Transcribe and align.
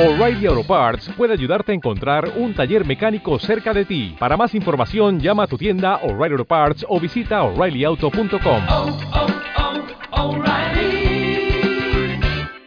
O'Reilly 0.00 0.46
Auto 0.46 0.62
Parts 0.62 1.10
puede 1.16 1.32
ayudarte 1.32 1.72
a 1.72 1.74
encontrar 1.74 2.30
un 2.36 2.54
taller 2.54 2.86
mecánico 2.86 3.36
cerca 3.40 3.74
de 3.74 3.84
ti. 3.84 4.14
Para 4.16 4.36
más 4.36 4.54
información, 4.54 5.18
llama 5.18 5.42
a 5.42 5.46
tu 5.48 5.58
tienda 5.58 5.96
O'Reilly 5.96 6.34
Auto 6.34 6.44
Parts 6.44 6.86
o 6.88 7.00
visita 7.00 7.42
oreillyauto.com. 7.42 8.62
oh, 8.68 8.98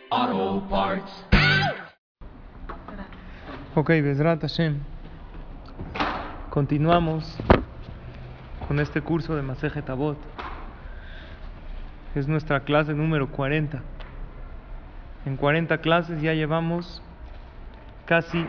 oh, 0.09 0.62
Parts. 0.70 1.25
Ok, 3.75 3.88
Besrat 3.88 4.41
Hashem. 4.41 4.79
Continuamos 6.50 7.38
con 8.68 8.82
este 8.82 9.00
curso 9.00 9.38
de 9.38 9.41
Masejet 9.41 9.89
Avot. 9.89 10.18
Es 12.13 12.27
nuestra 12.27 12.59
clase 12.66 12.93
número 12.93 13.32
40. 13.32 13.82
En 15.25 15.38
40 15.38 15.77
clases 15.77 16.21
ya 16.21 16.34
llevamos 16.34 17.02
casi 18.12 18.46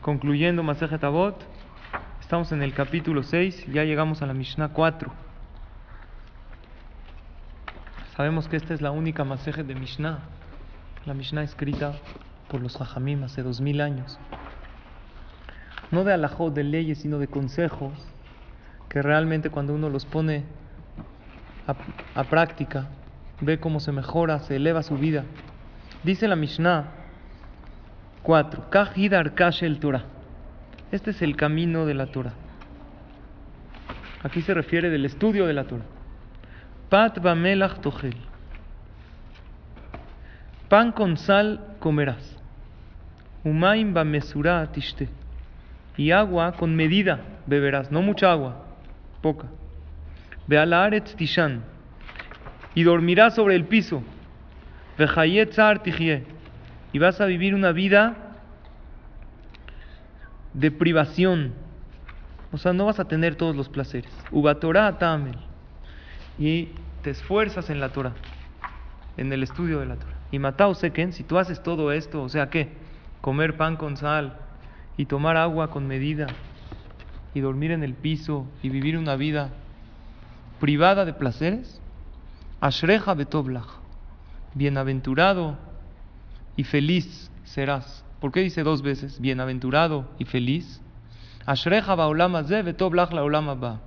concluyendo 0.00 0.62
Masejet 0.62 1.04
Avot. 1.04 1.36
Estamos 2.22 2.52
en 2.52 2.62
el 2.62 2.72
capítulo 2.72 3.22
6, 3.22 3.66
ya 3.66 3.84
llegamos 3.84 4.22
a 4.22 4.26
la 4.26 4.32
Mishnah 4.32 4.70
4. 4.70 5.12
Sabemos 8.16 8.48
que 8.48 8.56
esta 8.56 8.72
es 8.72 8.80
la 8.80 8.92
única 8.92 9.24
Masejet 9.24 9.66
de 9.66 9.74
Mishnah. 9.74 10.20
La 11.04 11.12
Mishnah 11.12 11.42
escrita 11.42 11.96
por 12.48 12.62
los 12.62 12.78
Jajamim 12.78 13.24
hace 13.24 13.42
dos 13.42 13.60
mil 13.60 13.82
años. 13.82 14.18
No 15.90 16.02
de 16.02 16.14
alajot, 16.14 16.54
de 16.54 16.64
leyes, 16.64 17.00
sino 17.02 17.18
de 17.18 17.28
consejos 17.28 17.92
que 18.88 19.02
realmente 19.02 19.50
cuando 19.50 19.74
uno 19.74 19.90
los 19.90 20.06
pone 20.06 20.44
a, 21.66 21.74
a 22.18 22.24
práctica, 22.24 22.88
ve 23.42 23.60
cómo 23.60 23.80
se 23.80 23.92
mejora, 23.92 24.38
se 24.38 24.56
eleva 24.56 24.82
su 24.82 24.96
vida. 24.96 25.24
Dice 26.04 26.26
la 26.26 26.36
Mishnah 26.36 27.03
4. 28.24 28.70
Kahidar 28.70 29.34
el 29.60 29.78
Torah. 29.78 30.02
Este 30.90 31.10
es 31.10 31.20
el 31.20 31.36
camino 31.36 31.84
de 31.84 31.92
la 31.92 32.06
Torah. 32.06 32.32
Aquí 34.22 34.40
se 34.40 34.54
refiere 34.54 34.88
del 34.88 35.04
estudio 35.04 35.46
de 35.46 35.52
la 35.52 35.64
Torah. 35.64 35.84
Pat 36.88 37.20
bamelach 37.20 37.80
tochel. 37.82 38.16
Pan 40.70 40.92
con 40.92 41.18
sal 41.18 41.76
comerás. 41.80 42.38
Umaim 43.44 43.92
bamesura 43.92 44.72
tishte. 44.72 45.10
Y 45.98 46.10
agua 46.10 46.52
con 46.52 46.74
medida 46.74 47.20
beberás, 47.46 47.92
no 47.92 48.00
mucha 48.00 48.32
agua, 48.32 48.64
poca. 49.20 49.48
Tishan. 51.16 51.62
Y 52.74 52.84
dormirás 52.84 53.34
sobre 53.34 53.54
el 53.54 53.66
piso. 53.66 54.02
Vejayet 54.96 55.52
zar. 55.52 55.82
Y 56.94 57.00
vas 57.00 57.20
a 57.20 57.26
vivir 57.26 57.56
una 57.56 57.72
vida 57.72 58.14
de 60.52 60.70
privación. 60.70 61.52
O 62.52 62.56
sea, 62.56 62.72
no 62.72 62.86
vas 62.86 63.00
a 63.00 63.06
tener 63.06 63.34
todos 63.34 63.56
los 63.56 63.68
placeres. 63.68 64.16
Ubatorah 64.30 64.96
tamel. 64.96 65.36
Y 66.38 66.68
te 67.02 67.10
esfuerzas 67.10 67.68
en 67.68 67.80
la 67.80 67.88
Torah, 67.88 68.14
en 69.16 69.32
el 69.32 69.42
estudio 69.42 69.80
de 69.80 69.86
la 69.86 69.96
Torah. 69.96 70.14
Y 70.30 70.38
Matao 70.38 70.72
Seken, 70.76 71.12
si 71.12 71.24
tú 71.24 71.36
haces 71.36 71.64
todo 71.64 71.90
esto, 71.90 72.22
o 72.22 72.28
sea, 72.28 72.48
¿qué? 72.48 72.68
Comer 73.20 73.56
pan 73.56 73.74
con 73.74 73.96
sal 73.96 74.38
y 74.96 75.06
tomar 75.06 75.36
agua 75.36 75.70
con 75.70 75.88
medida 75.88 76.28
y 77.34 77.40
dormir 77.40 77.72
en 77.72 77.82
el 77.82 77.94
piso 77.94 78.46
y 78.62 78.68
vivir 78.68 78.96
una 78.96 79.16
vida 79.16 79.50
privada 80.60 81.04
de 81.04 81.12
placeres. 81.12 81.80
Ashreja 82.60 83.14
betoblach. 83.14 83.66
Bienaventurado 84.54 85.58
y 86.56 86.64
feliz 86.64 87.30
serás. 87.44 88.04
¿Por 88.20 88.32
qué 88.32 88.40
dice 88.40 88.62
dos 88.62 88.82
veces? 88.82 89.20
Bienaventurado 89.20 90.08
y 90.18 90.24
feliz. 90.24 90.80
Ashreja 91.46 91.94
la. 91.94 93.80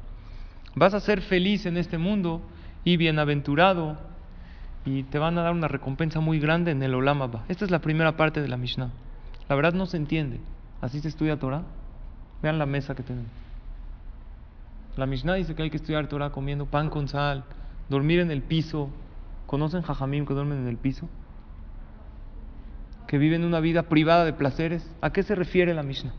Vas 0.75 0.93
a 0.93 0.99
ser 0.99 1.21
feliz 1.21 1.65
en 1.65 1.77
este 1.77 1.97
mundo 1.97 2.41
y 2.83 2.97
bienaventurado 2.97 3.97
y 4.85 5.03
te 5.03 5.19
van 5.19 5.37
a 5.37 5.41
dar 5.41 5.53
una 5.53 5.67
recompensa 5.67 6.19
muy 6.19 6.39
grande 6.39 6.71
en 6.71 6.81
el 6.83 6.93
Olama 6.93 7.27
ba. 7.27 7.43
Esta 7.49 7.65
es 7.65 7.71
la 7.71 7.79
primera 7.79 8.15
parte 8.15 8.41
de 8.41 8.47
la 8.47 8.57
Mishnah. 8.57 8.91
La 9.49 9.55
verdad 9.55 9.73
no 9.73 9.85
se 9.85 9.97
entiende. 9.97 10.39
Así 10.81 10.99
se 10.99 11.07
estudia 11.07 11.39
Torah. 11.39 11.63
Vean 12.41 12.59
la 12.59 12.65
mesa 12.65 12.95
que 12.95 13.03
tenemos. 13.03 13.31
La 14.95 15.05
Mishnah 15.05 15.33
dice 15.35 15.55
que 15.55 15.63
hay 15.63 15.69
que 15.69 15.77
estudiar 15.77 16.07
Torah 16.07 16.31
comiendo 16.31 16.65
pan 16.65 16.89
con 16.89 17.07
sal, 17.07 17.43
dormir 17.89 18.19
en 18.19 18.31
el 18.31 18.41
piso. 18.41 18.89
¿Conocen 19.45 19.81
Jajamim 19.81 20.25
que 20.25 20.33
duermen 20.33 20.59
en 20.59 20.67
el 20.67 20.77
piso? 20.77 21.09
Que 23.07 23.17
viven 23.17 23.43
una 23.43 23.59
vida 23.59 23.83
privada 23.83 24.25
de 24.25 24.33
placeres. 24.33 24.89
¿A 25.01 25.11
qué 25.11 25.23
se 25.23 25.33
refiere 25.33 25.73
la 25.73 25.83
Mishnah? 25.83 26.13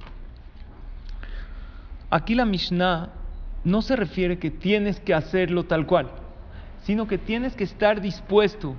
Aquí 2.11 2.35
la 2.35 2.47
Mishnah 2.47 3.11
no 3.65 3.83
se 3.83 3.97
refiere 3.97 4.39
que 4.39 4.51
tienes 4.51 4.99
que 5.01 5.15
hacerlo 5.15 5.65
tal 5.65 5.87
cual, 5.87 6.09
sino 6.83 7.07
que 7.07 7.19
tienes 7.19 7.55
que 7.55 7.65
estar 7.65 8.01
dispuesto. 8.01 8.77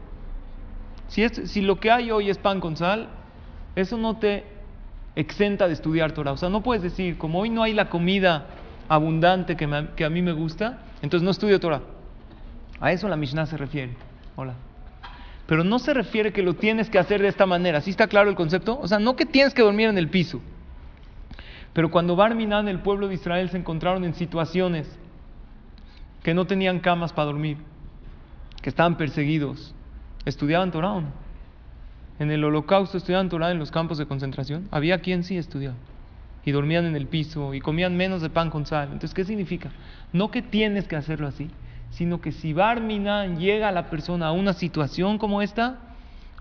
Si, 1.08 1.24
es, 1.24 1.52
si 1.52 1.62
lo 1.62 1.80
que 1.80 1.92
hay 1.92 2.12
hoy 2.12 2.30
es 2.30 2.38
pan 2.38 2.60
con 2.60 2.76
sal, 2.76 3.10
eso 3.76 3.98
no 3.98 4.18
te 4.18 4.46
exenta 5.16 5.68
de 5.68 5.74
estudiar 5.74 6.12
Torah. 6.12 6.32
O 6.32 6.38
sea, 6.38 6.50
no 6.50 6.64
puedes 6.64 6.82
decir, 6.82 7.18
como 7.18 7.40
hoy 7.40 7.50
no 7.50 7.62
hay 7.62 7.74
la 7.74 7.90
comida 7.90 8.48
abundante 8.88 9.56
que, 9.56 9.88
que 9.96 10.06
a 10.06 10.10
mí 10.10 10.22
me 10.22 10.32
gusta, 10.32 10.80
entonces 11.02 11.24
no 11.24 11.32
estudio 11.32 11.60
Torah. 11.60 11.82
A 12.80 12.92
eso 12.92 13.08
la 13.08 13.16
Mishnah 13.16 13.46
se 13.46 13.58
refiere. 13.58 13.96
Hola. 14.36 14.56
Pero 15.50 15.64
no 15.64 15.80
se 15.80 15.96
refiere 15.96 16.32
que 16.32 16.44
lo 16.44 16.54
tienes 16.54 16.92
que 16.92 17.00
hacer 17.00 17.24
de 17.24 17.28
esta 17.28 17.48
manera. 17.48 17.82
¿Sí 17.82 17.90
está 17.90 18.06
claro 18.06 18.30
el 18.30 18.36
concepto? 18.36 18.80
O 18.80 18.88
sea, 18.88 19.00
no 19.00 19.16
que 19.16 19.26
tienes 19.26 19.52
que 19.56 19.64
dormir 19.64 19.90
en 19.90 19.98
el 19.98 20.08
piso. 20.08 20.40
Pero 21.74 21.90
cuando 21.90 22.16
Barminan, 22.16 22.68
el 22.68 22.82
pueblo 22.82 23.08
de 23.08 23.16
Israel, 23.16 23.50
se 23.50 23.58
encontraron 23.58 24.04
en 24.04 24.14
situaciones 24.14 24.88
que 26.22 26.36
no 26.36 26.46
tenían 26.46 26.80
camas 26.80 27.14
para 27.14 27.26
dormir, 27.26 27.58
que 28.62 28.70
estaban 28.70 28.96
perseguidos, 28.96 29.74
¿estudiaban 30.24 30.70
Torah? 30.70 31.02
En 32.20 32.30
el 32.30 32.44
holocausto 32.44 33.00
estudiaban 33.00 33.30
Torah 33.30 33.50
en 33.50 33.58
los 33.58 33.72
campos 33.72 33.98
de 33.98 34.06
concentración. 34.06 34.68
Había 34.70 35.00
quien 35.00 35.24
sí 35.24 35.36
estudiaba. 35.36 35.78
Y 36.46 36.52
dormían 36.52 36.86
en 36.86 36.96
el 36.96 37.08
piso 37.08 37.56
y 37.56 37.60
comían 37.60 37.98
menos 37.98 38.22
de 38.22 38.30
pan 38.30 38.52
con 38.52 38.68
sal. 38.68 38.90
Entonces, 38.90 39.16
¿qué 39.16 39.26
significa? 39.26 39.72
No 40.14 40.30
que 40.30 40.44
tienes 40.44 40.88
que 40.88 40.96
hacerlo 40.96 41.26
así, 41.26 41.50
sino 41.92 42.22
que 42.22 42.32
si 42.32 42.54
Barminan 42.54 43.40
llega 43.40 43.70
a 43.70 43.72
la 43.72 43.90
persona 43.90 44.28
a 44.28 44.32
una 44.32 44.54
situación 44.54 45.18
como 45.18 45.42
esta, 45.42 45.80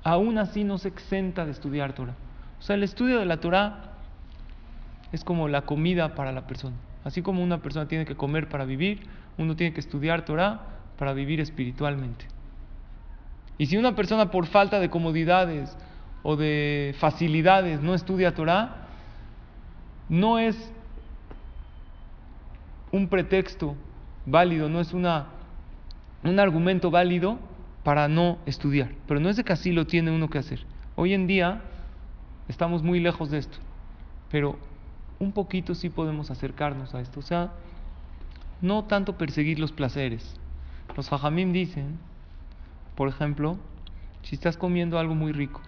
aún 0.03 0.39
así 0.39 0.65
no 0.65 0.79
se 0.79 0.89
exenta 0.89 1.45
de 1.45 1.53
estudiar 1.53 1.95
Torah. 1.95 2.15
O 2.59 2.63
sea, 2.63 2.77
el 2.77 2.83
estudio 2.83 3.19
de 3.19 3.27
la 3.27 3.39
Torah 3.39 3.93
es 5.13 5.25
como 5.25 5.49
la 5.49 5.63
comida 5.63 6.15
para 6.15 6.33
la 6.33 6.47
persona. 6.47 6.77
Así 7.05 7.23
como 7.23 7.43
una 7.43 7.59
persona 7.59 7.89
tiene 7.89 8.05
que 8.05 8.17
comer 8.17 8.49
para 8.49 8.65
vivir, 8.65 9.07
uno 9.39 9.57
tiene 9.57 9.73
que 9.73 9.81
estudiar 9.81 10.25
Torah 10.25 10.61
para 10.99 11.13
vivir 11.13 11.41
espiritualmente. 11.41 12.27
Y 13.57 13.67
si 13.67 13.77
una 13.77 13.95
persona 13.95 14.31
por 14.31 14.47
falta 14.47 14.79
de 14.81 14.91
comodidades 14.91 15.77
o 16.23 16.37
de 16.37 16.95
facilidades 16.99 17.81
no 17.81 17.95
estudia 17.95 18.35
Torah, 18.35 18.89
no 20.09 20.39
es 20.39 20.73
un 22.93 23.09
pretexto 23.09 23.77
válido, 24.27 24.69
no 24.69 24.81
es 24.81 24.93
una, 24.93 25.27
un 26.25 26.41
argumento 26.41 26.91
válido 26.91 27.39
para 27.85 28.09
no 28.09 28.39
estudiar. 28.47 28.91
Pero 29.07 29.21
no 29.21 29.29
es 29.29 29.37
de 29.37 29.45
que 29.45 29.53
así 29.53 29.73
lo 29.73 29.87
tiene 29.87 30.11
uno 30.11 30.29
que 30.29 30.39
hacer. 30.39 30.65
Hoy 30.97 31.15
en 31.15 31.27
día 31.27 31.63
estamos 32.49 32.83
muy 32.83 33.01
lejos 33.01 33.31
de 33.31 33.39
esto, 33.39 33.59
pero 34.31 34.59
un 35.19 35.33
poquito 35.33 35.75
sí 35.75 35.91
podemos 35.91 36.31
acercarnos 36.31 36.95
a 36.95 37.01
esto. 37.01 37.21
O 37.21 37.23
sea, 37.23 37.53
no 38.61 38.85
tanto 38.85 39.17
perseguir 39.17 39.59
los 39.59 39.73
placeres. 39.73 40.37
Los 40.97 41.09
jajamim 41.09 41.53
dicen, 41.53 41.99
por 42.95 43.09
ejemplo, 43.09 43.57
si 44.23 44.35
estás 44.35 44.57
comiendo 44.57 44.99
algo 44.99 45.15
muy 45.15 45.33
rico, 45.33 45.61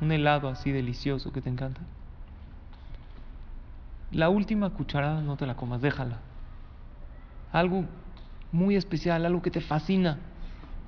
un 0.00 0.12
helado 0.12 0.48
así 0.48 0.70
delicioso 0.70 1.32
que 1.32 1.40
te 1.40 1.50
encanta, 1.50 1.80
la 4.12 4.28
última 4.28 4.70
cucharada 4.70 5.20
no 5.20 5.36
te 5.36 5.46
la 5.46 5.56
comas, 5.56 5.82
déjala. 5.82 6.18
Algo 7.52 7.84
muy 8.52 8.76
especial, 8.76 9.24
algo 9.26 9.42
que 9.42 9.50
te 9.50 9.60
fascina. 9.60 10.18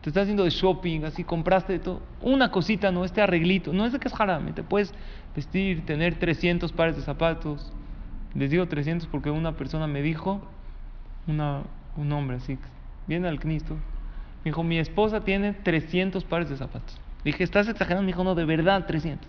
Te 0.02 0.10
estás 0.10 0.22
haciendo 0.22 0.44
de 0.44 0.50
shopping, 0.50 1.04
así 1.04 1.24
compraste 1.24 1.74
de 1.74 1.78
todo. 1.80 2.02
Una 2.22 2.50
cosita, 2.50 2.92
no, 2.92 3.04
este 3.04 3.20
arreglito. 3.20 3.72
No 3.72 3.84
es 3.84 3.92
de 3.92 3.98
que 3.98 4.08
es 4.08 4.14
jarame. 4.14 4.52
Te 4.52 4.62
puedes 4.62 4.94
vestir, 5.34 5.84
tener 5.84 6.18
300 6.18 6.72
pares 6.72 6.96
de 6.96 7.02
zapatos. 7.02 7.72
Les 8.34 8.50
digo 8.50 8.66
300 8.66 9.08
porque 9.08 9.30
una 9.30 9.56
persona 9.56 9.86
me 9.86 10.02
dijo, 10.02 10.40
una, 11.26 11.62
un 11.96 12.12
hombre 12.12 12.36
así, 12.36 12.58
viene 13.06 13.28
al 13.28 13.40
Cristo, 13.40 13.74
me 14.44 14.50
dijo, 14.50 14.62
mi 14.62 14.78
esposa 14.78 15.24
tiene 15.24 15.52
300 15.52 16.24
pares 16.24 16.48
de 16.48 16.56
zapatos. 16.56 17.00
Dije, 17.24 17.42
¿estás 17.42 17.68
exagerando? 17.68 18.02
Me 18.02 18.08
dijo, 18.08 18.22
no, 18.22 18.34
de 18.34 18.44
verdad, 18.44 18.86
300. 18.86 19.28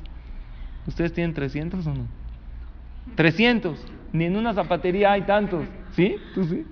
¿Ustedes 0.86 1.14
tienen 1.14 1.34
300 1.34 1.88
o 1.88 1.94
no? 1.94 2.06
300. 3.16 3.80
Ni 4.14 4.26
en 4.26 4.36
una 4.36 4.54
zapatería 4.54 5.12
hay 5.12 5.24
tantos. 5.24 5.66
¿Sí? 5.92 6.16
¿Tú 6.36 6.44
sí? 6.44 6.66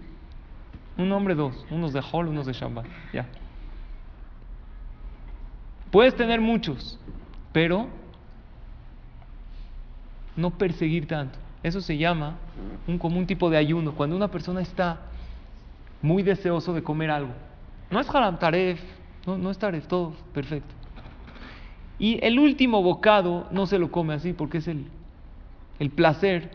Un 0.98 1.12
hombre, 1.12 1.36
dos. 1.36 1.66
Unos 1.70 1.94
de 1.94 2.02
Hall, 2.12 2.28
unos 2.28 2.46
de 2.46 2.54
Shabbat. 2.54 2.86
Ya. 3.14 3.26
Puedes 5.92 6.16
tener 6.16 6.42
muchos, 6.42 7.00
pero 7.52 7.88
no 10.36 10.52
perseguir 10.52 11.08
tanto. 11.08 11.40
Eso 11.64 11.82
se 11.82 11.98
llama 11.98 12.36
un, 12.88 12.98
como 12.98 13.18
un 13.18 13.26
tipo 13.26 13.50
de 13.50 13.58
ayuno. 13.58 13.94
Cuando 13.94 14.16
una 14.16 14.30
persona 14.30 14.62
está 14.62 15.00
muy 16.02 16.24
deseoso 16.24 16.74
de 16.74 16.84
comer 16.84 17.12
algo. 17.12 17.32
No 17.90 18.00
es 18.00 18.10
haram 18.10 18.38
taref, 18.38 18.82
no, 19.26 19.38
no 19.38 19.50
es 19.50 19.58
taref, 19.58 19.88
todo 19.88 20.14
perfecto. 20.34 20.76
Y 22.00 22.24
el 22.24 22.38
último 22.38 22.84
bocado 22.84 23.48
no 23.52 23.66
se 23.66 23.80
lo 23.80 23.92
come 23.92 24.14
así 24.14 24.34
porque 24.34 24.60
es 24.60 24.68
el, 24.68 24.86
el 25.80 25.90
placer. 25.90 26.52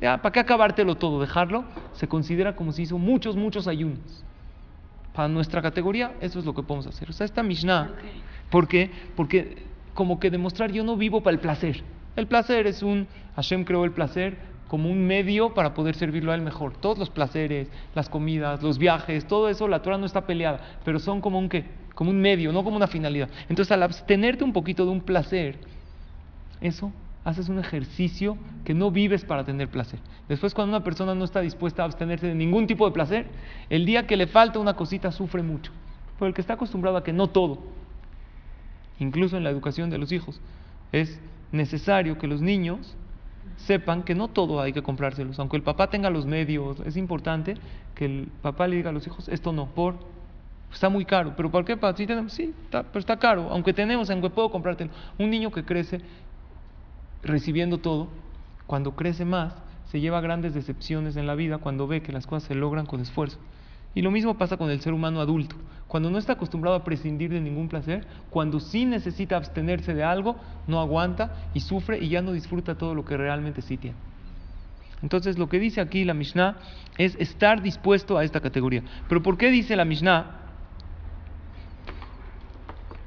Ya, 0.00 0.16
¿Para 0.22 0.32
qué 0.32 0.40
acabártelo 0.40 0.94
todo? 0.94 1.20
Dejarlo 1.20 1.64
se 1.92 2.08
considera 2.08 2.56
como 2.56 2.72
si 2.72 2.82
hizo 2.82 2.96
muchos, 2.98 3.36
muchos 3.36 3.68
ayunos. 3.68 4.24
Para 5.12 5.28
nuestra 5.28 5.60
categoría, 5.60 6.14
eso 6.20 6.38
es 6.38 6.44
lo 6.44 6.54
que 6.54 6.62
podemos 6.62 6.86
hacer. 6.86 7.10
O 7.10 7.12
sea, 7.12 7.26
esta 7.26 7.42
Mishnah, 7.42 7.90
¿por 8.50 8.66
qué? 8.66 8.90
Porque 9.14 9.64
como 9.92 10.18
que 10.18 10.30
demostrar 10.30 10.72
yo 10.72 10.84
no 10.84 10.96
vivo 10.96 11.22
para 11.22 11.34
el 11.34 11.40
placer. 11.40 11.82
El 12.16 12.26
placer 12.26 12.66
es 12.66 12.82
un, 12.82 13.06
Hashem 13.36 13.64
creó 13.64 13.84
el 13.84 13.92
placer 13.92 14.38
como 14.68 14.88
un 14.88 15.06
medio 15.06 15.52
para 15.52 15.74
poder 15.74 15.96
servirlo 15.96 16.32
a 16.32 16.34
él 16.34 16.42
mejor. 16.42 16.76
Todos 16.76 16.96
los 16.96 17.10
placeres, 17.10 17.68
las 17.94 18.08
comidas, 18.08 18.62
los 18.62 18.78
viajes, 18.78 19.26
todo 19.26 19.48
eso, 19.48 19.68
la 19.68 19.82
Torah 19.82 19.98
no 19.98 20.06
está 20.06 20.26
peleada, 20.26 20.60
pero 20.84 20.98
son 20.98 21.20
como 21.20 21.38
un 21.38 21.48
qué, 21.48 21.64
como 21.94 22.10
un 22.10 22.20
medio, 22.20 22.52
no 22.52 22.64
como 22.64 22.76
una 22.76 22.86
finalidad. 22.86 23.28
Entonces, 23.48 23.72
al 23.72 23.82
abstenerte 23.82 24.44
un 24.44 24.52
poquito 24.52 24.84
de 24.84 24.92
un 24.92 25.00
placer, 25.00 25.58
eso 26.60 26.92
haces 27.24 27.48
un 27.48 27.58
ejercicio 27.58 28.38
que 28.64 28.74
no 28.74 28.90
vives 28.90 29.24
para 29.24 29.44
tener 29.44 29.68
placer. 29.68 30.00
Después, 30.28 30.54
cuando 30.54 30.76
una 30.76 30.84
persona 30.84 31.14
no 31.14 31.24
está 31.24 31.40
dispuesta 31.40 31.82
a 31.82 31.84
abstenerse 31.86 32.26
de 32.26 32.34
ningún 32.34 32.66
tipo 32.66 32.86
de 32.86 32.92
placer, 32.92 33.26
el 33.68 33.84
día 33.84 34.06
que 34.06 34.16
le 34.16 34.26
falta 34.26 34.58
una 34.58 34.74
cosita 34.74 35.12
sufre 35.12 35.42
mucho. 35.42 35.72
Pero 36.18 36.28
el 36.28 36.34
que 36.34 36.40
está 36.40 36.54
acostumbrado 36.54 36.96
a 36.96 37.04
que 37.04 37.12
no 37.12 37.28
todo, 37.28 37.58
incluso 38.98 39.36
en 39.36 39.44
la 39.44 39.50
educación 39.50 39.90
de 39.90 39.98
los 39.98 40.12
hijos, 40.12 40.40
es 40.92 41.20
necesario 41.52 42.18
que 42.18 42.26
los 42.26 42.40
niños 42.40 42.96
sepan 43.56 44.02
que 44.02 44.14
no 44.14 44.28
todo 44.28 44.60
hay 44.60 44.72
que 44.72 44.82
comprárselos. 44.82 45.38
Aunque 45.38 45.56
el 45.56 45.62
papá 45.62 45.90
tenga 45.90 46.10
los 46.10 46.26
medios, 46.26 46.80
es 46.80 46.96
importante 46.96 47.54
que 47.94 48.06
el 48.06 48.28
papá 48.40 48.66
le 48.66 48.76
diga 48.76 48.90
a 48.90 48.92
los 48.92 49.06
hijos, 49.06 49.28
esto 49.28 49.52
no, 49.52 49.66
por 49.66 49.96
está 50.72 50.88
muy 50.88 51.04
caro. 51.04 51.34
¿Pero 51.36 51.50
por 51.50 51.64
qué? 51.64 51.78
Sí, 51.96 52.06
tenemos, 52.06 52.32
sí 52.32 52.54
pero 52.70 52.98
está 52.98 53.18
caro. 53.18 53.48
Aunque 53.50 53.72
tenemos, 53.72 54.10
aunque 54.10 54.30
puedo 54.30 54.50
comprártelo. 54.50 54.90
Un 55.18 55.30
niño 55.30 55.50
que 55.50 55.64
crece 55.64 56.00
recibiendo 57.22 57.78
todo, 57.78 58.08
cuando 58.66 58.94
crece 58.94 59.24
más, 59.24 59.54
se 59.86 60.00
lleva 60.00 60.20
grandes 60.20 60.54
decepciones 60.54 61.16
en 61.16 61.26
la 61.26 61.34
vida 61.34 61.58
cuando 61.58 61.86
ve 61.86 62.02
que 62.02 62.12
las 62.12 62.26
cosas 62.26 62.44
se 62.44 62.54
logran 62.54 62.86
con 62.86 63.00
esfuerzo. 63.00 63.38
Y 63.94 64.02
lo 64.02 64.12
mismo 64.12 64.38
pasa 64.38 64.56
con 64.56 64.70
el 64.70 64.80
ser 64.80 64.92
humano 64.92 65.20
adulto. 65.20 65.56
Cuando 65.88 66.10
no 66.10 66.18
está 66.18 66.34
acostumbrado 66.34 66.76
a 66.76 66.84
prescindir 66.84 67.30
de 67.30 67.40
ningún 67.40 67.68
placer, 67.68 68.06
cuando 68.30 68.60
sí 68.60 68.84
necesita 68.84 69.36
abstenerse 69.36 69.94
de 69.94 70.04
algo, 70.04 70.36
no 70.68 70.80
aguanta 70.80 71.48
y 71.54 71.60
sufre 71.60 71.98
y 71.98 72.08
ya 72.08 72.22
no 72.22 72.32
disfruta 72.32 72.76
todo 72.76 72.94
lo 72.94 73.04
que 73.04 73.16
realmente 73.16 73.62
sí 73.62 73.76
tiene. 73.76 73.96
Entonces 75.02 75.38
lo 75.38 75.48
que 75.48 75.58
dice 75.58 75.80
aquí 75.80 76.04
la 76.04 76.14
Mishnah 76.14 76.58
es 76.98 77.16
estar 77.18 77.62
dispuesto 77.62 78.16
a 78.16 78.22
esta 78.22 78.40
categoría. 78.40 78.84
Pero 79.08 79.22
¿por 79.22 79.36
qué 79.36 79.50
dice 79.50 79.74
la 79.74 79.84
Mishnah? 79.84 80.36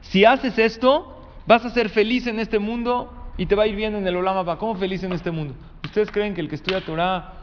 Si 0.02 0.26
haces 0.26 0.60
esto, 0.60 1.26
vas 1.48 1.64
a 1.64 1.70
ser 1.70 1.88
feliz 1.90 2.28
en 2.28 2.40
este 2.40 2.60
mundo 2.60 3.23
y 3.38 3.46
te 3.46 3.56
va 3.56 3.64
a 3.64 3.68
ir 3.68 3.76
bien 3.76 3.96
en 3.96 4.06
el 4.08 4.16
Olama 4.16 4.58
¿Cómo 4.58 4.76
feliz 4.76 5.04
en 5.04 5.14
este 5.14 5.32
mundo? 5.32 5.56
¿Ustedes 5.84 6.12
creen 6.12 6.34
que 6.34 6.42
el 6.42 6.50
que 6.50 6.56
estudia 6.56 6.86
Torah 6.86 7.34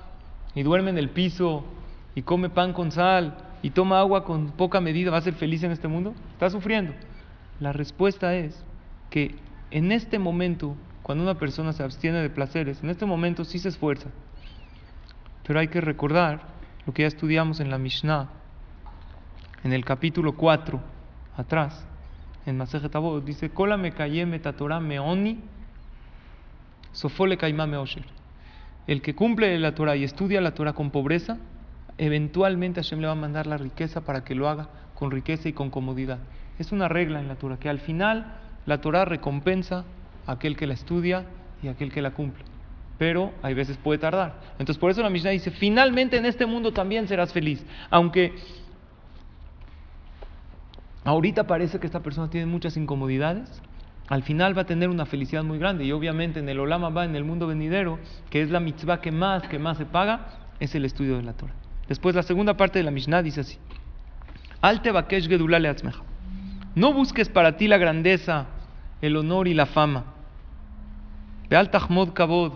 y 0.55 0.63
duerme 0.63 0.91
en 0.91 0.99
el 0.99 1.11
piso 1.11 1.65
y 2.15 2.23
come 2.23 2.49
pan 2.49 2.73
con 2.73 2.93
sal 2.93 3.37
y 3.63 3.71
toma 3.71 4.01
agua 4.01 4.25
con 4.25 4.51
poca 4.53 4.81
medida 4.81 5.11
va 5.11 5.19
a 5.19 5.23
ser 5.23 5.35
feliz 5.35 5.63
en 5.63 5.73
este 5.73 5.89
mundo? 5.89 6.15
Está 6.33 6.51
sufriendo. 6.51 6.93
La 7.59 7.73
respuesta 7.73 8.35
es 8.35 8.65
que 9.11 9.35
en 9.71 9.93
este 9.93 10.19
momento, 10.19 10.77
cuando 11.03 11.25
una 11.25 11.39
persona 11.39 11.73
se 11.73 11.83
abstiene 11.83 12.19
de 12.19 12.31
placeres, 12.31 12.83
en 12.83 12.91
este 12.91 13.07
momento 13.07 13.45
sí 13.45 13.59
se 13.59 13.69
esfuerza. 13.69 14.09
Pero 15.47 15.59
hay 15.59 15.69
que 15.69 15.81
recordar 15.81 16.43
lo 16.87 16.95
que 16.95 17.03
ya 17.03 17.09
estudiamos 17.09 17.61
en 17.61 17.71
la 17.71 17.79
Mishnah, 17.79 18.31
en 19.63 19.73
el 19.73 19.85
capítulo 19.85 20.37
4, 20.37 20.81
atrás, 21.37 21.87
en 22.47 22.57
Masejet 22.57 22.93
dice, 23.25 23.51
Kola 23.51 23.77
me 23.77 23.93
metatorah 24.27 24.81
meoni, 24.81 25.41
sofole 26.93 27.37
kaimame 27.37 27.77
osher. 27.77 28.05
El 28.87 29.03
que 29.03 29.15
cumple 29.15 29.59
la 29.59 29.75
Torah 29.75 29.97
y 29.97 30.05
estudia 30.05 30.41
la 30.41 30.55
Torah 30.55 30.73
con 30.73 30.91
pobreza, 30.91 31.39
eventualmente 31.99 32.83
Hashem 32.83 33.01
le 33.01 33.07
va 33.07 33.13
a 33.13 33.17
mandar 33.17 33.47
la 33.47 33.57
riqueza 33.57 34.01
para 34.03 34.25
que 34.25 34.35
lo 34.35 34.49
haga 34.49 34.69
con 34.95 35.11
riqueza 35.11 35.49
y 35.49 35.53
con 35.53 35.71
comodidad. 35.71 36.19
Es 36.59 36.73
una 36.73 36.89
regla 36.89 37.21
en 37.21 37.29
la 37.29 37.37
Torah, 37.37 37.59
que 37.59 37.69
al 37.69 37.81
final 37.81 38.35
la 38.67 38.81
Torah 38.81 39.05
recompensa 39.05 39.85
a 40.27 40.33
aquel 40.33 40.57
que 40.57 40.67
la 40.67 40.75
estudia 40.75 41.25
y 41.63 41.69
a 41.69 41.73
aquel 41.73 41.93
que 41.93 42.03
la 42.03 42.13
cumple. 42.13 42.45
Pero 42.99 43.33
hay 43.43 43.55
veces 43.55 43.77
puede 43.79 43.99
tardar. 43.99 44.41
Entonces 44.59 44.79
por 44.79 44.91
eso 44.91 45.03
la 45.03 45.11
Mishnah 45.11 45.31
dice, 45.31 45.51
finalmente 45.51 46.17
en 46.17 46.27
este 46.27 46.45
mundo 46.45 46.73
también 46.73 47.09
serás 47.09 47.33
feliz. 47.33 47.65
Aunque 47.91 48.35
ahorita 51.05 51.47
parece 51.47 51.79
que 51.79 51.87
esta 51.87 52.01
persona 52.01 52.29
tiene 52.29 52.47
muchas 52.47 52.77
incomodidades, 52.77 53.63
al 54.11 54.25
final 54.25 54.59
va 54.59 54.63
a 54.63 54.67
tener 54.67 54.89
una 54.89 55.07
felicidad 55.07 55.45
muy 55.45 55.59
grande. 55.59 55.85
Y 55.85 55.93
obviamente 55.93 56.41
en 56.41 56.49
el 56.49 56.59
Olama 56.59 56.91
va, 56.91 57.05
en 57.05 57.15
el 57.15 57.25
mundo 57.25 57.47
venidero, 57.47 58.01
que 58.29 58.43
es 58.43 58.51
la 58.51 58.59
mitzvah 58.59 59.01
que 59.01 59.13
más, 59.13 59.45
que 59.45 59.61
más 59.61 59.79
se 59.79 59.87
paga, 59.87 60.27
es 60.59 60.75
el 60.75 60.85
estudio 60.85 61.17
de 61.17 61.23
la 61.23 61.33
Torah. 61.33 61.55
Después 61.89 62.17
la 62.17 62.25
segunda 62.25 62.57
parte 62.57 62.81
de 62.81 62.83
la 62.83 62.91
Mishnah 62.91 63.23
dice 63.23 63.43
así. 63.43 63.59
Alte 64.61 64.91
bakesh 64.91 65.29
gedulale 65.29 65.73
No 66.75 66.93
busques 66.93 67.29
para 67.29 67.57
ti 67.57 67.69
la 67.69 67.79
grandeza, 67.79 68.47
el 69.01 69.17
honor 69.17 69.47
y 69.47 69.55
la 69.55 69.67
fama. 69.67 70.05
Beal 71.49 71.71
tahmod 71.71 72.13
kabod. 72.13 72.55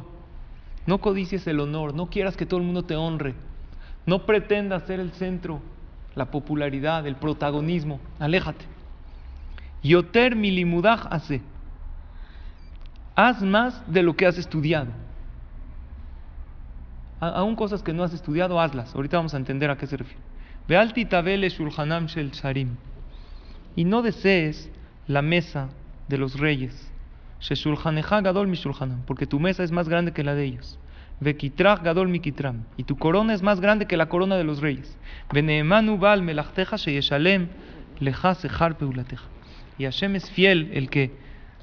No 0.87 0.99
codicies 0.99 1.47
el 1.47 1.61
honor, 1.61 1.95
no 1.95 2.11
quieras 2.11 2.37
que 2.37 2.47
todo 2.47 2.59
el 2.59 2.67
mundo 2.67 2.83
te 2.83 2.97
honre. 2.97 3.37
No 4.07 4.27
pretendas 4.27 4.83
ser 4.89 4.99
el 4.99 5.13
centro, 5.13 5.63
la 6.17 6.33
popularidad, 6.33 7.07
el 7.07 7.15
protagonismo. 7.15 8.01
Aléjate. 8.19 8.74
Yoter 9.85 10.35
milimudaj 10.35 11.07
hace. 11.11 11.43
Haz 13.15 13.41
más 13.43 13.81
de 13.87 14.03
lo 14.03 14.17
que 14.17 14.27
has 14.27 14.39
estudiado 14.39 14.91
aún 17.33 17.57
cosas 17.57 17.83
que 17.83 17.93
no 17.93 18.03
has 18.03 18.13
estudiado, 18.13 18.61
hazlas. 18.61 18.95
Ahorita 18.95 19.17
vamos 19.17 19.35
a 19.35 19.37
entender 19.37 19.71
a 19.71 19.77
qué 19.77 19.87
se 19.87 19.97
refiere. 19.97 20.21
Vealti 20.69 21.05
tabele 21.05 21.49
shulchanam 21.49 22.07
shel. 22.07 22.31
Y 23.77 23.85
no 23.85 24.03
desees 24.03 24.71
la 25.07 25.23
mesa 25.23 25.69
de 26.09 26.19
los 26.19 26.39
reyes. 26.39 26.91
gadol 28.23 28.49
mi 28.49 28.59
Porque 29.07 29.27
tu 29.27 29.41
mesa 29.41 29.63
es 29.63 29.71
más 29.71 29.89
grande 29.89 30.13
que 30.13 30.25
la 30.25 30.35
de 30.35 30.45
ellos. 30.45 30.79
Vekitrach 31.21 31.83
gadol 31.83 32.09
mi 32.09 32.21
kitram. 32.21 32.65
Y 32.77 32.85
tu 32.85 32.97
corona 32.97 33.35
es 33.35 33.43
más 33.43 33.61
grande 33.61 33.87
que 33.87 33.97
la 33.97 34.07
corona 34.07 34.37
de 34.37 34.45
los 34.45 34.61
reyes. 34.61 34.97
Veneemanu 35.33 35.99
bal 35.99 36.23
melachteja 36.23 36.77
sheyeshalem 36.77 37.49
leja 38.01 38.35
sechar 38.35 38.77
peulateja. 38.77 39.25
Y 39.79 39.85
Hashem 39.85 40.17
es 40.17 40.31
fiel 40.31 40.71
el 40.73 40.91
que 40.91 41.13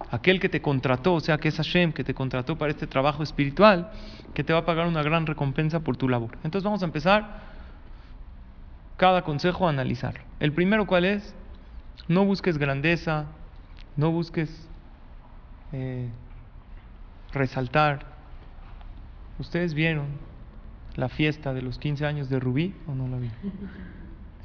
aquel 0.09 0.39
que 0.39 0.49
te 0.49 0.61
contrató, 0.61 1.13
o 1.13 1.19
sea 1.19 1.37
que 1.37 1.47
es 1.47 1.57
Hashem 1.57 1.93
que 1.93 2.03
te 2.03 2.13
contrató 2.13 2.57
para 2.57 2.71
este 2.71 2.87
trabajo 2.87 3.23
espiritual, 3.23 3.91
que 4.33 4.43
te 4.43 4.53
va 4.53 4.59
a 4.59 4.65
pagar 4.65 4.87
una 4.87 5.03
gran 5.03 5.25
recompensa 5.25 5.81
por 5.81 5.97
tu 5.97 6.09
labor. 6.09 6.37
Entonces 6.43 6.63
vamos 6.63 6.81
a 6.81 6.85
empezar 6.85 7.41
cada 8.97 9.23
consejo 9.23 9.67
a 9.67 9.69
analizar. 9.69 10.21
El 10.39 10.53
primero, 10.53 10.85
¿cuál 10.85 11.05
es? 11.05 11.33
No 12.07 12.25
busques 12.25 12.57
grandeza, 12.57 13.25
no 13.95 14.11
busques 14.11 14.67
eh, 15.71 16.09
resaltar. 17.33 18.05
¿Ustedes 19.39 19.73
vieron 19.73 20.07
la 20.95 21.09
fiesta 21.09 21.53
de 21.53 21.61
los 21.61 21.79
15 21.79 22.05
años 22.05 22.29
de 22.29 22.39
Rubí 22.39 22.75
o 22.87 22.93
no 22.93 23.07
la 23.07 23.17
vieron? 23.17 23.37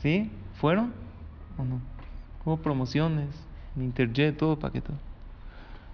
¿Sí? 0.00 0.30
¿Fueron 0.54 0.94
o 1.58 1.64
no? 1.64 1.80
Hubo 2.44 2.58
promociones, 2.58 3.28
en 3.76 3.83
Interjet, 3.83 4.37
todo 4.37 4.59
paquete. 4.59 4.92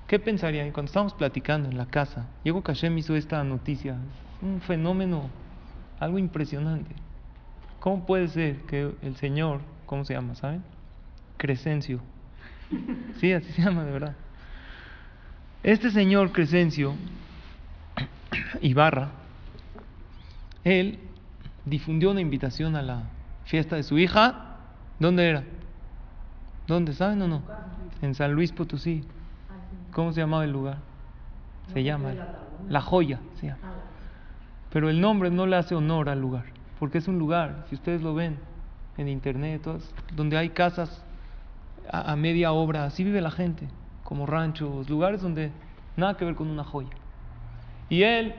¿Qué 0.06 0.18
pensarían? 0.18 0.72
Cuando 0.72 0.88
estábamos 0.88 1.14
platicando 1.14 1.68
en 1.68 1.76
la 1.76 1.86
casa, 1.86 2.26
Diego 2.44 2.62
Kashem 2.62 2.96
hizo 2.98 3.16
esta 3.16 3.42
noticia. 3.44 3.96
Un 4.40 4.60
fenómeno, 4.60 5.30
algo 5.98 6.18
impresionante. 6.18 6.94
¿Cómo 7.80 8.06
puede 8.06 8.28
ser 8.28 8.56
que 8.62 8.92
el 9.02 9.16
Señor, 9.16 9.60
¿cómo 9.86 10.04
se 10.04 10.14
llama? 10.14 10.34
¿Saben? 10.34 10.62
Crescencio. 11.36 12.00
Sí, 13.18 13.32
así 13.32 13.52
se 13.52 13.62
llama 13.62 13.84
de 13.84 13.92
verdad. 13.92 14.16
Este 15.62 15.90
señor 15.90 16.32
Crescencio 16.32 16.94
Ibarra, 18.60 19.10
él 20.64 20.98
difundió 21.64 22.10
una 22.10 22.20
invitación 22.20 22.74
a 22.76 22.82
la 22.82 23.02
fiesta 23.44 23.76
de 23.76 23.82
su 23.82 23.98
hija. 23.98 24.56
¿Dónde 24.98 25.28
era? 25.28 25.44
¿Dónde? 26.72 26.94
¿Saben 26.94 27.20
o 27.20 27.28
no? 27.28 27.42
En 28.00 28.14
San 28.14 28.32
Luis 28.32 28.50
Potosí. 28.50 29.04
¿Cómo 29.92 30.10
se 30.12 30.22
llamaba 30.22 30.44
el 30.44 30.52
lugar? 30.52 30.78
Se 31.70 31.82
llama 31.82 32.14
La 32.70 32.80
Joya, 32.80 33.20
Pero 34.70 34.88
el 34.88 34.98
nombre 34.98 35.30
no 35.30 35.44
le 35.44 35.56
hace 35.56 35.74
honor 35.74 36.08
al 36.08 36.22
lugar, 36.22 36.46
porque 36.80 36.96
es 36.96 37.08
un 37.08 37.18
lugar, 37.18 37.66
si 37.68 37.74
ustedes 37.74 38.00
lo 38.00 38.14
ven 38.14 38.38
en 38.96 39.08
internet, 39.08 39.68
donde 40.16 40.38
hay 40.38 40.48
casas 40.48 41.04
a, 41.90 42.16
media 42.16 42.52
obra, 42.52 42.86
así 42.86 43.04
vive 43.04 43.20
la 43.20 43.30
gente, 43.30 43.68
como 44.02 44.24
ranchos, 44.24 44.88
lugares 44.88 45.20
donde 45.20 45.50
nada 45.98 46.16
que 46.16 46.24
ver 46.24 46.36
con 46.36 46.48
una 46.48 46.64
joya. 46.64 46.96
Y 47.90 48.04
él 48.04 48.34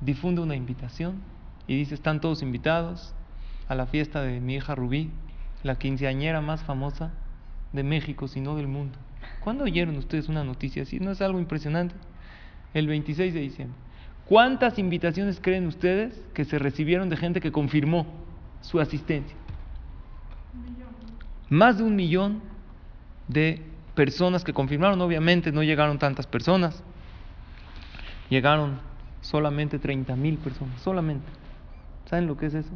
difunde 0.00 0.40
una 0.40 0.54
invitación 0.54 1.20
y 1.66 1.76
dice, 1.76 1.96
están 1.96 2.20
todos 2.20 2.42
invitados 2.42 3.12
a 3.66 3.74
la 3.74 3.86
fiesta 3.86 4.22
de 4.22 4.40
mi 4.40 4.54
hija 4.54 4.76
Rubí, 4.76 5.10
la 5.64 5.74
quinceañera 5.74 6.40
más 6.40 6.62
famosa 6.62 7.10
de 7.76 7.84
México, 7.84 8.26
si 8.26 8.40
no 8.40 8.56
del 8.56 8.66
mundo. 8.66 8.98
¿Cuándo 9.44 9.64
oyeron 9.64 9.96
ustedes 9.96 10.28
una 10.28 10.42
noticia 10.42 10.82
así? 10.82 10.98
¿No 10.98 11.12
es 11.12 11.20
algo 11.20 11.38
impresionante? 11.38 11.94
El 12.74 12.88
26 12.88 13.32
de 13.32 13.40
diciembre. 13.40 13.78
¿Cuántas 14.26 14.78
invitaciones 14.80 15.38
creen 15.40 15.66
ustedes 15.66 16.20
que 16.34 16.44
se 16.44 16.58
recibieron 16.58 17.08
de 17.08 17.16
gente 17.16 17.40
que 17.40 17.52
confirmó 17.52 18.06
su 18.60 18.80
asistencia? 18.80 19.36
Más 21.48 21.78
de 21.78 21.84
un 21.84 21.94
millón 21.94 22.42
de 23.28 23.62
personas 23.94 24.42
que 24.44 24.52
confirmaron. 24.52 25.00
Obviamente 25.00 25.52
no 25.52 25.62
llegaron 25.62 25.98
tantas 25.98 26.26
personas. 26.26 26.82
Llegaron 28.28 28.80
solamente 29.20 29.78
30 29.78 30.16
mil 30.16 30.38
personas. 30.38 30.80
Solamente. 30.80 31.26
¿Saben 32.06 32.26
lo 32.26 32.36
que 32.36 32.46
es 32.46 32.54
eso? 32.54 32.72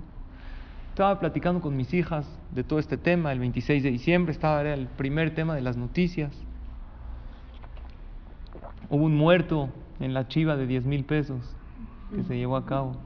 Estaba 1.00 1.18
platicando 1.18 1.62
con 1.62 1.78
mis 1.78 1.94
hijas 1.94 2.28
de 2.50 2.62
todo 2.62 2.78
este 2.78 2.98
tema 2.98 3.32
el 3.32 3.38
26 3.38 3.82
de 3.82 3.90
diciembre. 3.90 4.32
Estaba 4.32 4.60
el 4.60 4.86
primer 4.86 5.34
tema 5.34 5.54
de 5.54 5.62
las 5.62 5.78
noticias. 5.78 6.30
Hubo 8.90 9.04
un 9.06 9.16
muerto 9.16 9.70
en 9.98 10.12
la 10.12 10.28
chiva 10.28 10.56
de 10.58 10.66
10 10.66 10.84
mil 10.84 11.04
pesos 11.04 11.56
que 12.14 12.22
se 12.24 12.36
llevó 12.36 12.54
a 12.54 12.66
cabo. 12.66 12.96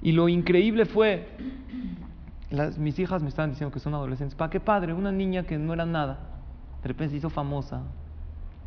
Y 0.00 0.12
lo 0.12 0.30
increíble 0.30 0.86
fue, 0.86 1.28
mis 2.78 2.98
hijas 3.00 3.22
me 3.22 3.28
estaban 3.28 3.50
diciendo 3.50 3.70
que 3.70 3.78
son 3.78 3.92
adolescentes, 3.92 4.34
¿para 4.34 4.48
qué 4.48 4.58
padre? 4.58 4.94
Una 4.94 5.12
niña 5.12 5.42
que 5.42 5.58
no 5.58 5.74
era 5.74 5.84
nada, 5.84 6.20
de 6.80 6.88
repente 6.88 7.10
se 7.10 7.16
hizo 7.18 7.28
famosa, 7.28 7.82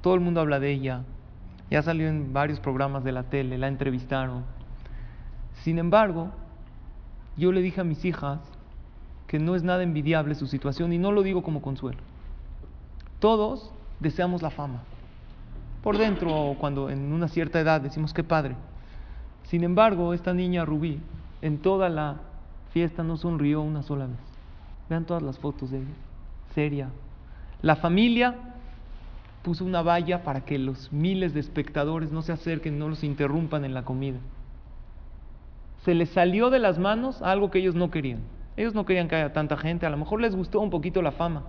todo 0.01 0.13
el 0.13 0.19
mundo 0.19 0.41
habla 0.41 0.59
de 0.59 0.69
ella, 0.69 1.05
ya 1.71 1.81
salió 1.81 2.07
en 2.07 2.33
varios 2.33 2.59
programas 2.59 3.03
de 3.03 3.13
la 3.13 3.23
tele, 3.23 3.57
la 3.57 3.67
entrevistaron. 3.67 4.43
Sin 5.63 5.79
embargo, 5.79 6.29
yo 7.39 7.51
le 7.51 7.61
dije 7.61 7.81
a 7.81 7.83
mis 7.83 8.05
hijas 8.05 8.39
que 9.27 9.39
no 9.39 9.55
es 9.55 9.63
nada 9.63 9.83
envidiable 9.83 10.35
su 10.35 10.47
situación 10.47 10.93
y 10.93 10.97
no 10.97 11.11
lo 11.11 11.23
digo 11.23 11.41
como 11.41 11.61
consuelo. 11.61 11.99
Todos 13.19 13.71
deseamos 13.99 14.41
la 14.41 14.49
fama 14.49 14.83
por 15.83 15.97
dentro, 15.97 16.55
cuando 16.59 16.89
en 16.89 17.13
una 17.13 17.27
cierta 17.27 17.59
edad 17.59 17.81
decimos 17.81 18.13
que 18.13 18.23
padre. 18.23 18.55
Sin 19.43 19.63
embargo, 19.63 20.13
esta 20.13 20.33
niña 20.33 20.65
Rubí, 20.65 20.99
en 21.41 21.57
toda 21.59 21.89
la 21.89 22.17
fiesta 22.73 23.03
no 23.03 23.17
sonrió 23.17 23.61
una 23.61 23.81
sola 23.83 24.07
vez. 24.07 24.17
Vean 24.89 25.05
todas 25.05 25.23
las 25.23 25.39
fotos 25.39 25.71
de 25.71 25.77
ella, 25.77 25.87
seria. 26.53 26.89
La 27.61 27.75
familia 27.75 28.35
puso 29.41 29.63
una 29.63 29.81
valla 29.81 30.23
para 30.23 30.41
que 30.41 30.59
los 30.59 30.91
miles 30.91 31.33
de 31.33 31.39
espectadores 31.39 32.11
no 32.11 32.21
se 32.21 32.33
acerquen, 32.33 32.77
no 32.77 32.89
los 32.89 33.03
interrumpan 33.03 33.63
en 33.63 33.73
la 33.73 33.83
comida. 33.83 34.19
Se 35.83 35.93
les 35.93 36.09
salió 36.09 36.49
de 36.49 36.59
las 36.59 36.77
manos 36.77 37.21
algo 37.21 37.51
que 37.51 37.59
ellos 37.59 37.75
no 37.75 37.89
querían. 37.89 38.19
Ellos 38.57 38.75
no 38.75 38.85
querían 38.85 39.07
que 39.07 39.15
haya 39.15 39.31
tanta 39.31 39.55
gente, 39.55 39.85
a 39.85 39.89
lo 39.89 39.97
mejor 39.97 40.19
les 40.19 40.35
gustó 40.35 40.59
un 40.59 40.69
poquito 40.69 41.01
la 41.01 41.11
fama, 41.11 41.43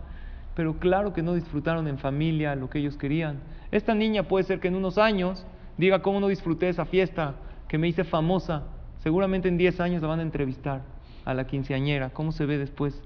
pero 0.54 0.78
claro 0.78 1.12
que 1.12 1.22
no 1.22 1.34
disfrutaron 1.34 1.88
en 1.88 1.98
familia 1.98 2.54
lo 2.54 2.70
que 2.70 2.78
ellos 2.78 2.96
querían. 2.96 3.40
Esta 3.72 3.94
niña 3.94 4.24
puede 4.24 4.44
ser 4.44 4.60
que 4.60 4.68
en 4.68 4.76
unos 4.76 4.96
años 4.96 5.44
diga 5.76 6.02
cómo 6.02 6.20
no 6.20 6.28
disfruté 6.28 6.68
esa 6.68 6.84
fiesta, 6.84 7.34
que 7.66 7.78
me 7.78 7.88
hice 7.88 8.04
famosa. 8.04 8.64
Seguramente 8.98 9.48
en 9.48 9.56
10 9.56 9.80
años 9.80 10.02
la 10.02 10.08
van 10.08 10.20
a 10.20 10.22
entrevistar 10.22 10.82
a 11.24 11.34
la 11.34 11.46
quinceañera. 11.46 12.10
¿Cómo 12.10 12.32
se 12.32 12.46
ve 12.46 12.58
después 12.58 13.00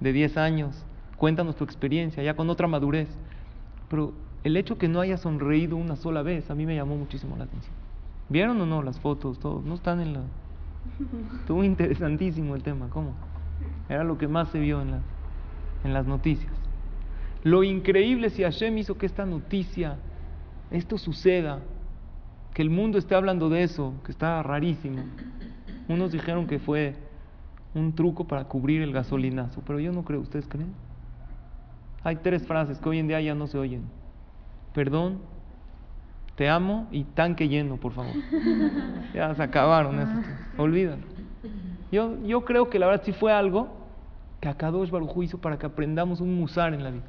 de 0.00 0.12
10 0.12 0.36
años? 0.36 0.84
Cuéntanos 1.16 1.56
tu 1.56 1.64
experiencia, 1.64 2.22
ya 2.22 2.34
con 2.34 2.50
otra 2.50 2.68
madurez. 2.68 3.08
Pero 3.88 4.12
el 4.44 4.56
hecho 4.56 4.78
que 4.78 4.88
no 4.88 5.00
haya 5.00 5.16
sonreído 5.16 5.76
una 5.76 5.96
sola 5.96 6.22
vez 6.22 6.50
a 6.50 6.54
mí 6.54 6.66
me 6.66 6.76
llamó 6.76 6.96
muchísimo 6.96 7.36
la 7.36 7.44
atención. 7.44 7.74
¿Vieron 8.28 8.60
o 8.60 8.66
no 8.66 8.82
las 8.82 9.00
fotos? 9.00 9.38
Todos 9.38 9.64
no 9.64 9.74
están 9.74 10.00
en 10.00 10.12
la. 10.12 10.20
Estuvo 11.40 11.64
interesantísimo 11.64 12.54
el 12.54 12.62
tema, 12.62 12.88
¿cómo? 12.90 13.12
Era 13.88 14.04
lo 14.04 14.18
que 14.18 14.28
más 14.28 14.48
se 14.50 14.58
vio 14.58 14.80
en 14.80 14.92
las, 14.92 15.02
en 15.84 15.94
las 15.94 16.06
noticias. 16.06 16.52
Lo 17.44 17.62
increíble 17.62 18.30
si 18.30 18.42
Hashem 18.42 18.78
hizo 18.78 18.98
que 18.98 19.06
esta 19.06 19.24
noticia, 19.24 19.96
esto 20.70 20.98
suceda, 20.98 21.60
que 22.52 22.62
el 22.62 22.70
mundo 22.70 22.98
esté 22.98 23.14
hablando 23.14 23.48
de 23.48 23.62
eso, 23.62 23.94
que 24.04 24.10
está 24.10 24.42
rarísimo. 24.42 25.02
Unos 25.88 26.12
dijeron 26.12 26.46
que 26.46 26.58
fue 26.58 26.96
un 27.74 27.94
truco 27.94 28.26
para 28.26 28.44
cubrir 28.44 28.82
el 28.82 28.92
gasolinazo, 28.92 29.62
pero 29.66 29.78
yo 29.78 29.92
no 29.92 30.04
creo, 30.04 30.20
¿ustedes 30.20 30.48
creen? 30.48 30.74
Hay 32.02 32.16
tres 32.16 32.46
frases 32.46 32.78
que 32.78 32.88
hoy 32.88 32.98
en 32.98 33.08
día 33.08 33.20
ya 33.20 33.34
no 33.34 33.46
se 33.46 33.58
oyen. 33.58 33.82
Perdón, 34.74 35.18
te 36.38 36.48
amo 36.48 36.86
y 36.92 37.02
tanque 37.02 37.48
lleno, 37.48 37.78
por 37.78 37.92
favor. 37.92 38.12
Ya 39.12 39.34
se 39.34 39.42
acabaron 39.42 39.98
esas. 39.98 40.24
Olvídalo. 40.56 41.02
Yo, 41.90 42.16
yo 42.24 42.44
creo 42.44 42.70
que 42.70 42.78
la 42.78 42.86
verdad 42.86 43.02
sí 43.04 43.12
fue 43.12 43.32
algo 43.32 43.66
que 44.40 44.48
Akadosh 44.48 44.88
Baruj 44.88 45.24
hizo 45.24 45.38
para 45.38 45.58
que 45.58 45.66
aprendamos 45.66 46.20
un 46.20 46.36
musar 46.36 46.74
en 46.74 46.84
la 46.84 46.92
vida. 46.92 47.06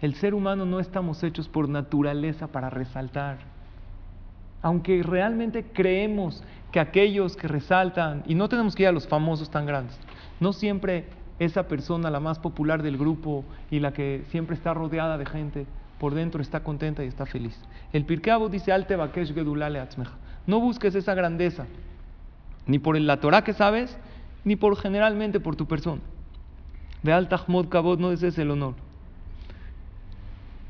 El 0.00 0.14
ser 0.14 0.34
humano 0.34 0.66
no 0.66 0.80
estamos 0.80 1.22
hechos 1.22 1.48
por 1.48 1.68
naturaleza 1.68 2.48
para 2.48 2.70
resaltar. 2.70 3.38
Aunque 4.62 5.00
realmente 5.04 5.64
creemos 5.72 6.42
que 6.72 6.80
aquellos 6.80 7.36
que 7.36 7.46
resaltan, 7.46 8.24
y 8.26 8.34
no 8.34 8.48
tenemos 8.48 8.74
que 8.74 8.82
ir 8.82 8.88
a 8.88 8.92
los 8.92 9.06
famosos 9.06 9.48
tan 9.48 9.64
grandes, 9.64 9.96
no 10.40 10.52
siempre 10.52 11.04
esa 11.38 11.68
persona, 11.68 12.10
la 12.10 12.18
más 12.18 12.40
popular 12.40 12.82
del 12.82 12.98
grupo 12.98 13.44
y 13.70 13.78
la 13.78 13.92
que 13.92 14.24
siempre 14.30 14.56
está 14.56 14.74
rodeada 14.74 15.18
de 15.18 15.26
gente, 15.26 15.66
por 16.02 16.14
dentro 16.14 16.42
está 16.42 16.64
contenta 16.64 17.04
y 17.04 17.06
está 17.06 17.26
feliz. 17.26 17.56
El 17.92 18.04
Pirkeabo 18.04 18.48
dice, 18.48 18.72
Alte 18.72 18.96
Bakesh 18.96 19.32
Gedulale 19.32 19.78
Atzmeja. 19.78 20.16
No 20.48 20.58
busques 20.58 20.96
esa 20.96 21.14
grandeza, 21.14 21.66
ni 22.66 22.80
por 22.80 22.98
la 22.98 23.20
Torah 23.20 23.44
que 23.44 23.52
sabes, 23.52 23.96
ni 24.42 24.56
por 24.56 24.76
generalmente 24.76 25.38
por 25.38 25.54
tu 25.54 25.68
persona. 25.68 26.02
De 27.04 27.12
Altahmod 27.12 27.68
Kabod 27.68 28.00
no 28.00 28.10
desees 28.10 28.36
el 28.38 28.50
honor. 28.50 28.74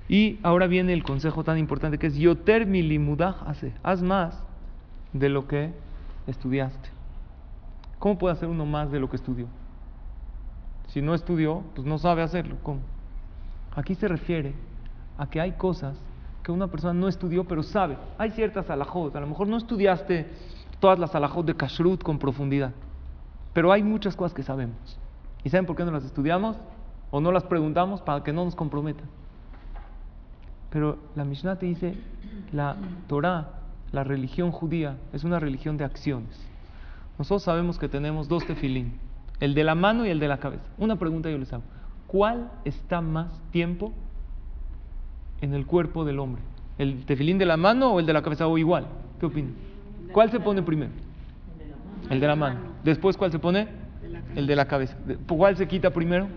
Y 0.07 0.39
ahora 0.43 0.67
viene 0.67 0.93
el 0.93 1.03
consejo 1.03 1.45
tan 1.45 1.57
importante 1.57 1.97
que 1.97 2.09
es 2.09 2.17
Yoter 2.17 2.67
milimudaj 2.67 3.49
hace. 3.49 3.73
Haz 3.83 4.03
más 4.03 4.39
de 5.15 5.31
lo 5.31 5.49
que 5.49 5.73
estudiaste. 6.27 6.91
¿Cómo 7.99 8.19
puede 8.19 8.35
hacer 8.35 8.51
uno 8.51 8.67
más 8.67 8.93
de 8.93 9.01
lo 9.01 9.09
que 9.09 9.17
estudió? 9.17 9.47
Si 10.89 11.01
no 11.01 11.15
estudió, 11.15 11.62
pues 11.75 11.87
no 11.87 11.97
sabe 11.97 12.21
hacerlo. 12.21 12.59
¿Cómo? 12.62 12.81
Aquí 13.75 13.95
se 13.95 14.09
refiere 14.09 14.53
a 15.19 15.28
que 15.28 15.40
hay 15.40 15.52
cosas 15.52 15.97
que 16.42 16.52
una 16.52 16.69
persona 16.69 16.95
no 16.95 17.09
estudió, 17.09 17.45
pero 17.45 17.62
sabe. 17.62 17.97
Hay 18.19 18.31
ciertas 18.31 18.69
alajot. 18.71 19.14
A 19.14 19.21
lo 19.21 19.26
mejor 19.26 19.47
no 19.47 19.57
estudiaste 19.57 20.28
todas 20.81 20.99
las 20.99 21.14
alajot 21.14 21.47
de 21.47 21.54
kashrut 21.54 22.02
con 22.02 22.19
profundidad, 22.19 22.73
pero 23.52 23.71
hay 23.71 23.83
muchas 23.83 24.16
cosas 24.16 24.35
que 24.35 24.42
sabemos. 24.42 24.99
¿Y 25.45 25.50
saben 25.50 25.66
por 25.66 25.76
qué 25.76 25.85
no 25.85 25.92
las 25.92 26.04
estudiamos? 26.04 26.57
O 27.11 27.21
no 27.21 27.31
las 27.31 27.45
preguntamos 27.45 28.00
para 28.00 28.25
que 28.25 28.33
no 28.33 28.45
nos 28.45 28.57
comprometan. 28.57 29.07
Pero 30.71 30.99
la 31.14 31.25
Mishnah 31.25 31.57
te 31.57 31.66
dice, 31.66 31.97
la 32.50 32.76
Torah, 33.07 33.50
la 33.92 34.04
religión 34.04 34.50
judía, 34.50 34.97
es 35.12 35.23
una 35.23 35.38
religión 35.38 35.76
de 35.76 35.85
acciones. 35.85 36.40
Nosotros 37.19 37.42
sabemos 37.42 37.78
que 37.78 37.88
tenemos 37.88 38.28
dos 38.28 38.47
tefilín, 38.47 38.99
el 39.38 39.54
de 39.54 39.64
la 39.64 39.75
mano 39.75 40.07
y 40.07 40.09
el 40.09 40.19
de 40.19 40.28
la 40.28 40.38
cabeza. 40.38 40.64
Una 40.78 40.97
pregunta 40.97 41.31
yo 41.31 41.37
les 41.37 41.52
hago, 41.52 41.62
¿cuál 42.07 42.50
está 42.64 43.02
más 43.02 43.28
tiempo 43.50 43.92
en 45.43 45.53
el 45.53 45.67
cuerpo 45.67 46.07
del 46.07 46.19
hombre? 46.19 46.41
¿El 46.79 47.05
tefilín 47.05 47.37
de 47.37 47.45
la 47.45 47.59
mano 47.59 47.93
o 47.93 48.01
el 48.01 48.07
de 48.07 48.15
la 48.15 48.23
cabeza? 48.23 48.47
¿O 48.47 48.57
igual? 48.57 48.87
¿Qué 49.21 49.27
opinan? 49.27 49.53
¿Cuál 50.13 50.31
se 50.31 50.41
pone 50.41 50.63
primero? 50.63 50.93
El 52.09 52.21
de 52.21 52.27
la 52.27 52.37
mano. 52.37 52.61
Después, 52.83 53.17
¿cuál 53.17 53.31
se 53.31 53.39
pone? 53.39 53.69
El 54.35 54.47
de 54.47 54.57
la 54.57 54.67
cabeza. 54.67 54.97
¿Cuál 55.29 55.57
se 55.57 55.69
quita 55.69 55.91
primero? 55.91 56.29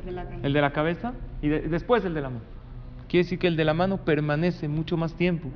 El 0.43 0.53
de 0.53 0.61
la 0.61 0.71
cabeza. 0.71 1.13
Y 1.41 1.47
después 1.47 2.03
el 2.03 2.13
de 2.13 2.21
la 2.21 2.29
mano. 2.29 2.41
Quiere 3.07 3.23
decir 3.23 3.39
que 3.39 3.47
el 3.47 3.55
de 3.55 3.63
la 3.63 3.73
mano 3.73 3.97
permanece 3.97 4.67
mucho 4.67 4.97
más 4.97 5.13
tiempo. 5.13 5.49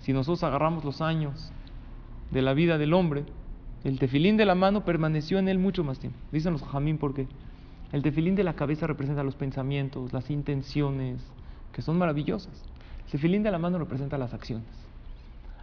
Si 0.00 0.12
nosotros 0.12 0.42
agarramos 0.42 0.84
los 0.84 1.00
años 1.00 1.52
de 2.30 2.42
la 2.42 2.54
vida 2.54 2.78
del 2.78 2.94
hombre, 2.94 3.24
el 3.84 3.98
tefilín 3.98 4.36
de 4.36 4.44
la 4.44 4.54
mano 4.54 4.84
permaneció 4.84 5.38
en 5.38 5.48
él 5.48 5.58
mucho 5.58 5.84
más 5.84 5.98
tiempo. 5.98 6.18
Dicen 6.32 6.52
los 6.52 6.62
jamín 6.62 6.98
por 6.98 7.14
qué. 7.14 7.26
El 7.92 8.02
tefilín 8.02 8.34
de 8.34 8.44
la 8.44 8.54
cabeza 8.54 8.86
representa 8.86 9.22
los 9.22 9.34
pensamientos, 9.34 10.12
las 10.12 10.30
intenciones, 10.30 11.24
que 11.72 11.82
son 11.82 11.98
maravillosas. 11.98 12.64
El 13.08 13.12
tefilín 13.12 13.42
de 13.42 13.50
la 13.50 13.58
mano 13.58 13.78
representa 13.78 14.18
las 14.18 14.34
acciones. 14.34 14.66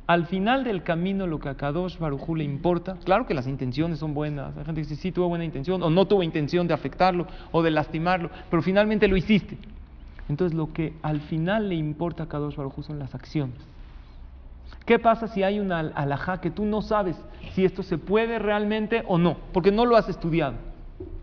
Al 0.07 0.25
final 0.25 0.63
del 0.63 0.81
camino, 0.81 1.27
lo 1.27 1.37
que 1.37 1.49
a 1.49 1.53
Kadosh 1.53 1.99
Barujú 1.99 2.35
le 2.35 2.43
importa, 2.43 2.97
claro 3.03 3.27
que 3.27 3.35
las 3.35 3.45
intenciones 3.45 3.99
son 3.99 4.15
buenas. 4.15 4.57
Hay 4.57 4.65
gente 4.65 4.81
que 4.81 4.87
dice, 4.87 4.95
sí, 4.95 5.11
tuvo 5.11 5.29
buena 5.29 5.45
intención, 5.45 5.83
o 5.83 5.91
no 5.91 6.07
tuvo 6.07 6.23
intención 6.23 6.67
de 6.67 6.73
afectarlo 6.73 7.27
o 7.51 7.61
de 7.61 7.69
lastimarlo, 7.69 8.31
pero 8.49 8.63
finalmente 8.63 9.07
lo 9.07 9.15
hiciste. 9.15 9.59
Entonces 10.27 10.57
lo 10.57 10.73
que 10.73 10.95
al 11.03 11.21
final 11.21 11.69
le 11.69 11.75
importa 11.75 12.23
a 12.23 12.27
Kadosh 12.27 12.55
Baruj 12.55 12.81
son 12.81 12.97
las 12.97 13.13
acciones. 13.13 13.57
¿Qué 14.87 14.97
pasa 14.97 15.27
si 15.27 15.43
hay 15.43 15.59
una 15.59 15.81
alajá 15.81 16.41
que 16.41 16.49
tú 16.49 16.65
no 16.65 16.81
sabes 16.81 17.15
si 17.53 17.63
esto 17.63 17.83
se 17.83 17.99
puede 17.99 18.39
realmente 18.39 19.03
o 19.07 19.19
no? 19.19 19.37
Porque 19.53 19.71
no 19.71 19.85
lo 19.85 19.97
has 19.97 20.09
estudiado. 20.09 20.55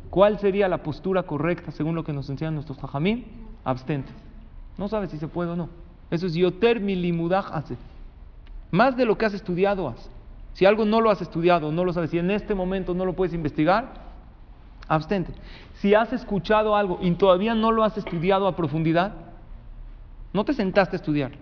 ¿Cuál 0.08 0.38
sería 0.38 0.68
la 0.68 0.84
postura 0.84 1.24
correcta 1.24 1.72
según 1.72 1.96
lo 1.96 2.04
que 2.04 2.12
nos 2.12 2.30
enseñan 2.30 2.54
nuestros 2.54 2.78
jajamín? 2.78 3.26
Abstente. 3.64 4.12
No 4.78 4.86
sabes 4.86 5.10
si 5.10 5.18
se 5.18 5.26
puede 5.26 5.50
o 5.50 5.56
no. 5.56 5.82
Eso 6.12 6.26
es 6.26 6.35
yoter 6.35 6.78
milimudaj 6.78 7.50
hace. 7.52 7.76
Más 8.71 8.95
de 8.99 9.07
lo 9.07 9.16
que 9.16 9.25
has 9.25 9.33
estudiado 9.33 9.88
haz. 9.88 10.11
Si 10.52 10.66
algo 10.66 10.85
no 10.85 11.00
lo 11.00 11.11
has 11.11 11.23
estudiado, 11.23 11.73
no 11.73 11.87
lo 11.87 11.92
sabes, 11.95 12.12
y 12.12 12.19
en 12.19 12.31
este 12.31 12.54
momento 12.54 12.92
no 12.92 13.07
lo 13.07 13.14
puedes 13.14 13.33
investigar, 13.33 13.95
abstente. 14.87 15.33
Si 15.76 15.95
has 15.95 16.12
escuchado 16.12 16.76
algo 16.76 16.99
y 17.00 17.11
todavía 17.12 17.54
no 17.54 17.73
lo 17.73 17.83
has 17.83 17.97
estudiado 17.97 18.47
a 18.47 18.54
profundidad, 18.54 19.14
no 20.35 20.45
te 20.45 20.52
sentaste 20.52 20.97
a 20.97 20.99
estudiar, 20.99 21.33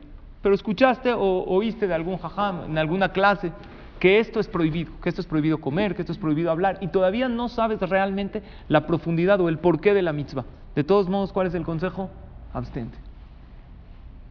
pero 0.41 0.55
escuchaste 0.55 1.13
o 1.13 1.45
oíste 1.49 1.89
de 1.89 1.95
algún 1.95 2.19
jajam 2.19 2.67
en 2.67 2.79
alguna 2.79 3.11
clase 3.11 3.51
que 3.99 4.21
esto 4.21 4.39
es 4.39 4.47
prohibido, 4.47 4.93
que 5.03 5.09
esto 5.09 5.21
es 5.21 5.27
prohibido 5.27 5.59
comer, 5.59 5.97
que 5.97 6.03
esto 6.03 6.13
es 6.13 6.19
prohibido 6.19 6.53
hablar, 6.53 6.79
y 6.81 6.87
todavía 6.89 7.29
no 7.29 7.49
sabes 7.49 7.81
realmente 7.81 8.45
la 8.69 8.87
profundidad 8.87 9.41
o 9.41 9.49
el 9.49 9.59
porqué 9.59 9.95
de 9.95 10.03
la 10.03 10.13
mitzvah. 10.13 10.45
De 10.77 10.85
todos 10.85 11.09
modos, 11.09 11.33
¿cuál 11.33 11.49
es 11.49 11.55
el 11.55 11.65
consejo? 11.65 12.09
Abstente. 12.55 13.10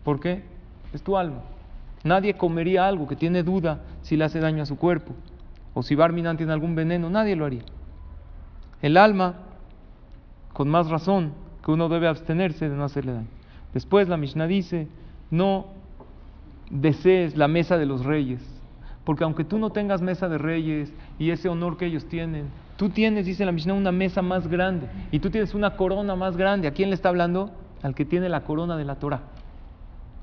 ¿Por 0.04 0.20
qué? 0.20 0.44
Es 0.94 1.02
tu 1.04 1.18
alma. 1.18 1.42
Nadie 2.04 2.36
comería 2.36 2.88
algo 2.88 3.08
que 3.08 3.16
tiene 3.16 3.44
duda 3.44 3.82
si 4.02 4.16
le 4.16 4.24
hace 4.24 4.40
daño 4.40 4.64
a 4.64 4.66
su 4.66 4.78
cuerpo, 4.78 5.14
o 5.74 5.84
si 5.84 5.96
Barminan 5.96 6.38
tiene 6.38 6.54
algún 6.54 6.76
veneno, 6.76 7.10
nadie 7.10 7.36
lo 7.36 7.46
haría. 7.46 7.64
El 8.82 8.96
alma, 8.98 9.36
con 10.54 10.70
más 10.70 10.90
razón, 10.90 11.34
que 11.64 11.72
uno 11.72 11.90
debe 11.90 12.08
abstenerse 12.08 12.70
de 12.70 12.76
no 12.76 12.86
hacerle 12.86 13.14
daño. 13.14 13.28
Después 13.74 14.08
la 14.08 14.18
Mishnah 14.18 14.48
dice, 14.48 14.88
no 15.30 15.68
desees 16.70 17.36
la 17.36 17.48
mesa 17.48 17.78
de 17.78 17.86
los 17.86 18.06
reyes, 18.06 18.42
porque 19.04 19.24
aunque 19.24 19.44
tú 19.44 19.58
no 19.58 19.72
tengas 19.72 20.02
mesa 20.02 20.30
de 20.30 20.38
reyes 20.38 20.94
y 21.18 21.32
ese 21.32 21.50
honor 21.50 21.78
que 21.78 21.86
ellos 21.86 22.06
tienen, 22.06 22.48
tú 22.78 22.90
tienes, 22.90 23.26
dice 23.26 23.44
la 23.44 23.52
Mishnah, 23.52 23.74
una 23.74 23.92
mesa 23.92 24.22
más 24.22 24.48
grande 24.48 24.88
y 25.12 25.20
tú 25.20 25.30
tienes 25.30 25.54
una 25.54 25.76
corona 25.76 26.16
más 26.16 26.38
grande. 26.38 26.68
¿A 26.68 26.72
quién 26.72 26.90
le 26.90 26.96
está 26.96 27.10
hablando? 27.10 27.52
Al 27.82 27.96
que 27.96 28.06
tiene 28.06 28.30
la 28.30 28.42
corona 28.42 28.78
de 28.78 28.86
la 28.86 28.96
Torah. 28.96 29.22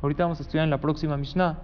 Ahorita 0.03 0.25
vamos 0.25 0.41
a 0.41 0.43
estudiar 0.43 0.65
en 0.65 0.71
la 0.71 0.81
próxima 0.81 1.17
Mishnah 1.17 1.59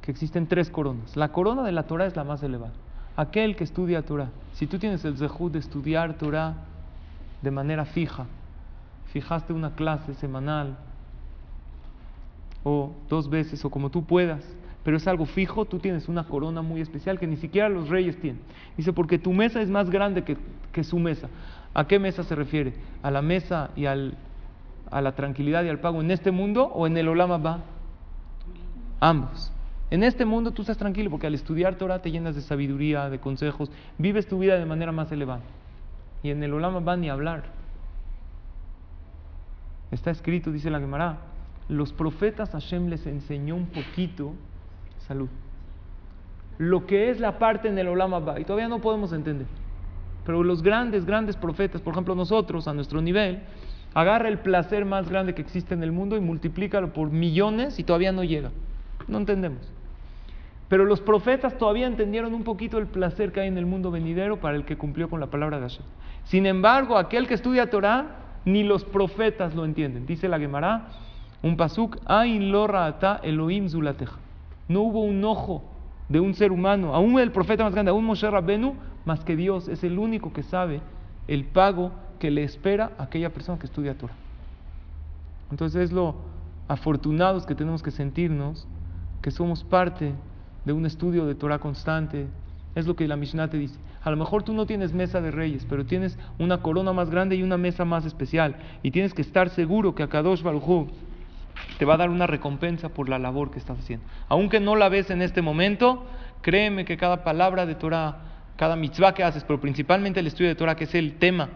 que 0.00 0.10
existen 0.10 0.46
tres 0.46 0.70
coronas. 0.70 1.16
La 1.16 1.32
corona 1.32 1.62
de 1.62 1.72
la 1.72 1.84
Torah 1.84 2.06
es 2.06 2.16
la 2.16 2.24
más 2.24 2.42
elevada. 2.42 2.72
Aquel 3.16 3.56
que 3.56 3.64
estudia 3.64 4.02
Torah. 4.02 4.30
Si 4.54 4.66
tú 4.66 4.78
tienes 4.78 5.04
el 5.04 5.16
zehut 5.16 5.52
de 5.52 5.58
estudiar 5.58 6.14
Torah 6.14 6.54
de 7.42 7.50
manera 7.50 7.84
fija, 7.84 8.26
fijaste 9.12 9.52
una 9.52 9.74
clase 9.74 10.14
semanal, 10.14 10.76
o 12.64 12.92
dos 13.08 13.28
veces 13.28 13.64
o 13.64 13.70
como 13.70 13.90
tú 13.90 14.04
puedas, 14.04 14.44
pero 14.84 14.96
es 14.96 15.06
algo 15.06 15.26
fijo, 15.26 15.64
tú 15.64 15.78
tienes 15.78 16.08
una 16.08 16.24
corona 16.24 16.62
muy 16.62 16.80
especial 16.80 17.18
que 17.18 17.26
ni 17.26 17.36
siquiera 17.36 17.68
los 17.68 17.88
reyes 17.88 18.20
tienen. 18.20 18.40
Dice, 18.76 18.92
porque 18.92 19.18
tu 19.18 19.32
mesa 19.32 19.60
es 19.60 19.70
más 19.70 19.90
grande 19.90 20.24
que, 20.24 20.84
su 20.84 20.98
mesa. 20.98 21.28
¿A 21.74 21.86
qué 21.86 21.98
mesa 21.98 22.24
se 22.24 22.34
refiere? 22.34 22.74
¿A 23.02 23.10
la 23.10 23.22
mesa 23.22 23.70
y 23.76 23.86
al, 23.86 24.16
a 24.92 25.00
la 25.00 25.12
tranquilidad 25.12 25.64
y 25.64 25.68
al 25.68 25.80
pago 25.80 26.00
en 26.00 26.10
este 26.10 26.30
mundo 26.30 26.66
o 26.66 26.86
en 26.86 26.96
el 26.96 27.08
Olama 27.08 27.38
va? 27.38 27.60
Ambos. 29.00 29.52
En 29.90 30.02
este 30.02 30.24
mundo 30.24 30.52
tú 30.52 30.62
estás 30.62 30.78
tranquilo 30.78 31.10
porque 31.10 31.26
al 31.26 31.34
estudiar 31.34 31.74
Torah 31.76 32.00
te 32.00 32.10
llenas 32.10 32.34
de 32.34 32.40
sabiduría, 32.40 33.10
de 33.10 33.18
consejos, 33.18 33.70
vives 33.98 34.26
tu 34.26 34.38
vida 34.38 34.58
de 34.58 34.64
manera 34.64 34.92
más 34.92 35.10
elevada. 35.12 35.42
Y 36.22 36.30
en 36.30 36.42
el 36.42 36.54
Olama 36.54 36.80
va 36.80 36.96
ni 36.96 37.10
hablar. 37.10 37.44
Está 39.90 40.10
escrito, 40.10 40.50
dice 40.50 40.70
la 40.70 40.80
Gemara, 40.80 41.18
los 41.68 41.92
profetas 41.92 42.50
Hashem 42.50 42.88
les 42.88 43.06
enseñó 43.06 43.56
un 43.56 43.66
poquito, 43.66 44.32
salud, 45.06 45.28
lo 46.58 46.86
que 46.86 47.10
es 47.10 47.20
la 47.20 47.38
parte 47.38 47.68
en 47.68 47.78
el 47.78 47.88
Olam 47.88 48.14
Abba, 48.14 48.40
y 48.40 48.44
todavía 48.44 48.68
no 48.68 48.80
podemos 48.80 49.12
entender. 49.12 49.46
Pero 50.24 50.42
los 50.44 50.62
grandes, 50.62 51.04
grandes 51.04 51.36
profetas, 51.36 51.80
por 51.80 51.92
ejemplo 51.92 52.14
nosotros, 52.14 52.68
a 52.68 52.74
nuestro 52.74 53.02
nivel, 53.02 53.42
agarra 53.94 54.28
el 54.28 54.38
placer 54.38 54.84
más 54.84 55.08
grande 55.08 55.34
que 55.34 55.42
existe 55.42 55.74
en 55.74 55.82
el 55.82 55.92
mundo 55.92 56.16
y 56.16 56.20
multiplícalo 56.20 56.92
por 56.92 57.10
millones 57.10 57.78
y 57.78 57.84
todavía 57.84 58.12
no 58.12 58.24
llega. 58.24 58.50
No 59.08 59.18
entendemos. 59.18 59.70
Pero 60.68 60.84
los 60.84 61.00
profetas 61.00 61.58
todavía 61.58 61.86
entendieron 61.86 62.32
un 62.32 62.44
poquito 62.44 62.78
el 62.78 62.86
placer 62.86 63.32
que 63.32 63.40
hay 63.40 63.48
en 63.48 63.58
el 63.58 63.66
mundo 63.66 63.90
venidero 63.90 64.40
para 64.40 64.56
el 64.56 64.64
que 64.64 64.78
cumplió 64.78 65.10
con 65.10 65.20
la 65.20 65.26
palabra 65.26 65.58
de 65.58 65.68
Hashem. 65.68 65.84
Sin 66.24 66.46
embargo, 66.46 66.96
aquel 66.96 67.28
que 67.28 67.34
estudia 67.34 67.68
Torah, 67.68 68.16
ni 68.44 68.62
los 68.62 68.84
profetas 68.84 69.54
lo 69.54 69.64
entienden. 69.64 70.06
Dice 70.06 70.28
la 70.28 70.38
Gemara, 70.38 70.88
un 71.42 71.56
pasuk, 71.56 71.98
Ain 72.06 72.54
ata 72.54 73.20
Elohim 73.22 73.68
zulateja. 73.68 74.18
No 74.68 74.80
hubo 74.80 75.02
un 75.02 75.22
ojo 75.24 75.62
de 76.08 76.20
un 76.20 76.34
ser 76.34 76.52
humano, 76.52 76.94
aún 76.94 77.18
el 77.18 77.32
profeta 77.32 77.64
más 77.64 77.74
grande, 77.74 77.90
aún 77.90 78.04
Moshe 78.04 78.30
Rabbenu, 78.30 78.74
más 79.04 79.24
que 79.24 79.36
Dios, 79.36 79.68
es 79.68 79.84
el 79.84 79.98
único 79.98 80.32
que 80.32 80.42
sabe 80.42 80.80
el 81.28 81.44
pago 81.44 81.92
que 82.22 82.30
le 82.30 82.44
espera 82.44 82.92
a 82.98 83.02
aquella 83.02 83.30
persona 83.30 83.58
que 83.58 83.66
estudia 83.66 83.98
Torah. 83.98 84.14
Entonces 85.50 85.82
es 85.82 85.90
lo 85.90 86.14
afortunados 86.68 87.46
que 87.46 87.56
tenemos 87.56 87.82
que 87.82 87.90
sentirnos, 87.90 88.68
que 89.20 89.32
somos 89.32 89.64
parte 89.64 90.12
de 90.64 90.72
un 90.72 90.86
estudio 90.86 91.26
de 91.26 91.34
Torah 91.34 91.58
constante. 91.58 92.28
Es 92.76 92.86
lo 92.86 92.94
que 92.94 93.08
la 93.08 93.16
Mishnah 93.16 93.50
te 93.50 93.58
dice. 93.58 93.76
A 94.04 94.12
lo 94.12 94.16
mejor 94.16 94.44
tú 94.44 94.52
no 94.52 94.66
tienes 94.66 94.92
mesa 94.92 95.20
de 95.20 95.32
reyes, 95.32 95.66
pero 95.68 95.84
tienes 95.84 96.16
una 96.38 96.62
corona 96.62 96.92
más 96.92 97.10
grande 97.10 97.34
y 97.34 97.42
una 97.42 97.56
mesa 97.56 97.84
más 97.84 98.06
especial. 98.06 98.54
Y 98.84 98.92
tienes 98.92 99.14
que 99.14 99.22
estar 99.22 99.50
seguro 99.50 99.96
que 99.96 100.04
a 100.04 100.08
Kadosh 100.08 100.44
Baruj 100.44 100.90
te 101.76 101.84
va 101.84 101.94
a 101.94 101.96
dar 101.96 102.10
una 102.10 102.28
recompensa 102.28 102.90
por 102.90 103.08
la 103.08 103.18
labor 103.18 103.50
que 103.50 103.58
estás 103.58 103.80
haciendo. 103.80 104.06
Aunque 104.28 104.60
no 104.60 104.76
la 104.76 104.88
ves 104.88 105.10
en 105.10 105.22
este 105.22 105.42
momento, 105.42 106.06
créeme 106.40 106.84
que 106.84 106.96
cada 106.96 107.24
palabra 107.24 107.66
de 107.66 107.74
Torah, 107.74 108.18
cada 108.54 108.76
mitzvah 108.76 109.12
que 109.12 109.24
haces, 109.24 109.42
pero 109.42 109.60
principalmente 109.60 110.20
el 110.20 110.28
estudio 110.28 110.50
de 110.50 110.54
Torah, 110.54 110.76
que 110.76 110.84
es 110.84 110.94
el 110.94 111.14
tema 111.14 111.48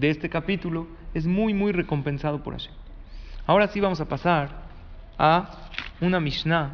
de 0.00 0.08
este 0.08 0.30
capítulo, 0.30 0.88
es 1.12 1.26
muy, 1.26 1.52
muy 1.52 1.72
recompensado 1.72 2.42
por 2.42 2.54
Hashem. 2.54 2.72
Ahora 3.46 3.68
sí 3.68 3.80
vamos 3.80 4.00
a 4.00 4.08
pasar 4.08 4.48
a 5.18 5.68
una 6.00 6.18
Mishnah 6.18 6.72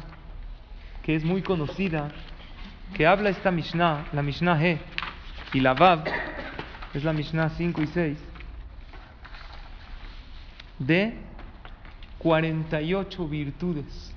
que 1.03 1.13
es 1.15 1.25
muy 1.25 1.41
conocida, 1.41 2.09
que 2.93 3.05
habla 3.05 3.29
esta 3.29 3.51
Mishnah, 3.51 4.07
la 4.13 4.21
Mishnah 4.21 4.65
He 4.65 4.79
y 5.53 5.59
la 5.59 5.73
Vav, 5.73 6.05
es 6.93 7.03
la 7.03 7.11
Mishnah 7.11 7.49
5 7.49 7.81
y 7.81 7.87
6, 7.87 8.17
de 10.79 11.17
48 12.19 13.27
virtudes 13.27 14.13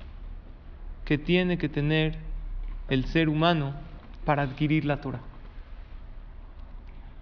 que 1.03 1.17
tiene 1.17 1.57
que 1.57 1.67
tener 1.67 2.17
el 2.87 3.05
ser 3.05 3.27
humano 3.27 3.73
para 4.23 4.43
adquirir 4.43 4.85
la 4.85 5.01
Torah. 5.01 5.21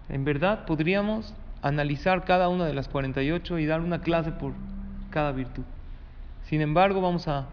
En 0.08 0.24
verdad 0.24 0.66
podríamos 0.66 1.34
analizar 1.62 2.24
cada 2.24 2.48
una 2.48 2.66
de 2.66 2.74
las 2.74 2.88
48 2.88 3.58
y 3.58 3.66
dar 3.66 3.80
una 3.80 4.00
clase 4.00 4.32
por 4.32 4.52
cada 5.10 5.32
virtud. 5.32 5.64
Sin 6.42 6.60
embargo, 6.60 7.00
vamos 7.00 7.28
a, 7.28 7.46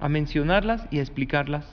a 0.00 0.08
mencionarlas 0.08 0.86
y 0.90 0.98
a 0.98 1.02
explicarlas 1.02 1.66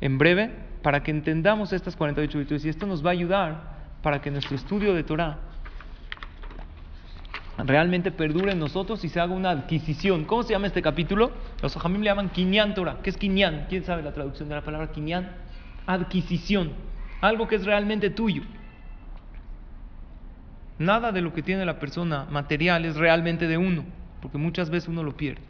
en 0.00 0.18
breve 0.18 0.52
para 0.82 1.02
que 1.02 1.10
entendamos 1.10 1.72
estas 1.72 1.96
48 1.96 2.38
virtudes. 2.38 2.64
Y 2.64 2.68
esto 2.68 2.86
nos 2.86 3.04
va 3.04 3.10
a 3.10 3.12
ayudar 3.12 3.76
para 4.02 4.20
que 4.20 4.30
nuestro 4.30 4.56
estudio 4.56 4.94
de 4.94 5.02
Torah 5.02 5.38
realmente 7.58 8.10
perdure 8.10 8.52
en 8.52 8.58
nosotros 8.58 9.02
y 9.04 9.08
se 9.08 9.20
haga 9.20 9.32
una 9.32 9.50
adquisición. 9.50 10.24
¿Cómo 10.24 10.42
se 10.42 10.52
llama 10.52 10.66
este 10.66 10.82
capítulo? 10.82 11.32
Los 11.62 11.76
Ajamim 11.76 12.02
le 12.02 12.06
llaman 12.06 12.28
Kinyan 12.28 12.74
Torah. 12.74 12.98
¿Qué 13.02 13.10
es 13.10 13.16
Kinyan? 13.16 13.66
¿Quién 13.68 13.84
sabe 13.84 14.02
la 14.02 14.12
traducción 14.12 14.48
de 14.48 14.54
la 14.54 14.62
palabra 14.62 14.92
Kinyan? 14.92 15.30
Adquisición. 15.86 16.72
Algo 17.20 17.48
que 17.48 17.56
es 17.56 17.64
realmente 17.64 18.10
tuyo. 18.10 18.42
Nada 20.78 21.12
de 21.12 21.22
lo 21.22 21.32
que 21.32 21.42
tiene 21.42 21.64
la 21.64 21.78
persona 21.78 22.26
material 22.30 22.84
es 22.84 22.96
realmente 22.96 23.46
de 23.46 23.56
uno, 23.56 23.84
porque 24.20 24.38
muchas 24.38 24.68
veces 24.70 24.88
uno 24.88 25.02
lo 25.02 25.16
pierde. 25.16 25.42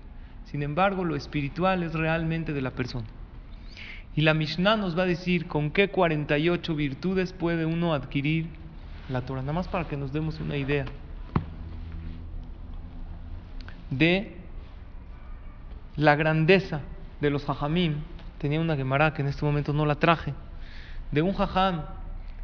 Sin 0.44 0.62
embargo, 0.62 1.04
lo 1.04 1.16
espiritual 1.16 1.82
es 1.82 1.94
realmente 1.94 2.52
de 2.52 2.62
la 2.62 2.70
persona. 2.70 3.06
Y 4.14 4.22
la 4.22 4.32
Mishnah 4.32 4.76
nos 4.76 4.96
va 4.96 5.02
a 5.02 5.06
decir 5.06 5.46
con 5.46 5.70
qué 5.70 5.88
48 5.88 6.74
virtudes 6.74 7.32
puede 7.32 7.66
uno 7.66 7.92
adquirir 7.92 8.46
la 9.08 9.22
Torah. 9.22 9.42
Nada 9.42 9.52
más 9.52 9.68
para 9.68 9.86
que 9.86 9.96
nos 9.96 10.12
demos 10.12 10.40
una 10.40 10.56
idea 10.56 10.86
de 13.90 14.36
la 15.96 16.14
grandeza 16.16 16.80
de 17.20 17.30
los 17.30 17.48
hajamim. 17.48 17.96
Tenía 18.38 18.60
una 18.60 18.76
Gemara 18.76 19.12
que 19.12 19.22
en 19.22 19.28
este 19.28 19.44
momento 19.44 19.72
no 19.72 19.84
la 19.84 19.96
traje. 19.96 20.32
De 21.10 21.22
un 21.22 21.34
hajam 21.38 21.82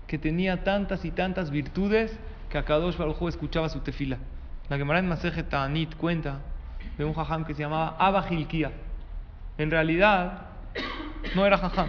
que 0.07 0.19
tenía 0.19 0.65
tantas 0.65 1.05
y 1.05 1.11
tantas 1.11 1.51
virtudes 1.51 2.19
que 2.53 2.59
a 2.59 2.65
Kadosh 2.67 2.99
Baruj 2.99 3.29
escuchaba 3.29 3.71
su 3.71 3.81
tefila. 3.81 4.19
La 4.69 4.77
Gemara 4.77 4.99
en 4.99 5.09
Maseje 5.09 5.43
Ta'anit 5.43 5.97
cuenta 5.97 6.41
de 6.99 7.05
un 7.07 7.19
hajam 7.19 7.47
que 7.47 7.55
se 7.55 7.63
llamaba 7.63 7.97
Abba 7.99 8.27
En 9.57 9.71
realidad, 9.71 10.49
no 11.35 11.47
era 11.47 11.57
hajam. 11.57 11.89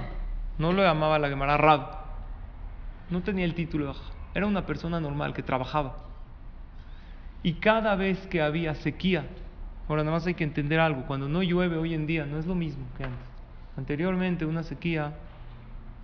No 0.58 0.72
lo 0.72 0.82
llamaba 0.82 1.20
la 1.20 1.28
Gemara 1.28 1.58
Rab. 1.58 1.98
No 3.10 3.22
tenía 3.22 3.44
el 3.44 3.56
título 3.56 3.86
de 3.88 3.92
hajam. 3.92 4.14
Era 4.34 4.46
una 4.46 4.66
persona 4.66 5.02
normal 5.02 5.34
que 5.34 5.44
trabajaba. 5.44 5.98
Y 7.44 7.56
cada 7.56 7.96
vez 7.96 8.26
que 8.28 8.42
había 8.42 8.74
sequía 8.76 9.26
Ahora, 9.90 10.04
nada 10.04 10.16
más 10.16 10.26
hay 10.26 10.34
que 10.34 10.46
entender 10.46 10.80
algo. 10.80 11.04
Cuando 11.06 11.28
no 11.28 11.44
llueve 11.44 11.78
hoy 11.78 11.94
en 11.94 12.08
día, 12.08 12.26
no 12.26 12.40
es 12.40 12.46
lo 12.46 12.56
mismo 12.56 12.86
que 12.98 13.04
antes. 13.04 13.28
Anteriormente, 13.76 14.46
una 14.46 14.64
sequía 14.64 15.14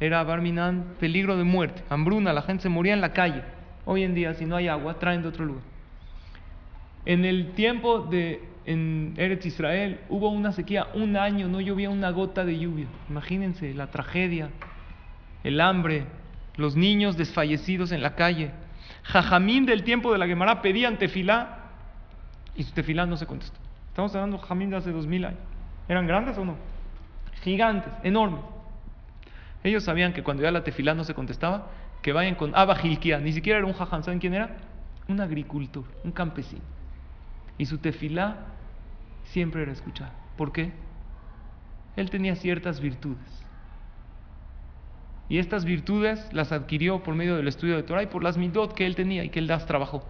era 0.01 0.21
Barminan 0.23 0.95
peligro 0.99 1.37
de 1.37 1.45
muerte, 1.45 1.81
hambruna, 1.89 2.33
la 2.33 2.41
gente 2.41 2.63
se 2.63 2.69
moría 2.69 2.93
en 2.93 2.99
la 2.99 3.13
calle. 3.13 3.41
Hoy 3.85 4.03
en 4.03 4.13
día, 4.13 4.33
si 4.33 4.45
no 4.45 4.55
hay 4.55 4.67
agua, 4.67 4.99
traen 4.99 5.21
de 5.21 5.29
otro 5.29 5.45
lugar. 5.45 5.63
En 7.05 7.25
el 7.25 7.53
tiempo 7.53 7.99
de 7.99 8.49
en 8.65 9.15
Eretz 9.17 9.47
Israel 9.47 9.99
hubo 10.09 10.29
una 10.29 10.51
sequía, 10.51 10.89
un 10.93 11.17
año, 11.17 11.47
no 11.47 11.59
llovía 11.59 11.89
una 11.89 12.11
gota 12.11 12.45
de 12.45 12.59
lluvia. 12.59 12.85
Imagínense 13.09 13.73
la 13.73 13.87
tragedia, 13.87 14.49
el 15.43 15.59
hambre, 15.59 16.05
los 16.55 16.75
niños 16.75 17.17
desfallecidos 17.17 17.91
en 17.91 18.03
la 18.03 18.13
calle. 18.13 18.51
Jajamín 19.03 19.65
del 19.65 19.83
tiempo 19.83 20.11
de 20.11 20.19
la 20.19 20.27
Gemara 20.27 20.61
pedían 20.61 20.99
tefilá 20.99 21.57
y 22.55 22.61
su 22.61 22.71
tefilá 22.73 23.07
no 23.07 23.17
se 23.17 23.25
contestó. 23.25 23.57
Estamos 23.87 24.13
hablando 24.13 24.37
de 24.37 24.43
Jajamín 24.43 24.69
de 24.69 24.75
hace 24.75 24.91
dos 24.91 25.07
mil 25.07 25.25
años. 25.25 25.39
¿Eran 25.87 26.05
grandes 26.05 26.37
o 26.37 26.45
no? 26.45 26.55
Gigantes, 27.41 27.91
enormes. 28.03 28.41
Ellos 29.63 29.83
sabían 29.83 30.13
que 30.13 30.21
cuando 30.21 30.43
ya 30.43 30.51
la 30.51 30.63
tefilá 30.63 30.93
no 30.93 31.05
se 31.05 31.15
contestaba, 31.15 31.69
que 32.01 32.13
vayan 32.13 32.35
con 32.35 32.55
Abba 32.55 32.75
Gilkia. 32.75 33.19
Ni 33.19 33.33
siquiera 33.33 33.59
era 33.59 33.67
un 33.67 33.73
jajam. 33.73 34.03
¿Saben 34.03 34.19
quién 34.19 34.33
era? 34.33 34.57
Un 35.07 35.21
agricultor, 35.21 35.83
un 36.03 36.11
campesino. 36.11 36.61
Y 37.57 37.65
su 37.65 37.77
tefilá 37.77 38.37
siempre 39.25 39.63
era 39.63 39.71
escuchar. 39.71 40.11
¿Por 40.37 40.51
qué? 40.51 40.71
Él 41.95 42.09
tenía 42.09 42.35
ciertas 42.35 42.79
virtudes. 42.79 43.45
Y 45.27 45.37
estas 45.37 45.63
virtudes 45.63 46.27
las 46.33 46.51
adquirió 46.51 47.03
por 47.03 47.13
medio 47.13 47.35
del 47.35 47.47
estudio 47.47 47.75
de 47.75 47.83
Torah 47.83 48.03
y 48.03 48.07
por 48.07 48.23
las 48.23 48.37
midot 48.37 48.73
que 48.73 48.85
él 48.85 48.95
tenía 48.95 49.23
y 49.23 49.29
que 49.29 49.39
él 49.39 49.47
das 49.47 49.65
trabajó. 49.67 50.03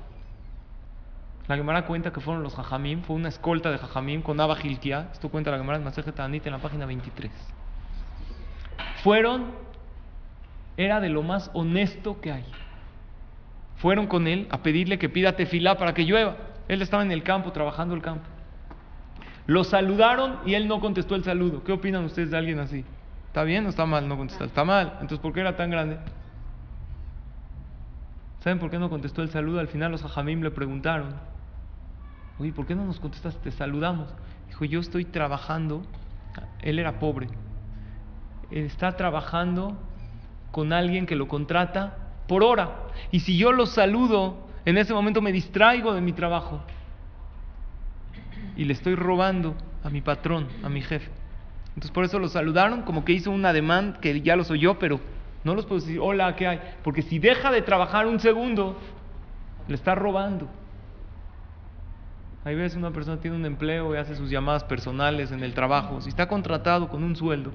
La 1.49 1.58
Gemara 1.58 1.88
cuenta 1.88 2.13
que 2.13 2.21
fueron 2.21 2.43
los 2.43 2.56
Jajamim, 2.56 3.02
fue 3.02 3.15
una 3.15 3.28
escolta 3.28 3.71
de 3.71 3.80
Jajamim 3.80 4.21
con 4.21 4.39
Abba 4.39 4.56
Gilkia. 4.56 5.10
Esto 5.12 5.30
cuenta 5.30 5.49
la 5.49 5.58
Gemara 5.58 5.80
en 5.80 5.84
Masejet 5.84 6.13
Tanit 6.13 6.45
en 6.45 6.54
la 6.54 6.60
página 6.60 6.86
23. 6.86 7.32
Fueron, 9.04 9.47
era 10.79 11.01
de 11.01 11.09
lo 11.09 11.23
más 11.23 11.51
honesto 11.53 12.21
que 12.21 12.31
hay. 12.31 12.45
Fueron 13.75 14.07
con 14.07 14.27
él 14.27 14.47
a 14.49 14.63
pedirle 14.63 14.97
que 14.97 15.09
pida 15.09 15.35
tefilá 15.35 15.77
para 15.77 15.93
que 15.93 16.05
llueva. 16.05 16.37
Él 16.69 16.81
estaba 16.81 17.03
en 17.03 17.11
el 17.11 17.21
campo, 17.21 17.51
trabajando 17.51 17.95
el 17.95 18.01
campo. 18.01 18.23
Lo 19.45 19.65
saludaron 19.65 20.37
y 20.45 20.53
él 20.53 20.69
no 20.69 20.79
contestó 20.79 21.15
el 21.15 21.25
saludo. 21.25 21.65
¿Qué 21.65 21.73
opinan 21.73 22.05
ustedes 22.05 22.31
de 22.31 22.37
alguien 22.37 22.59
así? 22.59 22.85
¿Está 23.27 23.43
bien 23.43 23.65
o 23.65 23.69
está 23.69 23.85
mal 23.85 24.07
no 24.07 24.15
contestar? 24.15 24.47
Está 24.47 24.63
mal. 24.63 24.93
Entonces, 24.93 25.19
¿por 25.19 25.33
qué 25.33 25.41
era 25.41 25.57
tan 25.57 25.69
grande? 25.69 25.97
¿Saben 28.39 28.59
por 28.59 28.69
qué 28.69 28.79
no 28.79 28.89
contestó 28.89 29.21
el 29.21 29.29
saludo? 29.31 29.59
Al 29.59 29.67
final 29.67 29.91
los 29.91 30.05
hajamim 30.05 30.41
le 30.41 30.51
preguntaron, 30.51 31.13
oye, 32.37 32.53
¿por 32.53 32.65
qué 32.65 32.73
no 32.73 32.85
nos 32.85 33.01
contestas? 33.01 33.35
Te 33.41 33.51
saludamos. 33.51 34.13
Dijo, 34.47 34.63
yo 34.63 34.79
estoy 34.79 35.03
trabajando, 35.03 35.81
él 36.61 36.79
era 36.79 36.99
pobre, 36.99 37.27
él 38.49 38.63
está 38.63 38.93
trabajando 38.95 39.77
con 40.51 40.73
alguien 40.73 41.05
que 41.05 41.15
lo 41.15 41.27
contrata 41.27 41.97
por 42.27 42.43
hora. 42.43 42.71
Y 43.12 43.21
si 43.21 43.38
yo 43.38 43.51
lo 43.51 43.65
saludo, 43.65 44.47
en 44.65 44.77
ese 44.77 44.93
momento 44.93 45.21
me 45.21 45.31
distraigo 45.31 45.93
de 45.93 46.01
mi 46.01 46.13
trabajo. 46.13 46.62
Y 48.55 48.65
le 48.65 48.73
estoy 48.73 48.95
robando 48.95 49.55
a 49.83 49.89
mi 49.89 50.01
patrón, 50.01 50.47
a 50.63 50.69
mi 50.69 50.81
jefe. 50.81 51.09
Entonces 51.69 51.91
por 51.91 52.03
eso 52.03 52.19
lo 52.19 52.27
saludaron, 52.27 52.81
como 52.81 53.05
que 53.05 53.13
hizo 53.13 53.31
un 53.31 53.45
ademán 53.45 53.97
que 54.01 54.21
ya 54.21 54.35
los 54.35 54.51
oyó, 54.51 54.79
pero 54.79 54.99
no 55.43 55.55
los 55.55 55.65
puedo 55.65 55.79
decir, 55.79 55.99
hola, 56.01 56.35
¿qué 56.35 56.47
hay? 56.47 56.59
Porque 56.83 57.01
si 57.01 57.19
deja 57.19 57.51
de 57.51 57.62
trabajar 57.62 58.05
un 58.05 58.19
segundo, 58.19 58.77
le 59.67 59.75
está 59.75 59.95
robando. 59.95 60.47
Hay 62.43 62.55
veces 62.55 62.77
una 62.77 62.91
persona 62.91 63.19
tiene 63.19 63.38
un 63.38 63.45
empleo 63.45 63.93
y 63.93 63.97
hace 63.97 64.15
sus 64.15 64.29
llamadas 64.29 64.63
personales 64.63 65.31
en 65.31 65.43
el 65.43 65.53
trabajo. 65.53 66.01
Si 66.01 66.09
está 66.09 66.27
contratado 66.27 66.89
con 66.89 67.03
un 67.03 67.15
sueldo, 67.15 67.51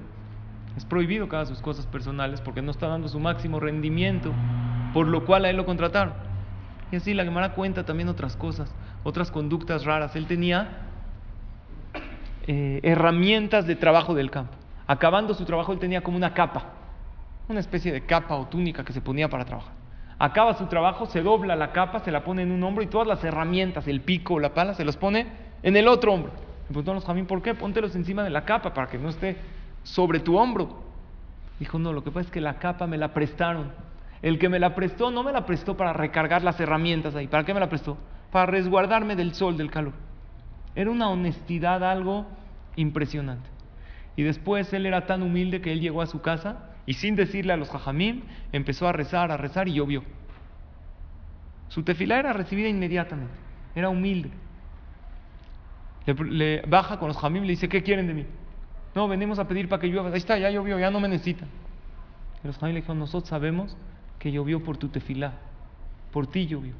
es 0.77 0.85
prohibido 0.85 1.29
que 1.29 1.35
haga 1.35 1.45
sus 1.45 1.61
cosas 1.61 1.87
personales 1.87 2.41
porque 2.41 2.61
no 2.61 2.71
está 2.71 2.87
dando 2.87 3.07
su 3.07 3.19
máximo 3.19 3.59
rendimiento, 3.59 4.33
por 4.93 5.07
lo 5.07 5.25
cual 5.25 5.45
a 5.45 5.49
él 5.49 5.57
lo 5.57 5.65
contrataron. 5.65 6.13
Y 6.91 6.97
así 6.97 7.13
la 7.13 7.23
Gemara 7.23 7.53
cuenta 7.53 7.85
también 7.85 8.09
otras 8.09 8.35
cosas, 8.35 8.73
otras 9.03 9.31
conductas 9.31 9.85
raras. 9.85 10.15
Él 10.15 10.27
tenía 10.27 10.85
eh, 12.47 12.79
herramientas 12.83 13.65
de 13.65 13.75
trabajo 13.75 14.13
del 14.13 14.29
campo. 14.29 14.53
Acabando 14.87 15.33
su 15.33 15.45
trabajo, 15.45 15.73
él 15.73 15.79
tenía 15.79 16.01
como 16.01 16.17
una 16.17 16.33
capa, 16.33 16.73
una 17.47 17.59
especie 17.59 17.91
de 17.91 18.05
capa 18.05 18.35
o 18.35 18.47
túnica 18.47 18.83
que 18.83 18.93
se 18.93 19.01
ponía 19.01 19.29
para 19.29 19.45
trabajar. 19.45 19.73
Acaba 20.19 20.53
su 20.53 20.67
trabajo, 20.67 21.07
se 21.07 21.21
dobla 21.21 21.55
la 21.55 21.71
capa, 21.71 21.99
se 21.99 22.11
la 22.11 22.23
pone 22.23 22.43
en 22.43 22.51
un 22.51 22.63
hombro 22.63 22.83
y 22.83 22.87
todas 22.87 23.07
las 23.07 23.23
herramientas, 23.23 23.87
el 23.87 24.01
pico 24.01 24.35
o 24.35 24.39
la 24.39 24.53
pala, 24.53 24.73
se 24.73 24.85
las 24.85 24.95
pone 24.95 25.27
en 25.63 25.75
el 25.75 25.87
otro 25.87 26.13
hombro. 26.13 26.31
Le 26.31 26.67
preguntaron 26.67 26.95
los 26.95 27.05
jamín, 27.05 27.25
¿por 27.25 27.41
qué? 27.41 27.53
Póntelos 27.53 27.95
encima 27.95 28.23
de 28.23 28.29
la 28.29 28.45
capa 28.45 28.73
para 28.73 28.87
que 28.87 28.97
no 28.97 29.09
esté 29.09 29.37
sobre 29.85 30.19
tu 30.19 30.37
hombro. 30.37 30.83
Dijo, 31.59 31.79
no, 31.79 31.93
lo 31.93 32.03
que 32.03 32.11
pasa 32.11 32.25
es 32.25 32.31
que 32.31 32.41
la 32.41 32.59
capa 32.59 32.87
me 32.87 32.97
la 32.97 33.13
prestaron. 33.13 33.71
El 34.21 34.39
que 34.39 34.49
me 34.49 34.59
la 34.59 34.75
prestó 34.75 35.11
no 35.11 35.23
me 35.23 35.31
la 35.31 35.45
prestó 35.45 35.77
para 35.77 35.93
recargar 35.93 36.43
las 36.43 36.59
herramientas 36.59 37.15
ahí. 37.15 37.27
¿Para 37.27 37.45
qué 37.45 37.53
me 37.53 37.59
la 37.59 37.69
prestó? 37.69 37.97
Para 38.31 38.47
resguardarme 38.47 39.15
del 39.15 39.33
sol, 39.33 39.55
del 39.55 39.71
calor. 39.71 39.93
Era 40.75 40.89
una 40.89 41.09
honestidad 41.09 41.83
algo 41.83 42.25
impresionante. 42.75 43.47
Y 44.17 44.23
después 44.23 44.73
él 44.73 44.85
era 44.85 45.05
tan 45.05 45.21
humilde 45.21 45.61
que 45.61 45.71
él 45.71 45.79
llegó 45.79 46.01
a 46.01 46.07
su 46.07 46.21
casa 46.21 46.71
y 46.85 46.93
sin 46.93 47.15
decirle 47.15 47.53
a 47.53 47.57
los 47.57 47.69
jajamim, 47.69 48.23
empezó 48.51 48.87
a 48.87 48.91
rezar, 48.91 49.31
a 49.31 49.37
rezar 49.37 49.67
y 49.67 49.73
llovió. 49.73 50.03
Su 51.69 51.83
tefilá 51.83 52.19
era 52.19 52.33
recibida 52.33 52.67
inmediatamente. 52.67 53.33
Era 53.75 53.89
humilde. 53.89 54.31
Le, 56.05 56.61
baja 56.67 56.97
con 56.97 57.07
los 57.07 57.17
jajamim 57.17 57.43
y 57.43 57.47
le 57.47 57.51
dice, 57.53 57.69
¿qué 57.69 57.83
quieren 57.83 58.07
de 58.07 58.13
mí? 58.13 58.25
No, 58.95 59.09
venimos 59.09 59.37
a 59.39 59.47
pedir 59.47 59.67
para 59.67 59.81
que 59.81 59.87
llueva. 59.87 60.09
Ahí 60.09 60.17
está, 60.17 60.37
ya 60.37 60.49
llovió, 60.49 60.79
ya 60.79 60.89
no 60.89 61.01
me 61.01 61.09
necesitan. 61.09 61.49
Y 62.41 62.47
los 62.47 62.55
jajamim 62.55 62.75
le 62.75 62.79
dijeron, 62.79 62.99
nosotros 62.99 63.29
sabemos 63.29 63.75
que 64.17 64.31
llovió 64.31 64.63
por 64.63 64.77
tu 64.77 64.87
tefilá. 64.87 65.33
Por 66.11 66.27
ti 66.27 66.47
llovió. 66.47 66.73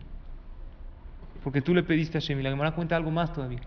Porque 1.44 1.62
tú 1.62 1.76
le 1.76 1.84
pediste 1.84 2.18
a 2.18 2.22
Shem. 2.22 2.40
Y 2.40 2.44
la 2.44 2.52
Gemara 2.52 2.72
cuenta 2.72 2.96
algo 2.96 3.12
más 3.12 3.34
todavía. 3.34 3.60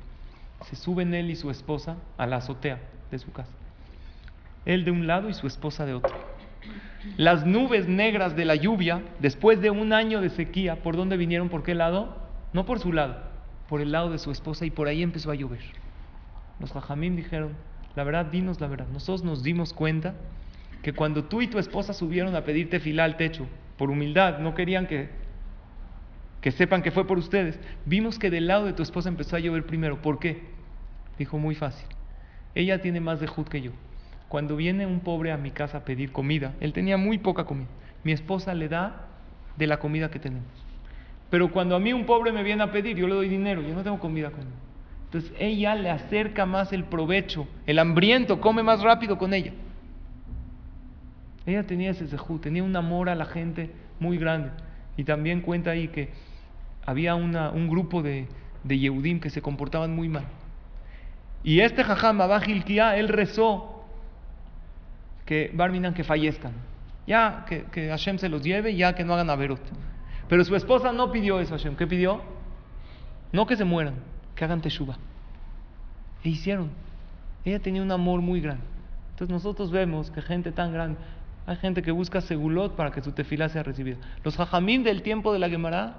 Se 0.64 0.76
suben 0.76 1.12
él 1.12 1.30
y 1.30 1.37
su 1.37 1.50
esposa 1.50 1.98
a 2.16 2.26
la 2.26 2.37
azotea 2.37 2.80
de 3.11 3.18
su 3.18 3.30
casa. 3.32 3.52
Él 4.64 4.84
de 4.84 4.90
un 4.90 5.06
lado 5.06 5.28
y 5.28 5.34
su 5.34 5.46
esposa 5.46 5.84
de 5.84 5.92
otro. 5.92 6.16
Las 7.16 7.46
nubes 7.46 7.87
negras 7.87 8.34
de 8.34 8.46
la 8.46 8.56
lluvia, 8.56 9.02
después 9.20 9.61
de 9.61 9.70
un 9.70 9.92
año 9.92 10.20
de 10.20 10.30
sequía, 10.30 10.82
¿por 10.82 10.96
dónde 10.96 11.16
vinieron? 11.16 11.48
¿Por 11.48 11.62
qué 11.62 11.74
lado? 11.74 12.16
No 12.52 12.64
por 12.64 12.80
su 12.80 12.92
lado, 12.92 13.16
por 13.68 13.80
el 13.80 13.92
lado 13.92 14.11
de 14.11 14.18
su 14.18 14.30
esposa 14.30 14.66
y 14.66 14.70
por 14.70 14.88
ahí 14.88 15.02
empezó 15.02 15.30
a 15.30 15.34
llover. 15.34 15.61
Los 16.58 16.72
jajamim 16.72 17.14
dijeron, 17.14 17.54
la 17.98 18.04
verdad, 18.04 18.26
dinos 18.26 18.61
la 18.61 18.68
verdad. 18.68 18.87
Nosotros 18.92 19.24
nos 19.24 19.42
dimos 19.42 19.72
cuenta 19.72 20.14
que 20.82 20.92
cuando 20.92 21.24
tú 21.24 21.42
y 21.42 21.48
tu 21.48 21.58
esposa 21.58 21.92
subieron 21.92 22.37
a 22.37 22.44
pedirte 22.44 22.78
fila 22.78 23.02
al 23.02 23.16
techo, 23.16 23.48
por 23.76 23.90
humildad, 23.90 24.38
no 24.38 24.54
querían 24.54 24.87
que, 24.87 25.08
que 26.40 26.52
sepan 26.52 26.80
que 26.82 26.92
fue 26.92 27.08
por 27.08 27.18
ustedes, 27.18 27.58
vimos 27.87 28.20
que 28.20 28.30
del 28.30 28.46
lado 28.46 28.66
de 28.66 28.72
tu 28.72 28.84
esposa 28.84 29.08
empezó 29.08 29.34
a 29.34 29.40
llover 29.40 29.66
primero. 29.66 30.00
¿Por 30.00 30.20
qué? 30.20 30.42
Dijo 31.18 31.38
muy 31.38 31.56
fácil. 31.56 31.88
Ella 32.54 32.80
tiene 32.80 33.00
más 33.00 33.18
de 33.18 33.26
jud 33.26 33.48
que 33.48 33.62
yo. 33.62 33.72
Cuando 34.28 34.54
viene 34.54 34.87
un 34.87 35.00
pobre 35.00 35.32
a 35.32 35.37
mi 35.37 35.50
casa 35.50 35.78
a 35.78 35.84
pedir 35.84 36.12
comida, 36.12 36.54
él 36.61 36.72
tenía 36.72 36.98
muy 36.98 37.18
poca 37.18 37.46
comida. 37.46 37.66
Mi 38.04 38.12
esposa 38.12 38.54
le 38.54 38.68
da 38.68 39.08
de 39.56 39.66
la 39.66 39.80
comida 39.80 40.08
que 40.08 40.20
tenemos. 40.20 40.46
Pero 41.30 41.50
cuando 41.50 41.74
a 41.74 41.80
mí 41.80 41.92
un 41.92 42.06
pobre 42.06 42.30
me 42.30 42.44
viene 42.44 42.62
a 42.62 42.70
pedir, 42.70 42.96
yo 42.96 43.08
le 43.08 43.14
doy 43.16 43.28
dinero, 43.28 43.61
yo 43.61 43.74
no 43.74 43.82
tengo 43.82 43.98
comida 43.98 44.30
con 44.30 44.42
él. 44.42 44.67
Entonces 45.09 45.33
ella 45.38 45.75
le 45.75 45.88
acerca 45.88 46.44
más 46.44 46.71
el 46.75 46.85
provecho, 46.85 47.49
el 47.64 47.79
hambriento 47.79 48.42
come 48.42 48.62
más 48.62 48.83
rápido 48.83 49.16
con 49.16 49.33
ella. 49.33 49.55
Ella 51.47 51.66
tenía 51.66 51.92
ese 51.92 52.07
sejú, 52.09 52.38
tenía 52.38 52.62
un 52.62 52.77
amor 52.77 53.09
a 53.09 53.14
la 53.14 53.25
gente 53.25 53.71
muy 53.99 54.18
grande. 54.18 54.51
Y 54.99 55.05
también 55.05 55.40
cuenta 55.40 55.71
ahí 55.71 55.88
que 55.88 56.11
había 56.85 57.14
un 57.14 57.68
grupo 57.71 58.03
de, 58.03 58.29
de 58.64 58.79
Yehudim 58.79 59.18
que 59.18 59.31
se 59.31 59.40
comportaban 59.40 59.94
muy 59.94 60.11
mal. 60.11 60.25
Y 61.42 61.61
este 61.61 61.85
jajam, 61.85 62.21
Abba 62.21 62.42
él 62.97 63.09
rezó 63.09 63.87
que 65.25 65.51
Barminan 65.55 65.94
que 65.94 66.05
fallezcan. 66.05 66.53
Ya 67.07 67.47
que, 67.49 67.64
que, 67.64 67.88
Hashem 67.88 68.18
se 68.18 68.29
los 68.29 68.42
lleve, 68.42 68.77
ya 68.77 68.94
que 68.94 69.05
no 69.05 69.14
hagan 69.14 69.31
averot. 69.31 69.61
Pero 70.29 70.44
su 70.44 70.55
esposa 70.55 70.92
no 70.92 71.11
pidió 71.11 71.40
eso 71.40 71.53
Hashem. 71.57 71.77
¿Qué 71.77 71.87
pidió? 71.87 72.21
No 73.33 73.47
que 73.47 73.57
se 73.57 73.64
mueran, 73.64 73.94
que 74.38 74.44
hagan 74.44 74.61
teshuva. 74.61 74.96
E 76.22 76.29
hicieron. 76.29 76.70
Ella 77.44 77.59
tenía 77.59 77.83
un 77.83 77.90
amor 77.90 78.20
muy 78.20 78.40
grande. 78.40 78.62
Entonces 79.11 79.33
nosotros 79.33 79.72
vemos 79.72 80.12
que 80.12 80.22
gente 80.22 80.53
tan 80.53 80.72
grande, 80.72 80.96
hay 81.44 81.57
gente 81.57 81.83
que 81.83 81.90
busca 81.90 82.20
segulot 82.20 82.77
para 82.77 82.92
que 82.92 83.03
su 83.03 83.11
tefila 83.11 83.48
sea 83.48 83.64
recibida. 83.64 83.96
Los 84.22 84.37
jajamim 84.37 84.85
del 84.85 85.03
tiempo 85.03 85.33
de 85.33 85.40
la 85.40 85.48
Gemara, 85.48 85.96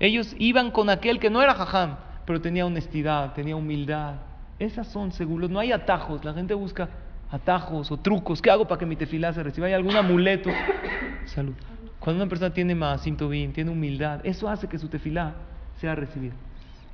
ellos 0.00 0.34
iban 0.38 0.72
con 0.72 0.90
aquel 0.90 1.20
que 1.20 1.30
no 1.30 1.40
era 1.40 1.54
jajam, 1.54 1.96
pero 2.26 2.40
tenía 2.40 2.66
honestidad, 2.66 3.32
tenía 3.32 3.54
humildad. 3.54 4.16
Esas 4.58 4.88
son 4.88 5.12
segulot. 5.12 5.50
No 5.52 5.60
hay 5.60 5.70
atajos. 5.70 6.24
La 6.24 6.34
gente 6.34 6.52
busca 6.54 6.88
atajos 7.30 7.92
o 7.92 7.96
trucos. 7.96 8.42
¿Qué 8.42 8.50
hago 8.50 8.66
para 8.66 8.80
que 8.80 8.86
mi 8.86 8.96
tefilá 8.96 9.32
se 9.32 9.42
reciba? 9.42 9.68
¿Hay 9.68 9.72
algún 9.72 9.94
amuleto? 9.94 10.50
Salud. 11.26 11.54
Cuando 12.00 12.22
una 12.22 12.28
persona 12.28 12.52
tiene 12.52 12.74
más 12.74 13.02
tiene 13.02 13.70
humildad, 13.70 14.20
eso 14.24 14.48
hace 14.48 14.66
que 14.66 14.78
su 14.78 14.88
tefilá 14.88 15.34
sea 15.76 15.94
recibida. 15.94 16.34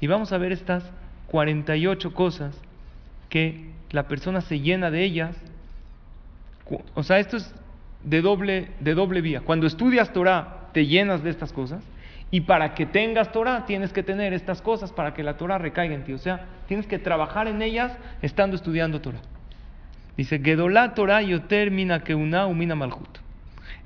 Y 0.04 0.06
vamos 0.06 0.32
a 0.32 0.36
ver 0.36 0.52
estas 0.52 0.84
48 1.28 2.12
cosas 2.12 2.54
que 3.30 3.70
la 3.90 4.06
persona 4.06 4.42
se 4.42 4.60
llena 4.60 4.90
de 4.90 5.02
ellas. 5.02 5.34
O 6.92 7.02
sea, 7.02 7.20
esto 7.20 7.38
es 7.38 7.54
de 8.02 8.20
doble, 8.20 8.68
de 8.80 8.92
doble 8.92 9.22
vía. 9.22 9.40
Cuando 9.40 9.66
estudias 9.66 10.12
Torah, 10.12 10.68
te 10.74 10.84
llenas 10.84 11.22
de 11.22 11.30
estas 11.30 11.54
cosas. 11.54 11.82
Y 12.30 12.42
para 12.42 12.74
que 12.74 12.84
tengas 12.84 13.32
Torah, 13.32 13.64
tienes 13.64 13.94
que 13.94 14.02
tener 14.02 14.34
estas 14.34 14.60
cosas 14.60 14.92
para 14.92 15.14
que 15.14 15.22
la 15.22 15.38
Torah 15.38 15.56
recaiga 15.56 15.94
en 15.94 16.04
ti. 16.04 16.12
O 16.12 16.18
sea, 16.18 16.48
tienes 16.68 16.86
que 16.86 16.98
trabajar 16.98 17.48
en 17.48 17.62
ellas 17.62 17.96
estando 18.20 18.56
estudiando 18.56 19.00
Torah. 19.00 19.22
Dice, 20.18 20.38
Gedolá 20.38 20.92
Torah 20.92 21.22
yoter 21.22 21.70
mina 21.70 22.04
keuna 22.04 22.44
umina 22.46 22.74
malhut. 22.74 23.20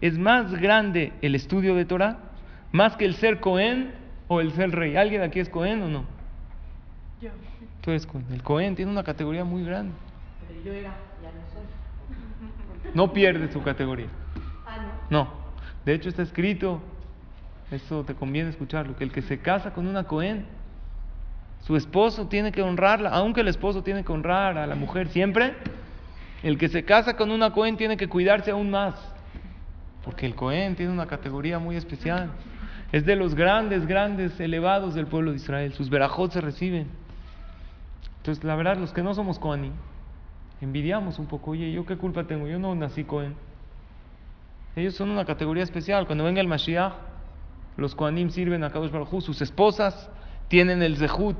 Es 0.00 0.18
más 0.18 0.52
grande 0.60 1.12
el 1.22 1.36
estudio 1.36 1.76
de 1.76 1.84
Torah, 1.84 2.18
más 2.72 2.96
que 2.96 3.04
el 3.04 3.14
ser 3.14 3.38
Cohen 3.38 4.07
o 4.28 4.40
el 4.40 4.52
ser 4.52 4.70
rey. 4.70 4.96
¿Alguien 4.96 5.22
aquí 5.22 5.40
es 5.40 5.48
Cohen 5.48 5.82
o 5.82 5.88
no? 5.88 6.04
Yo. 7.20 7.30
Tú 7.80 7.90
eres 7.90 8.06
Cohen. 8.06 8.26
El 8.30 8.42
Cohen 8.42 8.76
tiene 8.76 8.90
una 8.90 9.02
categoría 9.02 9.44
muy 9.44 9.64
grande. 9.64 9.92
Pero 10.46 10.62
yo 10.62 10.72
era, 10.72 10.90
ya 11.22 11.30
no 11.30 11.42
soy. 11.52 12.94
No 12.94 13.12
pierde 13.12 13.50
su 13.50 13.62
categoría. 13.62 14.08
Ah, 14.66 14.76
no. 15.10 15.24
No. 15.24 15.48
De 15.84 15.94
hecho 15.94 16.08
está 16.08 16.22
escrito, 16.22 16.80
eso 17.70 18.04
te 18.04 18.14
conviene 18.14 18.50
escucharlo, 18.50 18.96
que 18.96 19.04
el 19.04 19.12
que 19.12 19.22
se 19.22 19.38
casa 19.38 19.72
con 19.72 19.86
una 19.86 20.04
Cohen, 20.04 20.46
su 21.62 21.76
esposo 21.76 22.28
tiene 22.28 22.52
que 22.52 22.62
honrarla, 22.62 23.10
aunque 23.10 23.40
el 23.40 23.48
esposo 23.48 23.82
tiene 23.82 24.04
que 24.04 24.12
honrar 24.12 24.58
a 24.58 24.66
la 24.66 24.74
mujer 24.74 25.08
siempre, 25.08 25.54
el 26.42 26.58
que 26.58 26.68
se 26.68 26.84
casa 26.84 27.16
con 27.16 27.30
una 27.30 27.52
Cohen 27.52 27.76
tiene 27.76 27.96
que 27.96 28.08
cuidarse 28.08 28.50
aún 28.50 28.70
más, 28.70 28.94
porque 30.04 30.26
el 30.26 30.34
Cohen 30.34 30.76
tiene 30.76 30.92
una 30.92 31.06
categoría 31.06 31.58
muy 31.58 31.76
especial. 31.76 32.30
Es 32.92 33.04
de 33.04 33.16
los 33.16 33.34
grandes, 33.34 33.86
grandes, 33.86 34.38
elevados 34.40 34.94
del 34.94 35.06
pueblo 35.06 35.32
de 35.32 35.36
Israel. 35.36 35.72
Sus 35.74 35.90
verajot 35.90 36.32
se 36.32 36.40
reciben. 36.40 36.88
Entonces, 38.18 38.44
la 38.44 38.56
verdad, 38.56 38.78
los 38.78 38.92
que 38.92 39.02
no 39.02 39.14
somos 39.14 39.38
Cohen, 39.38 39.72
envidiamos 40.60 41.18
un 41.18 41.26
poco. 41.26 41.50
Oye, 41.50 41.70
¿yo 41.70 41.84
qué 41.84 41.96
culpa 41.96 42.24
tengo? 42.24 42.46
Yo 42.46 42.58
no 42.58 42.74
nací 42.74 43.04
Cohen. 43.04 43.34
Ellos 44.74 44.94
son 44.94 45.10
una 45.10 45.24
categoría 45.24 45.64
especial. 45.64 46.06
Cuando 46.06 46.24
venga 46.24 46.40
el 46.40 46.48
Mashiach, 46.48 46.94
los 47.76 47.94
Kohanim 47.94 48.30
sirven 48.30 48.64
a 48.64 48.70
Kadosh 48.70 48.90
Baruj. 48.90 49.20
Sus 49.20 49.40
esposas 49.42 50.10
tienen 50.48 50.82
el 50.82 50.96
zehut 50.96 51.36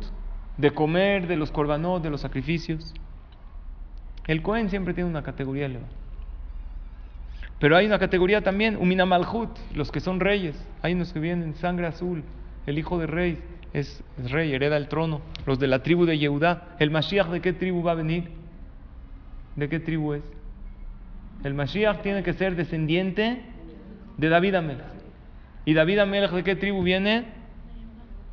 de 0.56 0.70
comer 0.72 1.26
de 1.26 1.36
los 1.36 1.50
korbanot, 1.50 2.02
de 2.02 2.10
los 2.10 2.20
sacrificios. 2.20 2.92
El 4.26 4.42
Kohen 4.42 4.68
siempre 4.68 4.92
tiene 4.92 5.08
una 5.08 5.22
categoría 5.22 5.66
elevada. 5.66 5.88
Pero 7.58 7.76
hay 7.76 7.86
una 7.86 7.98
categoría 7.98 8.42
también, 8.42 8.76
Umina 8.76 9.04
Malhut, 9.04 9.50
los 9.74 9.90
que 9.90 10.00
son 10.00 10.20
reyes. 10.20 10.56
Hay 10.82 10.94
unos 10.94 11.12
que 11.12 11.18
vienen 11.18 11.54
sangre 11.54 11.86
azul. 11.86 12.22
El 12.66 12.78
hijo 12.78 12.98
de 12.98 13.06
rey 13.06 13.38
es, 13.72 14.02
rey, 14.30 14.52
hereda 14.52 14.76
el 14.76 14.88
trono. 14.88 15.20
Los 15.44 15.58
de 15.58 15.66
la 15.66 15.82
tribu 15.82 16.06
de 16.06 16.18
Yehudá. 16.18 16.76
¿El 16.78 16.90
Mashiach 16.90 17.28
de 17.28 17.40
qué 17.40 17.52
tribu 17.52 17.82
va 17.82 17.92
a 17.92 17.96
venir? 17.96 18.30
¿De 19.56 19.68
qué 19.68 19.80
tribu 19.80 20.14
es? 20.14 20.22
El 21.42 21.54
Mashiach 21.54 22.02
tiene 22.02 22.22
que 22.22 22.32
ser 22.32 22.54
descendiente 22.54 23.42
de 24.16 24.28
David 24.28 24.54
Amelech. 24.54 24.86
¿Y 25.64 25.74
David 25.74 25.98
Amelech 25.98 26.30
de 26.30 26.44
qué 26.44 26.54
tribu 26.54 26.82
viene? 26.82 27.24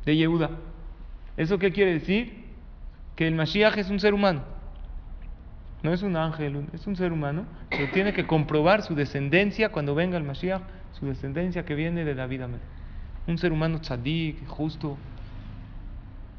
De 0.04 0.16
Yehuda. 0.16 0.50
¿Eso 1.36 1.58
qué 1.58 1.72
quiere 1.72 1.94
decir? 1.94 2.44
Que 3.16 3.26
el 3.26 3.34
Mashiach 3.34 3.76
es 3.76 3.90
un 3.90 3.98
ser 3.98 4.14
humano. 4.14 4.55
No 5.86 5.92
es 5.92 6.02
un 6.02 6.16
ángel, 6.16 6.66
es 6.72 6.84
un 6.88 6.96
ser 6.96 7.12
humano, 7.12 7.46
pero 7.70 7.88
tiene 7.92 8.12
que 8.12 8.26
comprobar 8.26 8.82
su 8.82 8.96
descendencia 8.96 9.68
cuando 9.68 9.94
venga 9.94 10.18
el 10.18 10.24
Mashiach, 10.24 10.62
su 10.90 11.06
descendencia 11.06 11.64
que 11.64 11.76
viene 11.76 12.04
de 12.04 12.16
David 12.16 12.40
Amelech. 12.40 12.66
Un 13.28 13.38
ser 13.38 13.52
humano 13.52 13.78
tzadik, 13.78 14.48
justo. 14.48 14.98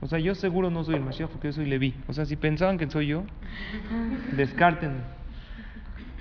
O 0.02 0.08
sea, 0.08 0.20
yo 0.20 0.36
seguro 0.36 0.70
no 0.70 0.84
soy 0.84 0.96
el 0.96 1.02
Mashiach 1.02 1.30
porque 1.30 1.48
yo 1.48 1.54
soy 1.54 1.66
Leví. 1.66 1.96
O 2.10 2.14
sea, 2.14 2.26
si 2.26 2.36
pensaban 2.36 2.78
que 2.78 2.90
soy 2.90 3.08
yo, 3.08 3.24
descártenme. 4.36 5.00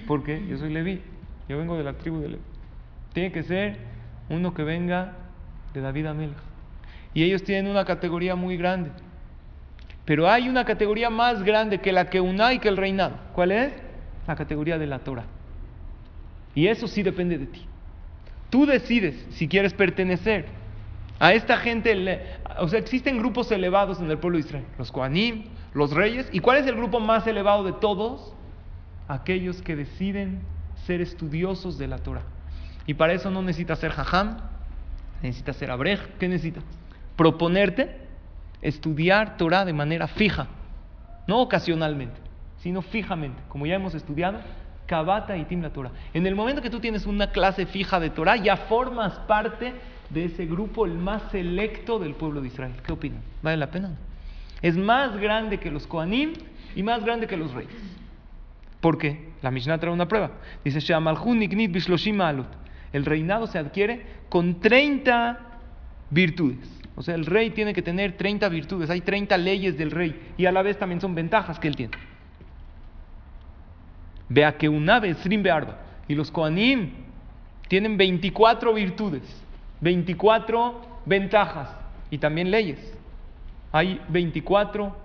Porque 0.06 0.46
yo 0.48 0.56
soy 0.56 0.72
Leví. 0.72 1.02
Yo 1.48 1.58
vengo 1.58 1.76
de 1.76 1.82
la 1.82 1.94
tribu 1.94 2.20
de 2.20 2.28
Leví. 2.28 2.42
Tiene 3.12 3.32
que 3.32 3.42
ser 3.42 3.76
uno 4.28 4.54
que 4.54 4.62
venga 4.62 5.14
de 5.74 5.80
David 5.80 6.06
Amelech. 6.06 6.38
Y 7.12 7.24
ellos 7.24 7.42
tienen 7.42 7.68
una 7.68 7.84
categoría 7.84 8.36
muy 8.36 8.56
grande. 8.56 8.92
Pero 10.06 10.30
hay 10.30 10.48
una 10.48 10.64
categoría 10.64 11.10
más 11.10 11.42
grande 11.42 11.80
que 11.80 11.92
la 11.92 12.08
que 12.08 12.20
una 12.20 12.54
y 12.54 12.60
que 12.60 12.68
el 12.68 12.76
reinado. 12.76 13.18
¿Cuál 13.34 13.52
es? 13.52 13.72
La 14.26 14.36
categoría 14.36 14.78
de 14.78 14.86
la 14.86 15.00
Torah. 15.00 15.24
Y 16.54 16.68
eso 16.68 16.86
sí 16.86 17.02
depende 17.02 17.36
de 17.36 17.46
ti. 17.46 17.66
Tú 18.48 18.64
decides 18.64 19.26
si 19.30 19.48
quieres 19.48 19.74
pertenecer 19.74 20.46
a 21.18 21.34
esta 21.34 21.56
gente. 21.56 22.22
O 22.60 22.68
sea, 22.68 22.78
existen 22.78 23.18
grupos 23.18 23.50
elevados 23.50 24.00
en 24.00 24.08
el 24.08 24.18
pueblo 24.18 24.38
de 24.38 24.46
Israel. 24.46 24.64
Los 24.78 24.92
Kohanim, 24.92 25.46
los 25.74 25.90
reyes. 25.90 26.28
¿Y 26.32 26.38
cuál 26.38 26.58
es 26.58 26.66
el 26.66 26.76
grupo 26.76 27.00
más 27.00 27.26
elevado 27.26 27.64
de 27.64 27.72
todos? 27.72 28.32
Aquellos 29.08 29.60
que 29.60 29.74
deciden 29.74 30.40
ser 30.86 31.00
estudiosos 31.00 31.78
de 31.78 31.88
la 31.88 31.98
Torah. 31.98 32.22
Y 32.86 32.94
para 32.94 33.12
eso 33.12 33.28
no 33.28 33.42
necesitas 33.42 33.80
ser 33.80 33.90
jajam, 33.90 34.36
necesitas 35.20 35.56
ser 35.56 35.72
abrej. 35.72 35.98
¿Qué 36.20 36.28
necesitas? 36.28 36.62
Proponerte 37.16 38.05
estudiar 38.68 39.36
Torah 39.36 39.64
de 39.64 39.72
manera 39.72 40.08
fija, 40.08 40.48
no 41.26 41.40
ocasionalmente, 41.40 42.20
sino 42.58 42.82
fijamente, 42.82 43.40
como 43.48 43.66
ya 43.66 43.74
hemos 43.76 43.94
estudiado, 43.94 44.40
Kabata 44.86 45.36
y 45.36 45.44
Tim 45.44 45.62
la 45.62 45.70
Torah. 45.70 45.90
En 46.14 46.26
el 46.26 46.34
momento 46.34 46.62
que 46.62 46.70
tú 46.70 46.80
tienes 46.80 47.06
una 47.06 47.30
clase 47.30 47.66
fija 47.66 48.00
de 48.00 48.10
Torah, 48.10 48.36
ya 48.36 48.56
formas 48.56 49.14
parte 49.20 49.72
de 50.10 50.24
ese 50.24 50.46
grupo, 50.46 50.86
el 50.86 50.94
más 50.94 51.22
selecto 51.30 51.98
del 51.98 52.14
pueblo 52.14 52.40
de 52.40 52.48
Israel. 52.48 52.72
¿Qué 52.84 52.92
opinan? 52.92 53.20
¿Vale 53.42 53.56
la 53.56 53.70
pena? 53.70 53.90
Es 54.62 54.76
más 54.76 55.16
grande 55.16 55.58
que 55.58 55.70
los 55.70 55.86
Kohanim 55.86 56.32
y 56.74 56.82
más 56.82 57.04
grande 57.04 57.26
que 57.26 57.36
los 57.36 57.52
reyes. 57.52 57.74
¿Por 58.80 58.98
qué? 58.98 59.30
La 59.42 59.50
Mishnah 59.50 59.78
trae 59.78 59.92
una 59.92 60.06
prueba. 60.06 60.30
Dice. 60.64 60.80
El 62.92 63.04
reinado 63.04 63.46
se 63.46 63.58
adquiere 63.58 64.06
con 64.28 64.60
30 64.60 65.40
virtudes. 66.10 66.76
O 66.96 67.02
sea, 67.02 67.14
el 67.14 67.26
rey 67.26 67.50
tiene 67.50 67.74
que 67.74 67.82
tener 67.82 68.16
30 68.16 68.48
virtudes. 68.48 68.88
Hay 68.88 69.02
30 69.02 69.36
leyes 69.36 69.76
del 69.76 69.90
rey. 69.90 70.32
Y 70.38 70.46
a 70.46 70.52
la 70.52 70.62
vez 70.62 70.78
también 70.78 71.00
son 71.00 71.14
ventajas 71.14 71.58
que 71.58 71.68
él 71.68 71.76
tiene. 71.76 71.96
Vea 74.28 74.56
que 74.56 74.68
una 74.68 74.98
vez 74.98 75.18
Bearba. 75.28 75.76
Y 76.08 76.14
los 76.14 76.30
Koanim 76.30 76.90
tienen 77.68 77.98
24 77.98 78.72
virtudes. 78.72 79.22
24 79.82 80.80
ventajas. 81.04 81.68
Y 82.10 82.16
también 82.16 82.50
leyes. 82.50 82.80
Hay 83.72 84.00
24 84.08 84.96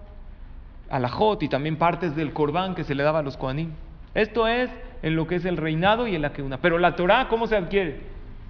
alajot 0.90 1.44
y 1.44 1.50
también 1.50 1.76
partes 1.76 2.16
del 2.16 2.32
corbán 2.32 2.74
que 2.74 2.86
se 2.86 2.96
le 2.96 3.04
daba 3.04 3.20
a 3.20 3.24
los 3.24 3.36
Koanim. 3.36 3.72
Esto 4.14 4.48
es 4.48 4.70
en 5.02 5.16
lo 5.16 5.28
que 5.28 5.36
es 5.36 5.46
el 5.46 5.58
reinado 5.58 6.08
y 6.08 6.16
en 6.16 6.22
la 6.22 6.32
que 6.32 6.42
una. 6.42 6.62
Pero 6.62 6.78
la 6.78 6.96
Torah, 6.96 7.28
¿cómo 7.28 7.48
se 7.48 7.58
adquiere? 7.58 8.00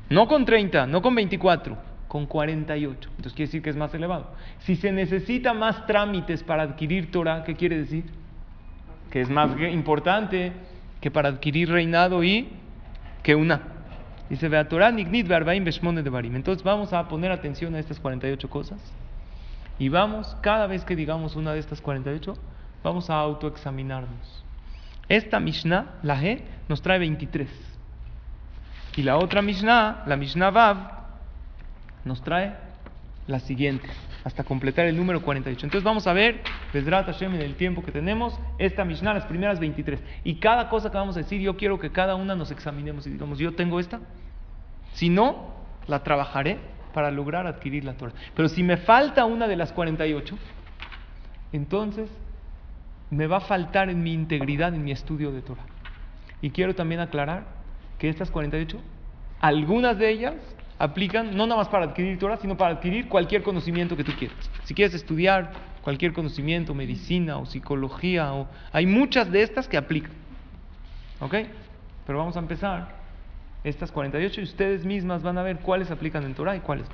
No 0.09 0.27
con 0.27 0.45
30, 0.45 0.85
no 0.87 1.01
con 1.01 1.15
24, 1.15 1.90
con 2.11 2.25
48. 2.25 3.09
Entonces 3.09 3.31
quiere 3.31 3.47
decir 3.47 3.61
que 3.61 3.69
es 3.69 3.77
más 3.77 3.93
elevado. 3.93 4.31
Si 4.59 4.75
se 4.75 4.91
necesita 4.91 5.53
más 5.53 5.85
trámites 5.85 6.43
para 6.43 6.63
adquirir 6.63 7.09
Torah, 7.09 7.45
¿qué 7.45 7.55
quiere 7.55 7.77
decir? 7.77 8.03
Que 9.09 9.21
es 9.21 9.29
más 9.29 9.57
importante 9.57 10.51
que 10.99 11.09
para 11.09 11.29
adquirir 11.29 11.69
reinado 11.69 12.21
y 12.21 12.49
que 13.23 13.33
una. 13.33 13.61
Dice, 14.29 14.49
vea 14.49 14.67
Torah, 14.67 14.91
nignit, 14.91 15.25
de 15.25 16.09
barim. 16.09 16.35
Entonces 16.35 16.65
vamos 16.65 16.91
a 16.91 17.07
poner 17.07 17.31
atención 17.31 17.75
a 17.75 17.79
estas 17.79 17.97
48 18.01 18.49
cosas. 18.49 18.81
Y 19.79 19.87
vamos, 19.87 20.35
cada 20.41 20.67
vez 20.67 20.83
que 20.83 20.97
digamos 20.97 21.37
una 21.37 21.53
de 21.53 21.59
estas 21.59 21.79
48, 21.79 22.33
vamos 22.83 23.09
a 23.09 23.15
autoexaminarnos. 23.21 24.43
Esta 25.07 25.39
Mishnah, 25.39 25.93
la 26.03 26.21
G, 26.21 26.41
nos 26.67 26.81
trae 26.81 26.99
23. 26.99 27.49
Y 28.97 29.03
la 29.03 29.15
otra 29.15 29.41
Mishnah, 29.41 30.03
la 30.05 30.17
Mishnah 30.17 30.49
Vav, 30.49 31.00
nos 32.05 32.21
trae 32.21 32.53
las 33.27 33.43
siguientes, 33.43 33.91
hasta 34.23 34.43
completar 34.43 34.85
el 34.85 34.97
número 34.97 35.21
48. 35.21 35.65
Entonces 35.65 35.83
vamos 35.83 36.07
a 36.07 36.13
ver, 36.13 36.41
Bezrat 36.73 37.05
Hashem, 37.05 37.35
en 37.35 37.41
el 37.41 37.55
tiempo 37.55 37.83
que 37.83 37.91
tenemos, 37.91 38.37
esta 38.57 38.83
Mishnah, 38.83 39.13
las 39.13 39.25
primeras 39.25 39.59
23. 39.59 40.01
Y 40.23 40.35
cada 40.35 40.69
cosa 40.69 40.91
que 40.91 40.97
vamos 40.97 41.15
a 41.15 41.19
decir, 41.19 41.39
yo 41.41 41.55
quiero 41.57 41.79
que 41.79 41.91
cada 41.91 42.15
una 42.15 42.35
nos 42.35 42.51
examinemos 42.51 43.07
y 43.07 43.11
digamos, 43.11 43.39
yo 43.39 43.53
tengo 43.53 43.79
esta. 43.79 43.99
Si 44.93 45.09
no, 45.09 45.53
la 45.87 46.03
trabajaré 46.03 46.59
para 46.93 47.11
lograr 47.11 47.47
adquirir 47.47 47.85
la 47.85 47.93
Torah. 47.93 48.13
Pero 48.35 48.49
si 48.49 48.63
me 48.63 48.77
falta 48.77 49.25
una 49.25 49.47
de 49.47 49.55
las 49.55 49.71
48, 49.71 50.37
entonces 51.53 52.09
me 53.09 53.27
va 53.27 53.37
a 53.37 53.41
faltar 53.41 53.89
en 53.89 54.03
mi 54.03 54.13
integridad, 54.13 54.73
en 54.73 54.83
mi 54.83 54.91
estudio 54.91 55.31
de 55.31 55.41
Torah. 55.41 55.65
Y 56.41 56.49
quiero 56.49 56.75
también 56.75 57.01
aclarar 57.01 57.45
que 57.97 58.09
estas 58.09 58.31
48, 58.31 58.79
algunas 59.39 59.97
de 59.97 60.09
ellas 60.09 60.35
aplican 60.81 61.37
no 61.37 61.45
nada 61.45 61.57
más 61.57 61.67
para 61.67 61.85
adquirir 61.85 62.17
Torah, 62.17 62.37
sino 62.37 62.57
para 62.57 62.73
adquirir 62.73 63.07
cualquier 63.07 63.43
conocimiento 63.43 63.95
que 63.95 64.03
tú 64.03 64.13
quieras. 64.17 64.37
Si 64.63 64.73
quieres 64.73 64.95
estudiar 64.95 65.51
cualquier 65.83 66.11
conocimiento, 66.11 66.73
medicina 66.73 67.37
o 67.37 67.45
psicología, 67.45 68.33
o, 68.33 68.47
hay 68.71 68.87
muchas 68.87 69.31
de 69.31 69.43
estas 69.43 69.67
que 69.67 69.77
aplican. 69.77 70.11
¿Ok? 71.19 71.35
Pero 72.07 72.17
vamos 72.17 72.35
a 72.35 72.39
empezar 72.39 72.95
estas 73.63 73.91
48 73.91 74.41
y 74.41 74.43
ustedes 74.43 74.83
mismas 74.83 75.21
van 75.21 75.37
a 75.37 75.43
ver 75.43 75.59
cuáles 75.59 75.91
aplican 75.91 76.23
en 76.23 76.33
Torah 76.33 76.55
y 76.55 76.61
cuáles. 76.61 76.87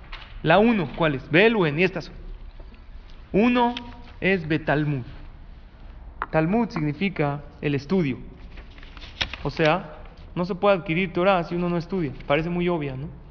La 0.44 0.60
1, 0.60 0.90
¿cuál 0.98 1.16
es? 1.16 1.32
Beluen 1.32 1.80
y 1.80 1.84
estas 1.84 2.06
son. 2.06 2.16
Uno 3.32 3.74
es 4.20 4.46
Betalmud. 4.50 5.06
Talmud 6.30 6.70
significa 6.72 7.42
el 7.62 7.74
estudio. 7.74 8.18
O 9.44 9.50
sea, 9.50 9.94
no 10.36 10.44
se 10.44 10.56
puede 10.56 10.76
adquirir 10.76 11.14
Torah 11.14 11.42
si 11.46 11.56
uno 11.56 11.70
no 11.70 11.78
estudia. 11.78 12.12
Parece 12.28 12.50
muy 12.50 12.68
obvia, 12.68 12.98
¿no? 12.98 13.27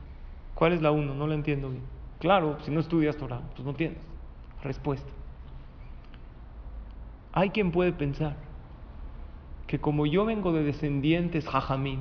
¿Cuál 0.56 0.72
es 0.72 0.80
la 0.80 0.90
uno? 0.90 1.14
No 1.14 1.26
la 1.26 1.34
entiendo 1.34 1.68
bien. 1.68 1.82
Claro, 2.18 2.56
si 2.64 2.70
no 2.70 2.80
estudias 2.80 3.16
Torah, 3.18 3.42
pues 3.54 3.64
no 3.64 3.74
tienes 3.74 3.98
respuesta. 4.62 5.08
Hay 7.34 7.50
quien 7.50 7.70
puede 7.70 7.92
pensar 7.92 8.36
que 9.66 9.78
como 9.78 10.06
yo 10.06 10.24
vengo 10.24 10.52
de 10.52 10.64
descendientes 10.64 11.46
jajamín, 11.46 12.00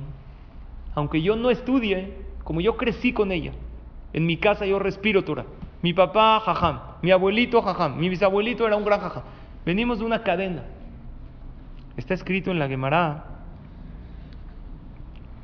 aunque 0.94 1.20
yo 1.20 1.36
no 1.36 1.50
estudie, 1.50 2.14
como 2.44 2.62
yo 2.62 2.78
crecí 2.78 3.12
con 3.12 3.30
ella, 3.30 3.52
en 4.14 4.24
mi 4.24 4.38
casa 4.38 4.64
yo 4.64 4.78
respiro 4.78 5.22
Torah. 5.22 5.44
Mi 5.82 5.92
papá 5.92 6.40
jajam, 6.40 6.80
mi 7.02 7.10
abuelito 7.10 7.60
jajam, 7.60 7.98
mi 7.98 8.08
bisabuelito 8.08 8.66
era 8.66 8.76
un 8.76 8.86
gran 8.86 9.00
jajam. 9.00 9.24
Venimos 9.66 9.98
de 9.98 10.06
una 10.06 10.22
cadena. 10.22 10.64
Está 11.98 12.14
escrito 12.14 12.50
en 12.50 12.58
la 12.58 12.68
Gemara, 12.68 13.24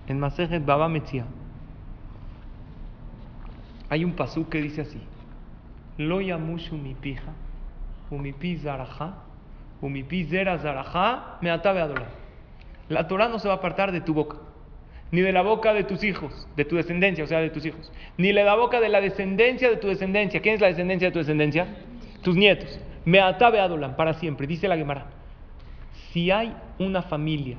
en 0.07 0.19
Masejet 0.19 0.65
Baba 0.65 0.89
Metzia. 0.89 1.27
Hay 3.93 4.07
un 4.07 4.13
pasú 4.15 4.49
que 4.49 4.63
dice 4.63 4.81
así: 4.81 4.99
Lo 5.99 6.23
yamushu 6.23 6.79
mi 6.79 6.95
pija, 6.95 7.35
mi 8.11 8.33
pi 8.33 8.57
zaraja, 8.57 9.17
mi 9.83 10.03
pi 10.03 10.25
zera 10.25 10.59
zaraja, 10.61 11.37
me 11.43 11.51
atabe 11.51 11.83
adorar. 11.83 12.09
La 12.89 13.07
Torah 13.07 13.29
no 13.29 13.39
se 13.39 13.49
va 13.49 13.53
a 13.53 13.57
apartar 13.59 13.93
de 13.93 14.01
tu 14.01 14.15
boca, 14.15 14.39
ni 15.11 15.21
de 15.21 15.31
la 15.31 15.43
boca 15.43 15.75
de 15.75 15.85
tus 15.85 16.03
hijos, 16.05 16.49
de 16.57 16.65
tu 16.65 16.77
descendencia, 16.77 17.23
o 17.23 17.27
sea, 17.27 17.41
de 17.41 17.51
tus 17.51 17.67
hijos, 17.67 17.93
ni 18.17 18.29
de 18.29 18.43
la 18.43 18.55
boca 18.55 18.81
de 18.81 18.89
la 18.89 19.03
descendencia 19.03 19.69
de 19.69 19.77
tu 19.77 19.89
descendencia. 19.89 20.41
¿Quién 20.41 20.55
es 20.55 20.63
la 20.63 20.69
descendencia 20.69 21.09
de 21.09 21.13
tu 21.13 21.19
descendencia? 21.19 21.67
Tus 22.23 22.35
nietos. 22.35 22.81
Me 23.05 23.21
atabe 23.21 23.61
adolan 23.61 23.95
para 23.97 24.15
siempre, 24.15 24.47
dice 24.47 24.69
la 24.69 24.79
Gemara. 24.79 25.09
Si 26.13 26.31
hay 26.31 26.57
una 26.79 27.03
familia, 27.03 27.59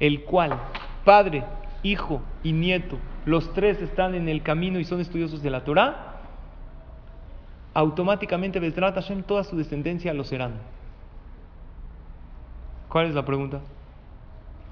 el 0.00 0.24
cual 0.24 0.58
padre, 1.04 1.44
hijo 1.84 2.20
y 2.42 2.50
nieto, 2.50 2.98
los 3.28 3.52
tres 3.52 3.82
están 3.82 4.14
en 4.14 4.26
el 4.26 4.42
camino 4.42 4.80
y 4.80 4.86
son 4.86 5.00
estudiosos 5.00 5.42
de 5.42 5.50
la 5.50 5.62
Torah, 5.62 6.16
automáticamente 7.74 8.58
Bezrat 8.58 8.94
Hashem 8.94 9.22
toda 9.22 9.44
su 9.44 9.54
descendencia 9.54 10.14
lo 10.14 10.24
serán. 10.24 10.54
¿Cuál 12.88 13.08
es 13.08 13.14
la 13.14 13.26
pregunta? 13.26 13.60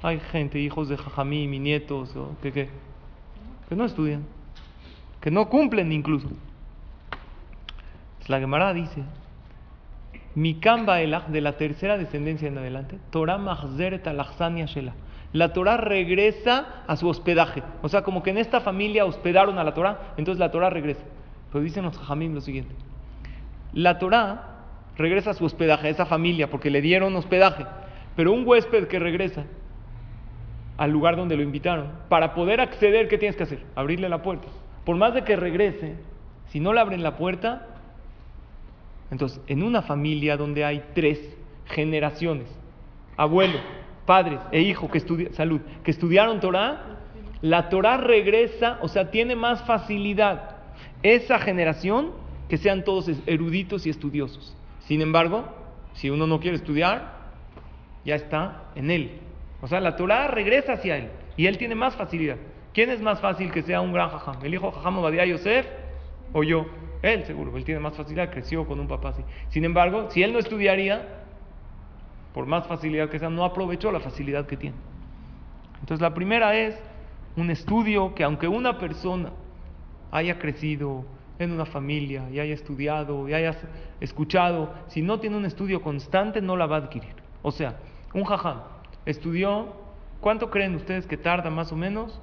Hay 0.02 0.20
gente, 0.20 0.58
hijos 0.58 0.88
de 0.88 0.96
Jajamí, 0.96 1.46
mis 1.46 1.60
nietos, 1.60 2.16
o 2.16 2.34
que, 2.40 2.50
que, 2.50 2.70
que 3.68 3.76
no 3.76 3.84
estudian, 3.84 4.24
que 5.20 5.30
no 5.30 5.50
cumplen 5.50 5.92
incluso. 5.92 6.28
La 8.26 8.40
Gemara 8.40 8.72
dice, 8.72 9.02
mi 10.34 10.58
Elach, 10.64 11.26
de 11.26 11.42
la 11.42 11.58
tercera 11.58 11.98
descendencia 11.98 12.48
en 12.48 12.56
adelante, 12.56 12.98
Torah 13.10 13.36
Mahzeret 13.36 14.06
Alachzania 14.06 14.64
Shela. 14.64 14.94
La 15.32 15.52
Torah 15.52 15.76
regresa 15.76 16.84
a 16.86 16.96
su 16.96 17.08
hospedaje. 17.08 17.62
O 17.82 17.88
sea, 17.88 18.02
como 18.02 18.22
que 18.22 18.30
en 18.30 18.38
esta 18.38 18.60
familia 18.60 19.04
hospedaron 19.04 19.58
a 19.58 19.64
la 19.64 19.74
Torah, 19.74 20.14
entonces 20.16 20.38
la 20.38 20.50
Torah 20.50 20.70
regresa. 20.70 21.04
Pero 21.52 21.62
dicen 21.62 21.84
los 21.84 21.98
Jajamim 21.98 22.34
lo 22.34 22.40
siguiente: 22.40 22.74
La 23.72 23.98
Torah 23.98 24.56
regresa 24.96 25.30
a 25.30 25.34
su 25.34 25.44
hospedaje, 25.44 25.88
a 25.88 25.90
esa 25.90 26.06
familia, 26.06 26.48
porque 26.50 26.70
le 26.70 26.80
dieron 26.80 27.14
hospedaje. 27.16 27.66
Pero 28.14 28.32
un 28.32 28.46
huésped 28.46 28.88
que 28.88 28.98
regresa 28.98 29.44
al 30.78 30.90
lugar 30.90 31.16
donde 31.16 31.36
lo 31.36 31.42
invitaron, 31.42 31.90
para 32.08 32.34
poder 32.34 32.60
acceder, 32.60 33.08
¿qué 33.08 33.18
tienes 33.18 33.36
que 33.36 33.44
hacer? 33.44 33.60
Abrirle 33.74 34.08
la 34.08 34.22
puerta. 34.22 34.48
Por 34.84 34.96
más 34.96 35.14
de 35.14 35.24
que 35.24 35.36
regrese, 35.36 35.96
si 36.48 36.60
no 36.60 36.72
le 36.72 36.80
abren 36.80 37.02
la 37.02 37.16
puerta, 37.16 37.66
entonces, 39.10 39.40
en 39.46 39.62
una 39.62 39.82
familia 39.82 40.36
donde 40.36 40.64
hay 40.64 40.84
tres 40.94 41.18
generaciones, 41.66 42.46
abuelo, 43.16 43.58
padre 44.06 44.38
e 44.52 44.62
hijo 44.62 44.90
que 44.90 44.98
estudia, 44.98 45.32
salud, 45.32 45.60
que 45.84 45.90
estudiaron 45.90 46.40
Torah, 46.40 46.96
la 47.42 47.68
Torah 47.68 47.98
regresa, 47.98 48.78
o 48.80 48.88
sea, 48.88 49.10
tiene 49.10 49.36
más 49.36 49.62
facilidad 49.64 50.56
esa 51.02 51.38
generación 51.38 52.12
que 52.48 52.56
sean 52.56 52.84
todos 52.84 53.10
eruditos 53.26 53.86
y 53.86 53.90
estudiosos. 53.90 54.56
Sin 54.80 55.02
embargo, 55.02 55.44
si 55.94 56.10
uno 56.10 56.26
no 56.26 56.40
quiere 56.40 56.56
estudiar, 56.56 57.16
ya 58.04 58.14
está 58.14 58.70
en 58.74 58.90
él. 58.90 59.20
O 59.60 59.68
sea, 59.68 59.80
la 59.80 59.96
Torah 59.96 60.28
regresa 60.28 60.74
hacia 60.74 60.96
él 60.96 61.08
y 61.36 61.46
él 61.46 61.58
tiene 61.58 61.74
más 61.74 61.96
facilidad. 61.96 62.36
¿Quién 62.72 62.90
es 62.90 63.00
más 63.00 63.20
fácil 63.20 63.50
que 63.50 63.62
sea 63.62 63.80
un 63.80 63.92
gran 63.92 64.10
jajam? 64.10 64.36
¿El 64.44 64.54
hijo 64.54 64.70
jajam 64.70 64.98
Obadiah 64.98 65.24
Yosef 65.24 65.66
o 66.32 66.42
yo? 66.42 66.66
Él 67.02 67.24
seguro, 67.24 67.56
él 67.56 67.64
tiene 67.64 67.80
más 67.80 67.96
facilidad, 67.96 68.30
creció 68.30 68.66
con 68.66 68.80
un 68.80 68.88
papá 68.88 69.10
así. 69.10 69.22
Sin 69.48 69.64
embargo, 69.64 70.10
si 70.10 70.22
él 70.22 70.32
no 70.32 70.38
estudiaría, 70.38 71.25
por 72.36 72.44
más 72.44 72.66
facilidad 72.66 73.08
que 73.08 73.18
sea, 73.18 73.30
no 73.30 73.46
aprovechó 73.46 73.90
la 73.90 73.98
facilidad 73.98 74.44
que 74.44 74.58
tiene. 74.58 74.76
Entonces 75.80 76.02
la 76.02 76.12
primera 76.12 76.54
es 76.54 76.78
un 77.34 77.48
estudio 77.48 78.14
que 78.14 78.24
aunque 78.24 78.46
una 78.46 78.76
persona 78.76 79.30
haya 80.10 80.38
crecido 80.38 81.06
en 81.38 81.52
una 81.52 81.64
familia 81.64 82.28
y 82.30 82.38
haya 82.38 82.52
estudiado 82.52 83.26
y 83.26 83.32
haya 83.32 83.56
escuchado, 84.02 84.70
si 84.88 85.00
no 85.00 85.18
tiene 85.18 85.38
un 85.38 85.46
estudio 85.46 85.80
constante 85.80 86.42
no 86.42 86.58
la 86.58 86.66
va 86.66 86.76
a 86.76 86.80
adquirir. 86.80 87.14
O 87.40 87.52
sea, 87.52 87.78
un 88.12 88.24
jajam 88.24 88.58
estudió, 89.06 89.68
¿cuánto 90.20 90.50
creen 90.50 90.74
ustedes 90.74 91.06
que 91.06 91.16
tarda 91.16 91.48
más 91.48 91.72
o 91.72 91.76
menos 91.76 92.20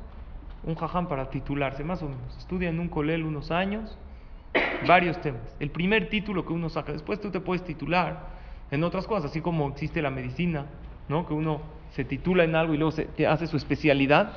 un 0.63 0.76
jajam 0.76 1.08
para 1.08 1.32
titularse? 1.32 1.84
Más 1.84 2.04
o 2.04 2.06
menos. 2.08 2.38
Estudia 2.38 2.69
en 2.69 2.80
un 2.80 2.88
colel 2.88 3.23
unos 3.23 3.49
años 3.49 3.97
varios 4.88 5.19
temas. 5.21 5.56
El 5.60 5.71
primer 5.71 6.08
título 6.10 6.45
que 6.45 6.54
uno 6.54 6.69
saca, 6.69 6.91
después 6.91 7.19
tú 7.19 7.32
te 7.32 7.39
puedes 7.39 7.63
titular 7.63 8.33
en 8.74 8.84
otras 8.84 9.06
cosas, 9.06 9.30
así 9.30 9.40
como 9.40 9.70
existe 9.70 10.02
la 10.02 10.10
medicina, 10.10 10.66
¿no? 11.08 11.28
que 11.28 11.36
uno 11.36 11.62
se 11.92 12.06
titula 12.06 12.44
en 12.44 12.56
algo 12.56 12.74
y 12.74 12.78
luego 12.78 12.92
se, 12.92 13.08
hace 13.28 13.46
su 13.46 13.56
especialidad. 13.56 14.32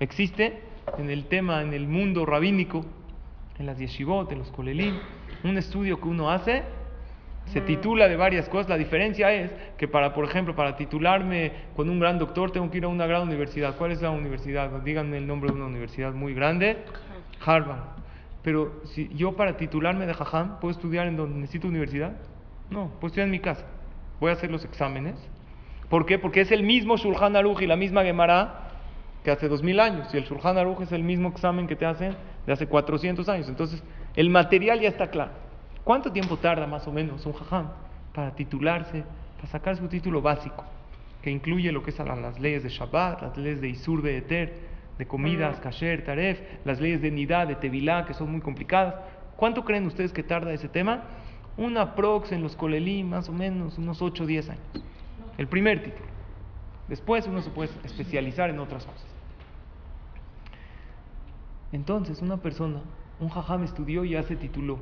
Existe 0.00 0.60
en 0.98 1.10
el 1.10 1.26
tema, 1.26 1.62
en 1.62 1.72
el 1.72 1.86
mundo 1.86 2.26
rabínico, 2.26 2.84
en 3.56 3.66
las 3.66 3.78
yeshivot, 3.78 4.32
en 4.32 4.40
los 4.40 4.50
kolelim, 4.50 4.96
un 5.44 5.56
estudio 5.56 6.00
que 6.00 6.08
uno 6.08 6.28
hace, 6.28 6.64
se 7.52 7.60
titula 7.60 8.08
de 8.08 8.16
varias 8.16 8.48
cosas. 8.48 8.68
La 8.68 8.76
diferencia 8.76 9.32
es 9.32 9.52
que 9.76 9.86
para, 9.86 10.12
por 10.12 10.24
ejemplo, 10.24 10.56
para 10.56 10.76
titularme 10.76 11.52
con 11.76 11.88
un 11.88 12.00
gran 12.00 12.18
doctor 12.18 12.50
tengo 12.50 12.68
que 12.72 12.78
ir 12.78 12.84
a 12.84 12.88
una 12.88 13.06
gran 13.06 13.22
universidad. 13.22 13.76
¿Cuál 13.76 13.92
es 13.92 14.02
la 14.02 14.10
universidad? 14.10 14.82
Díganme 14.82 15.18
el 15.18 15.26
nombre 15.28 15.50
de 15.50 15.56
una 15.56 15.66
universidad 15.66 16.12
muy 16.12 16.34
grande. 16.34 16.78
Harvard. 17.46 17.78
Pero 18.42 18.80
si 18.86 19.08
yo 19.14 19.36
para 19.36 19.56
titularme 19.56 20.04
de 20.06 20.14
jajam, 20.14 20.58
¿puedo 20.58 20.72
estudiar 20.72 21.06
en 21.06 21.16
donde 21.16 21.38
necesito 21.38 21.68
universidad? 21.68 22.16
No, 22.70 22.88
puedo 23.00 23.06
estudiar 23.08 23.26
en 23.26 23.32
mi 23.32 23.40
casa. 23.40 23.64
Voy 24.20 24.30
a 24.30 24.34
hacer 24.34 24.50
los 24.50 24.64
exámenes. 24.64 25.16
¿Por 25.88 26.04
qué? 26.06 26.18
Porque 26.18 26.42
es 26.42 26.50
el 26.52 26.62
mismo 26.62 26.96
Shulchan 26.96 27.36
Aruch 27.36 27.62
y 27.62 27.66
la 27.66 27.76
misma 27.76 28.02
Gemara 28.02 28.68
que 29.24 29.30
hace 29.30 29.48
dos 29.48 29.62
mil 29.62 29.80
años. 29.80 30.08
Y 30.12 30.18
el 30.18 30.24
Shulchan 30.24 30.58
Aruch 30.58 30.80
es 30.82 30.92
el 30.92 31.02
mismo 31.02 31.28
examen 31.28 31.66
que 31.66 31.76
te 31.76 31.86
hacen 31.86 32.14
de 32.46 32.52
hace 32.52 32.66
400 32.66 33.28
años. 33.28 33.48
Entonces, 33.48 33.82
el 34.14 34.30
material 34.30 34.80
ya 34.80 34.88
está 34.88 35.08
claro. 35.10 35.32
¿Cuánto 35.84 36.12
tiempo 36.12 36.36
tarda 36.36 36.66
más 36.66 36.86
o 36.86 36.92
menos 36.92 37.24
un 37.24 37.32
jajam 37.32 37.70
para 38.12 38.34
titularse, 38.34 39.04
para 39.36 39.48
sacar 39.48 39.76
su 39.76 39.88
título 39.88 40.20
básico? 40.20 40.64
Que 41.22 41.30
incluye 41.30 41.72
lo 41.72 41.82
que 41.82 41.92
son 41.92 42.08
las 42.20 42.38
leyes 42.38 42.62
de 42.62 42.68
Shabbat, 42.68 43.22
las 43.22 43.36
leyes 43.38 43.60
de 43.60 43.68
Isur 43.68 44.06
Eter, 44.06 44.68
de 44.98 45.06
comidas, 45.06 45.60
kasher, 45.60 46.04
taref, 46.04 46.40
las 46.64 46.80
leyes 46.80 47.00
de 47.00 47.10
nidad, 47.10 47.46
de 47.46 47.54
tevilá, 47.54 48.04
que 48.04 48.14
son 48.14 48.30
muy 48.30 48.40
complicadas. 48.40 48.96
¿Cuánto 49.36 49.64
creen 49.64 49.86
ustedes 49.86 50.12
que 50.12 50.22
tarda 50.22 50.52
ese 50.52 50.68
tema? 50.68 51.04
Una 51.58 51.96
prox 51.96 52.30
en 52.30 52.42
los 52.42 52.54
colelí, 52.54 53.02
más 53.02 53.28
o 53.28 53.32
menos, 53.32 53.78
unos 53.78 54.00
8 54.00 54.22
o 54.22 54.26
10 54.26 54.50
años. 54.50 54.84
El 55.36 55.48
primer 55.48 55.82
título. 55.82 56.06
Después 56.86 57.26
uno 57.26 57.42
se 57.42 57.50
puede 57.50 57.70
especializar 57.82 58.48
en 58.48 58.60
otras 58.60 58.86
cosas. 58.86 59.06
Entonces, 61.72 62.22
una 62.22 62.36
persona, 62.38 62.80
un 63.18 63.28
jajam 63.28 63.64
estudió 63.64 64.04
y 64.04 64.10
ya 64.10 64.22
se 64.22 64.36
tituló. 64.36 64.78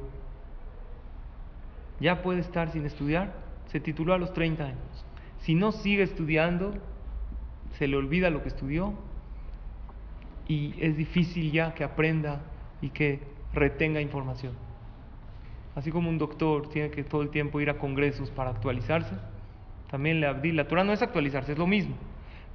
Ya 1.98 2.22
puede 2.22 2.40
estar 2.40 2.70
sin 2.70 2.84
estudiar, 2.84 3.32
se 3.68 3.80
tituló 3.80 4.12
a 4.12 4.18
los 4.18 4.34
30 4.34 4.64
años. 4.64 5.04
Si 5.38 5.54
no 5.54 5.72
sigue 5.72 6.02
estudiando, 6.02 6.74
se 7.78 7.88
le 7.88 7.96
olvida 7.96 8.28
lo 8.28 8.42
que 8.42 8.48
estudió, 8.48 8.92
y 10.46 10.74
es 10.78 10.96
difícil 10.96 11.50
ya 11.50 11.74
que 11.74 11.84
aprenda 11.84 12.42
y 12.82 12.90
que 12.90 13.20
retenga 13.52 14.00
información. 14.02 14.65
Así 15.76 15.92
como 15.92 16.10
un 16.10 16.18
doctor 16.18 16.68
tiene 16.70 16.90
que 16.90 17.04
todo 17.04 17.22
el 17.22 17.30
tiempo 17.30 17.60
ir 17.60 17.70
a 17.70 17.78
congresos 17.78 18.30
para 18.30 18.50
actualizarse, 18.50 19.14
también. 19.90 20.20
La 20.20 20.66
Torah 20.66 20.82
no 20.82 20.92
es 20.92 21.02
actualizarse, 21.02 21.52
es 21.52 21.58
lo 21.58 21.68
mismo. 21.68 21.94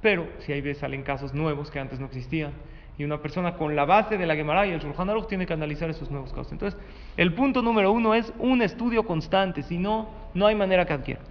Pero 0.02 0.28
si 0.40 0.52
hay 0.52 0.60
veces 0.60 0.80
salen 0.80 1.02
casos 1.02 1.32
nuevos 1.32 1.70
que 1.70 1.78
antes 1.78 1.98
no 1.98 2.06
existían, 2.06 2.52
y 2.98 3.04
una 3.04 3.22
persona 3.22 3.54
con 3.54 3.74
la 3.74 3.86
base 3.86 4.18
de 4.18 4.26
la 4.26 4.36
Gemara 4.36 4.66
y 4.66 4.72
el 4.72 4.80
Shulchan 4.80 5.08
Aruch 5.08 5.26
tiene 5.26 5.46
que 5.46 5.54
analizar 5.54 5.88
esos 5.88 6.10
nuevos 6.10 6.30
casos. 6.34 6.52
Entonces, 6.52 6.78
el 7.16 7.32
punto 7.32 7.62
número 7.62 7.90
uno 7.90 8.14
es 8.14 8.30
un 8.38 8.60
estudio 8.60 9.06
constante, 9.06 9.62
si 9.62 9.78
no, 9.78 10.10
no 10.34 10.46
hay 10.46 10.54
manera 10.54 10.84
que 10.84 10.92
adquiera. 10.92 11.22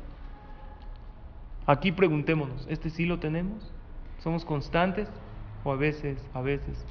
Aquí 1.67 1.91
preguntémonos, 1.91 2.65
¿este 2.67 2.89
sí 2.89 3.05
lo 3.05 3.19
tenemos? 3.19 3.71
¿Somos 4.17 4.43
constantes? 4.43 5.07
o 5.63 5.71
a 5.71 5.75
veces, 5.75 6.17
a 6.33 6.41
veces. 6.41 6.85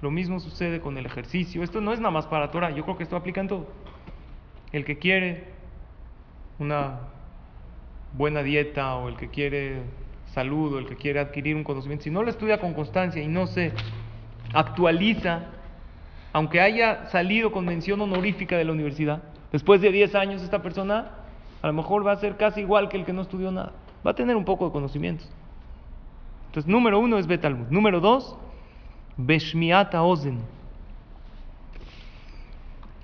Lo 0.00 0.10
mismo 0.10 0.40
sucede 0.40 0.80
con 0.80 0.98
el 0.98 1.06
ejercicio. 1.06 1.62
Esto 1.62 1.80
no 1.80 1.92
es 1.92 2.00
nada 2.00 2.10
más 2.10 2.26
para 2.26 2.50
Torah, 2.50 2.70
yo 2.70 2.84
creo 2.84 2.96
que 2.96 3.04
esto 3.04 3.16
aplica 3.16 3.40
en. 3.40 3.48
El 4.72 4.84
que 4.84 4.98
quiere 4.98 5.44
una 6.58 7.00
buena 8.14 8.42
dieta 8.42 8.96
o 8.96 9.08
el 9.08 9.16
que 9.16 9.28
quiere 9.28 9.82
salud 10.32 10.74
o 10.74 10.78
el 10.78 10.86
que 10.86 10.96
quiere 10.96 11.20
adquirir 11.20 11.56
un 11.56 11.64
conocimiento, 11.64 12.04
si 12.04 12.10
no 12.10 12.22
lo 12.22 12.30
estudia 12.30 12.58
con 12.58 12.72
constancia 12.74 13.22
y 13.22 13.28
no 13.28 13.46
se 13.46 13.72
actualiza, 14.54 15.42
aunque 16.32 16.60
haya 16.60 17.06
salido 17.10 17.52
con 17.52 17.66
mención 17.66 18.00
honorífica 18.00 18.56
de 18.56 18.64
la 18.64 18.72
universidad, 18.72 19.22
después 19.52 19.80
de 19.80 19.92
10 19.92 20.14
años 20.14 20.42
esta 20.42 20.62
persona 20.62 21.10
a 21.60 21.66
lo 21.68 21.72
mejor 21.74 22.06
va 22.06 22.12
a 22.12 22.16
ser 22.16 22.36
casi 22.36 22.60
igual 22.60 22.88
que 22.88 22.96
el 22.96 23.04
que 23.04 23.12
no 23.12 23.22
estudió 23.22 23.52
nada. 23.52 23.72
Va 24.04 24.10
a 24.10 24.14
tener 24.14 24.34
un 24.34 24.44
poco 24.44 24.66
de 24.66 24.72
conocimientos. 24.72 25.30
Entonces, 26.46 26.68
número 26.70 26.98
uno 26.98 27.18
es 27.18 27.26
Betalmud. 27.26 27.68
Número 27.68 28.00
dos, 28.00 28.36
Beshmiata 29.16 30.02
Ozen. 30.02 30.40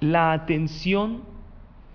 La 0.01 0.33
atención 0.33 1.23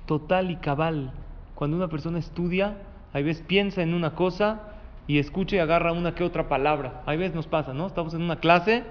total 0.05 0.51
y 0.51 0.57
cabal. 0.57 1.11
Cuando 1.55 1.77
una 1.77 1.87
persona 1.87 2.19
estudia, 2.19 2.77
hay 3.13 3.23
veces 3.23 3.43
piensa 3.45 3.81
en 3.81 3.93
una 3.93 4.15
cosa 4.15 4.61
y 5.07 5.19
escucha 5.19 5.55
y 5.55 5.59
agarra 5.59 5.91
una 5.91 6.15
que 6.15 6.23
otra 6.23 6.47
palabra. 6.47 7.03
Hay 7.05 7.17
veces 7.17 7.35
nos 7.35 7.47
pasa, 7.47 7.73
¿no? 7.73 7.87
Estamos 7.87 8.13
en 8.13 8.21
una 8.21 8.37
clase, 8.37 8.83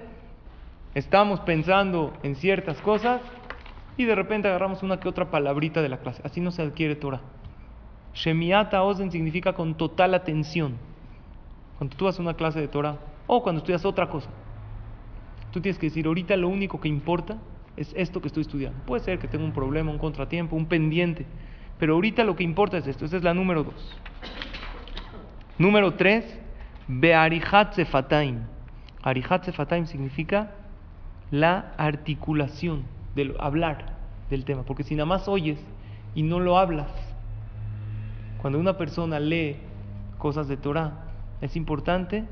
estamos 0.95 1.39
pensando 1.41 2.13
en 2.23 2.35
ciertas 2.35 2.79
cosas 2.81 3.21
y 3.97 4.05
de 4.05 4.15
repente 4.15 4.47
agarramos 4.47 4.83
una 4.83 4.99
que 4.99 5.09
otra 5.09 5.29
palabrita 5.29 5.81
de 5.81 5.89
la 5.89 5.97
clase. 5.97 6.21
Así 6.25 6.41
no 6.41 6.51
se 6.51 6.61
adquiere 6.61 6.95
Torah. 6.95 7.21
Shemiata 8.13 8.83
Ozen 8.83 9.11
significa 9.11 9.53
con 9.53 9.75
total 9.75 10.13
atención. 10.13 10.77
Cuando 11.77 11.97
tú 11.97 12.07
a 12.07 12.13
una 12.19 12.35
clase 12.35 12.59
de 12.59 12.67
Torah 12.67 12.97
o 13.27 13.41
cuando 13.41 13.59
estudias 13.59 13.85
otra 13.85 14.09
cosa, 14.09 14.29
tú 15.51 15.61
tienes 15.61 15.79
que 15.79 15.87
decir, 15.87 16.05
ahorita 16.05 16.37
lo 16.37 16.47
único 16.47 16.79
que 16.79 16.87
importa 16.87 17.37
es 17.77 17.93
esto 17.95 18.21
que 18.21 18.27
estoy 18.27 18.41
estudiando. 18.41 18.79
Puede 18.85 19.03
ser 19.03 19.19
que 19.19 19.27
tenga 19.27 19.43
un 19.43 19.53
problema, 19.53 19.91
un 19.91 19.97
contratiempo, 19.97 20.55
un 20.55 20.67
pendiente, 20.67 21.25
pero 21.79 21.95
ahorita 21.95 22.23
lo 22.23 22.35
que 22.35 22.43
importa 22.43 22.77
es 22.77 22.87
esto. 22.87 23.05
Esa 23.05 23.17
es 23.17 23.23
la 23.23 23.33
número 23.33 23.63
dos. 23.63 23.97
Número 25.57 25.93
tres, 25.93 26.39
Bearihat 26.87 27.73
Sefataim. 27.73 28.39
Arihat 29.01 29.45
significa 29.85 30.51
la 31.31 31.73
articulación 31.77 32.83
del 33.15 33.35
hablar 33.39 33.97
del 34.29 34.45
tema, 34.45 34.63
porque 34.63 34.83
si 34.83 34.95
nada 34.95 35.05
más 35.05 35.27
oyes 35.27 35.59
y 36.15 36.23
no 36.23 36.39
lo 36.39 36.57
hablas, 36.57 36.91
cuando 38.41 38.59
una 38.59 38.77
persona 38.77 39.19
lee 39.19 39.57
cosas 40.17 40.47
de 40.47 40.57
Torah, 40.57 41.05
es 41.41 41.55
importante 41.55 42.25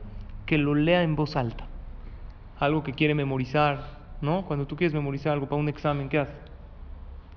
que 0.45 0.57
lo 0.57 0.75
lea 0.75 1.03
en 1.03 1.15
voz 1.15 1.35
alta. 1.35 1.65
Algo 2.59 2.83
que 2.83 2.93
quiere 2.93 3.15
memorizar, 3.15 4.00
¿no? 4.21 4.45
Cuando 4.45 4.67
tú 4.67 4.75
quieres 4.75 4.93
memorizar 4.93 5.33
algo 5.33 5.47
para 5.47 5.59
un 5.59 5.69
examen, 5.69 6.09
¿qué 6.09 6.19
haces? 6.19 6.35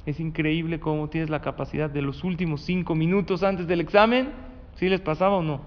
Es 0.06 0.20
increíble 0.20 0.80
cómo 0.80 1.08
tienes 1.08 1.30
la 1.30 1.40
capacidad 1.40 1.88
de 1.88 2.02
los 2.02 2.24
últimos 2.24 2.60
cinco 2.60 2.94
minutos 2.94 3.42
antes 3.42 3.66
del 3.66 3.80
examen, 3.80 4.30
si 4.76 4.88
les 4.88 5.00
pasaba 5.00 5.36
o 5.36 5.42
no. 5.42 5.62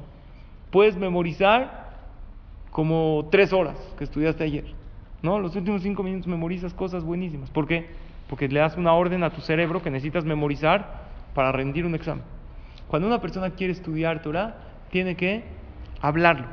Puedes 0.69 0.95
memorizar 0.95 1.87
como 2.69 3.27
tres 3.31 3.51
horas 3.51 3.77
que 3.97 4.03
estudiaste 4.03 4.43
ayer, 4.43 4.65
¿no? 5.23 5.39
Los 5.39 5.55
últimos 5.55 5.81
cinco 5.81 6.03
minutos 6.03 6.27
memorizas 6.27 6.73
cosas 6.73 7.03
buenísimas. 7.03 7.49
¿Por 7.49 7.67
qué? 7.67 7.87
Porque 8.29 8.47
le 8.47 8.59
das 8.59 8.77
una 8.77 8.93
orden 8.93 9.23
a 9.23 9.31
tu 9.31 9.41
cerebro 9.41 9.81
que 9.81 9.89
necesitas 9.89 10.23
memorizar 10.25 11.07
para 11.33 11.51
rendir 11.51 11.85
un 11.85 11.95
examen. 11.95 12.23
Cuando 12.87 13.07
una 13.07 13.19
persona 13.19 13.49
quiere 13.51 13.73
estudiar 13.73 14.21
Torah, 14.21 14.57
tiene 14.91 15.15
que 15.15 15.43
hablarlo, 15.99 16.45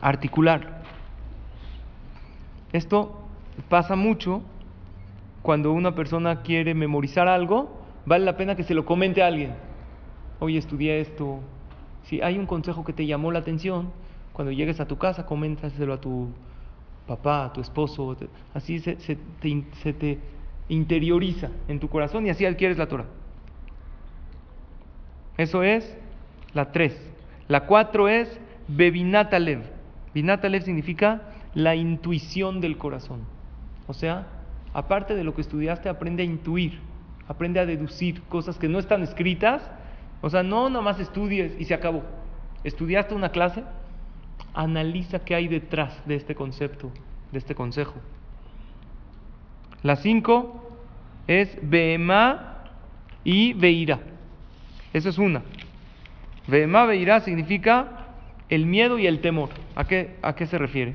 articularlo. 0.00 0.70
Esto 2.72 3.21
pasa 3.68 3.96
mucho 3.96 4.42
cuando 5.42 5.72
una 5.72 5.94
persona 5.94 6.42
quiere 6.42 6.74
memorizar 6.74 7.28
algo, 7.28 7.80
vale 8.06 8.24
la 8.24 8.36
pena 8.36 8.54
que 8.54 8.62
se 8.62 8.74
lo 8.74 8.84
comente 8.84 9.22
a 9.22 9.26
alguien. 9.26 9.54
Oye, 10.38 10.58
estudié 10.58 11.00
esto. 11.00 11.40
Si 12.04 12.20
hay 12.20 12.38
un 12.38 12.46
consejo 12.46 12.84
que 12.84 12.92
te 12.92 13.06
llamó 13.06 13.32
la 13.32 13.40
atención, 13.40 13.90
cuando 14.32 14.52
llegues 14.52 14.80
a 14.80 14.86
tu 14.86 14.98
casa, 14.98 15.26
coméntaselo 15.26 15.92
a 15.92 16.00
tu 16.00 16.28
papá, 17.06 17.46
a 17.46 17.52
tu 17.52 17.60
esposo. 17.60 18.16
Así 18.54 18.78
se, 18.78 18.96
te, 18.96 19.64
se 19.82 19.92
te 19.92 20.18
interioriza 20.68 21.50
en 21.68 21.80
tu 21.80 21.88
corazón 21.88 22.26
y 22.26 22.30
así 22.30 22.46
adquieres 22.46 22.78
la 22.78 22.86
Torah. 22.86 23.06
Eso 25.36 25.62
es 25.62 25.96
la 26.54 26.72
3. 26.72 27.10
La 27.48 27.66
4 27.66 28.08
es 28.08 28.40
Bebinatalev. 28.68 29.62
Binatalev 30.14 30.62
significa 30.62 31.22
la 31.54 31.74
intuición 31.74 32.60
del 32.60 32.78
corazón. 32.78 33.20
O 33.86 33.94
sea, 33.94 34.26
aparte 34.72 35.14
de 35.14 35.24
lo 35.24 35.34
que 35.34 35.40
estudiaste, 35.40 35.88
aprende 35.88 36.22
a 36.22 36.26
intuir, 36.26 36.80
aprende 37.28 37.60
a 37.60 37.66
deducir 37.66 38.22
cosas 38.22 38.58
que 38.58 38.68
no 38.68 38.78
están 38.78 39.02
escritas. 39.02 39.62
O 40.20 40.30
sea, 40.30 40.42
no 40.42 40.70
nomás 40.70 41.00
estudies 41.00 41.52
y 41.58 41.64
se 41.64 41.74
acabó. 41.74 42.02
Estudiaste 42.64 43.14
una 43.14 43.30
clase, 43.30 43.64
analiza 44.54 45.24
qué 45.24 45.34
hay 45.34 45.48
detrás 45.48 46.00
de 46.06 46.14
este 46.14 46.34
concepto, 46.34 46.90
de 47.32 47.38
este 47.38 47.54
consejo. 47.54 47.94
La 49.82 49.96
5 49.96 50.62
es 51.26 51.58
Behemá 51.62 52.64
y 53.24 53.52
Beira. 53.54 53.98
Esa 54.92 55.08
es 55.08 55.18
una. 55.18 55.42
Behemá 56.46 56.86
Beira 56.86 57.20
significa 57.20 58.06
el 58.48 58.66
miedo 58.66 58.98
y 58.98 59.06
el 59.06 59.20
temor. 59.20 59.48
¿A 59.74 59.84
qué, 59.84 60.16
¿A 60.22 60.34
qué 60.34 60.46
se 60.46 60.58
refiere? 60.58 60.94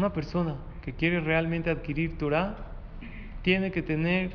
Una 0.00 0.14
persona 0.14 0.56
que 0.80 0.94
quiere 0.94 1.20
realmente 1.20 1.68
adquirir 1.68 2.16
Torah 2.16 2.56
tiene 3.42 3.70
que 3.70 3.82
tener 3.82 4.30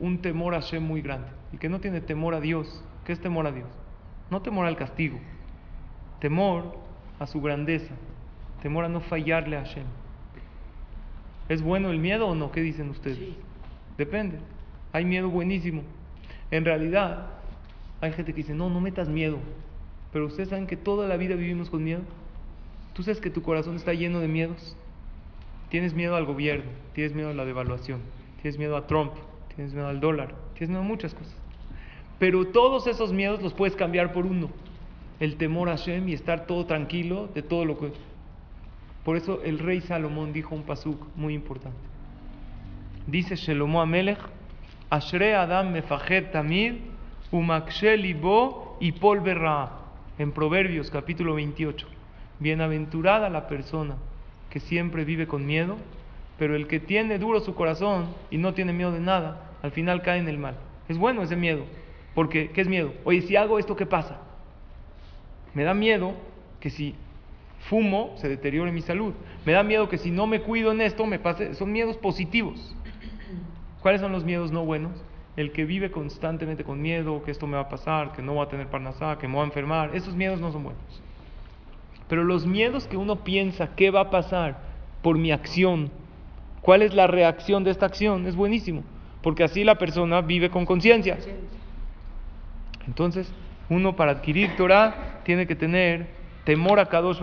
un 0.00 0.22
temor 0.22 0.54
a 0.54 0.62
Hashem 0.62 0.82
muy 0.82 1.02
grande. 1.02 1.28
Y 1.52 1.58
que 1.58 1.68
no 1.68 1.80
tiene 1.80 2.00
temor 2.00 2.32
a 2.32 2.40
Dios. 2.40 2.82
¿Qué 3.04 3.12
es 3.12 3.20
temor 3.20 3.46
a 3.46 3.52
Dios? 3.52 3.68
No 4.30 4.40
temor 4.40 4.64
al 4.64 4.74
castigo. 4.78 5.18
Temor 6.18 6.78
a 7.18 7.26
su 7.26 7.42
grandeza. 7.42 7.92
Temor 8.62 8.86
a 8.86 8.88
no 8.88 9.02
fallarle 9.02 9.58
a 9.58 9.66
Hashem. 9.66 9.84
¿Es 11.50 11.60
bueno 11.60 11.90
el 11.90 11.98
miedo 11.98 12.28
o 12.28 12.34
no? 12.34 12.50
¿Qué 12.50 12.62
dicen 12.62 12.88
ustedes? 12.88 13.18
Sí. 13.18 13.36
Depende. 13.98 14.38
Hay 14.94 15.04
miedo 15.04 15.28
buenísimo. 15.28 15.82
En 16.50 16.64
realidad, 16.64 17.26
hay 18.00 18.12
gente 18.14 18.32
que 18.32 18.38
dice, 18.38 18.54
no, 18.54 18.70
no 18.70 18.80
metas 18.80 19.10
miedo. 19.10 19.40
Pero 20.14 20.24
ustedes 20.24 20.48
saben 20.48 20.66
que 20.66 20.78
toda 20.78 21.06
la 21.06 21.18
vida 21.18 21.34
vivimos 21.34 21.68
con 21.68 21.84
miedo. 21.84 22.00
¿Tú 22.94 23.02
sabes 23.02 23.20
que 23.20 23.28
tu 23.28 23.42
corazón 23.42 23.76
está 23.76 23.92
lleno 23.92 24.20
de 24.20 24.28
miedos? 24.28 24.74
Tienes 25.68 25.94
miedo 25.94 26.14
al 26.16 26.24
gobierno, 26.24 26.70
tienes 26.94 27.14
miedo 27.14 27.30
a 27.30 27.34
la 27.34 27.44
devaluación, 27.44 28.00
tienes 28.40 28.58
miedo 28.58 28.76
a 28.76 28.86
Trump, 28.86 29.12
tienes 29.54 29.74
miedo 29.74 29.88
al 29.88 29.98
dólar, 29.98 30.34
tienes 30.54 30.68
miedo 30.68 30.82
a 30.82 30.84
muchas 30.84 31.12
cosas. 31.12 31.34
Pero 32.18 32.46
todos 32.46 32.86
esos 32.86 33.12
miedos 33.12 33.42
los 33.42 33.52
puedes 33.52 33.74
cambiar 33.74 34.12
por 34.12 34.26
uno. 34.26 34.50
El 35.18 35.36
temor 35.36 35.68
a 35.68 35.76
Hashem 35.76 36.08
y 36.08 36.12
estar 36.12 36.46
todo 36.46 36.66
tranquilo 36.66 37.28
de 37.34 37.42
todo 37.42 37.64
lo 37.64 37.78
que... 37.78 37.90
Por 39.04 39.16
eso 39.16 39.42
el 39.42 39.58
rey 39.58 39.80
Salomón 39.80 40.32
dijo 40.32 40.54
un 40.54 40.62
pasuk 40.62 41.00
muy 41.16 41.34
importante. 41.34 41.78
Dice 43.06 43.36
Shelomo 43.36 43.80
Amelech, 43.80 44.18
Ashre 44.90 45.34
Adam 45.34 45.72
mefajed 45.72 46.30
tamid, 46.30 46.74
umakshe 47.30 47.96
libo 47.96 48.76
y 48.80 48.92
polverra. 48.92 49.70
En 50.18 50.32
Proverbios 50.32 50.90
capítulo 50.90 51.34
28. 51.34 51.86
Bienaventurada 52.40 53.28
la 53.28 53.46
persona 53.48 53.96
que 54.56 54.60
siempre 54.60 55.04
vive 55.04 55.26
con 55.26 55.44
miedo, 55.44 55.76
pero 56.38 56.56
el 56.56 56.66
que 56.66 56.80
tiene 56.80 57.18
duro 57.18 57.40
su 57.40 57.54
corazón 57.54 58.14
y 58.30 58.38
no 58.38 58.54
tiene 58.54 58.72
miedo 58.72 58.90
de 58.90 59.00
nada, 59.00 59.50
al 59.60 59.70
final 59.70 60.00
cae 60.00 60.18
en 60.18 60.28
el 60.28 60.38
mal. 60.38 60.56
Es 60.88 60.96
bueno 60.96 61.22
ese 61.22 61.36
miedo, 61.36 61.66
porque 62.14 62.52
¿qué 62.52 62.62
es 62.62 62.66
miedo? 62.66 62.94
Oye, 63.04 63.20
si 63.20 63.36
hago 63.36 63.58
esto, 63.58 63.76
¿qué 63.76 63.84
pasa? 63.84 64.18
Me 65.52 65.62
da 65.62 65.74
miedo 65.74 66.14
que 66.58 66.70
si 66.70 66.94
fumo 67.68 68.14
se 68.16 68.30
deteriore 68.30 68.72
mi 68.72 68.80
salud. 68.80 69.12
Me 69.44 69.52
da 69.52 69.62
miedo 69.62 69.90
que 69.90 69.98
si 69.98 70.10
no 70.10 70.26
me 70.26 70.40
cuido 70.40 70.72
en 70.72 70.80
esto 70.80 71.04
me 71.04 71.18
pase. 71.18 71.52
Son 71.52 71.70
miedos 71.70 71.98
positivos. 71.98 72.74
¿Cuáles 73.82 74.00
son 74.00 74.10
los 74.10 74.24
miedos 74.24 74.52
no 74.52 74.64
buenos? 74.64 75.04
El 75.36 75.52
que 75.52 75.66
vive 75.66 75.90
constantemente 75.90 76.64
con 76.64 76.80
miedo, 76.80 77.22
que 77.24 77.30
esto 77.30 77.46
me 77.46 77.56
va 77.56 77.64
a 77.64 77.68
pasar, 77.68 78.12
que 78.12 78.22
no 78.22 78.32
voy 78.32 78.46
a 78.46 78.48
tener 78.48 78.68
parnasá, 78.68 79.18
que 79.18 79.28
me 79.28 79.34
voy 79.34 79.42
a 79.42 79.48
enfermar. 79.48 79.94
Esos 79.94 80.14
miedos 80.14 80.40
no 80.40 80.50
son 80.50 80.62
buenos. 80.64 81.02
Pero 82.08 82.24
los 82.24 82.46
miedos 82.46 82.86
que 82.86 82.96
uno 82.96 83.24
piensa, 83.24 83.74
¿qué 83.74 83.90
va 83.90 84.00
a 84.00 84.10
pasar 84.10 84.58
por 85.02 85.18
mi 85.18 85.32
acción? 85.32 85.90
¿Cuál 86.60 86.82
es 86.82 86.94
la 86.94 87.06
reacción 87.06 87.64
de 87.64 87.70
esta 87.70 87.86
acción? 87.86 88.26
Es 88.26 88.36
buenísimo, 88.36 88.82
porque 89.22 89.44
así 89.44 89.64
la 89.64 89.76
persona 89.76 90.20
vive 90.20 90.50
con 90.50 90.66
conciencia. 90.66 91.18
Entonces, 92.86 93.32
uno 93.68 93.96
para 93.96 94.12
adquirir 94.12 94.56
Torah 94.56 95.20
tiene 95.24 95.46
que 95.46 95.56
tener 95.56 96.08
temor 96.44 96.78
a 96.78 96.86
Kadosh 96.86 97.18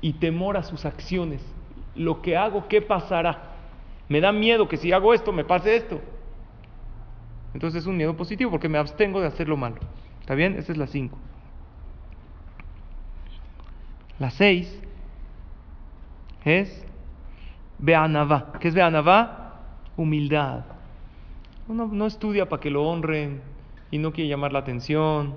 y 0.00 0.14
temor 0.14 0.56
a 0.56 0.62
sus 0.62 0.84
acciones. 0.84 1.44
Lo 1.94 2.22
que 2.22 2.36
hago, 2.36 2.68
¿qué 2.68 2.80
pasará? 2.80 3.42
Me 4.08 4.20
da 4.20 4.32
miedo 4.32 4.68
que 4.68 4.78
si 4.78 4.92
hago 4.92 5.12
esto, 5.12 5.32
me 5.32 5.44
pase 5.44 5.76
esto. 5.76 6.00
Entonces 7.52 7.82
es 7.82 7.86
un 7.86 7.96
miedo 7.96 8.16
positivo 8.16 8.50
porque 8.50 8.68
me 8.68 8.78
abstengo 8.78 9.20
de 9.20 9.26
hacer 9.26 9.48
lo 9.48 9.56
malo. 9.56 9.76
¿Está 10.20 10.34
bien? 10.34 10.56
Esa 10.56 10.72
es 10.72 10.78
la 10.78 10.86
5. 10.86 11.18
La 14.18 14.30
6 14.30 14.82
es 16.44 16.84
Beanavá. 17.78 18.52
¿Qué 18.58 18.68
es 18.68 18.74
Beanavá? 18.74 19.54
Humildad. 19.96 20.64
Uno 21.68 21.86
no 21.86 22.06
estudia 22.06 22.48
para 22.48 22.60
que 22.60 22.70
lo 22.70 22.84
honren 22.84 23.42
y 23.90 23.98
no 23.98 24.12
quiere 24.12 24.28
llamar 24.28 24.52
la 24.52 24.60
atención 24.60 25.36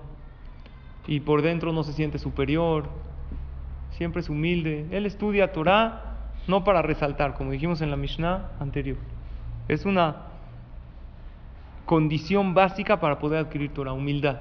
y 1.08 1.20
por 1.20 1.42
dentro 1.42 1.74
no 1.74 1.84
se 1.84 1.94
siente 1.94 2.20
superior, 2.20 2.90
siempre 3.92 4.22
es 4.22 4.30
humilde. 4.30 4.88
Él 4.92 5.06
estudia 5.06 5.52
Torah 5.52 6.32
no 6.48 6.64
para 6.64 6.82
resaltar, 6.82 7.36
como 7.36 7.52
dijimos 7.52 7.82
en 7.82 7.92
la 7.92 7.98
Mishnah 7.98 8.52
anterior. 8.60 8.98
Es 9.68 9.86
una 9.86 10.28
condición 11.86 12.54
básica 12.54 13.00
para 13.00 13.20
poder 13.20 13.46
adquirir 13.46 13.74
Torah, 13.74 13.94
humildad. 13.94 14.40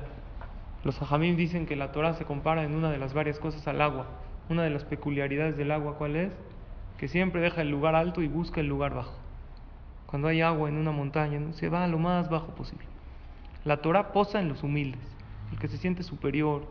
Los 0.85 1.01
hajamim 1.03 1.37
dicen 1.37 1.67
que 1.67 1.77
la 1.77 1.93
Torah 1.93 2.15
se 2.15 2.25
compara 2.25 2.65
en 2.65 2.75
una 2.75 2.91
de 2.91 2.99
las 2.99 3.13
varias 3.13 3.39
cosas 3.39 3.67
al 3.69 3.81
agua. 3.81 4.07
Una 4.51 4.65
de 4.65 4.71
las 4.71 4.83
peculiaridades 4.83 5.57
del 5.57 5.71
agua, 5.71 5.95
¿cuál 5.97 6.17
es? 6.17 6.33
Que 6.99 7.07
siempre 7.07 7.41
deja 7.41 7.63
el 7.63 7.71
lugar 7.71 7.95
alto 7.95 8.21
y 8.21 8.27
busca 8.27 8.61
el 8.61 8.67
lugar 8.67 8.93
bajo. 8.93 9.15
Cuando 10.07 10.27
hay 10.27 10.41
agua 10.41 10.69
en 10.69 10.77
una 10.77 10.91
montaña, 10.91 11.41
se 11.53 11.69
va 11.69 11.85
a 11.85 11.87
lo 11.87 12.01
más 12.01 12.29
bajo 12.29 12.49
posible. 12.57 12.85
La 13.63 13.77
Torah 13.77 14.11
posa 14.11 14.41
en 14.41 14.49
los 14.49 14.65
humildes, 14.65 15.01
el 15.53 15.59
que 15.61 15.69
se 15.69 15.77
siente 15.77 16.03
superior, 16.03 16.67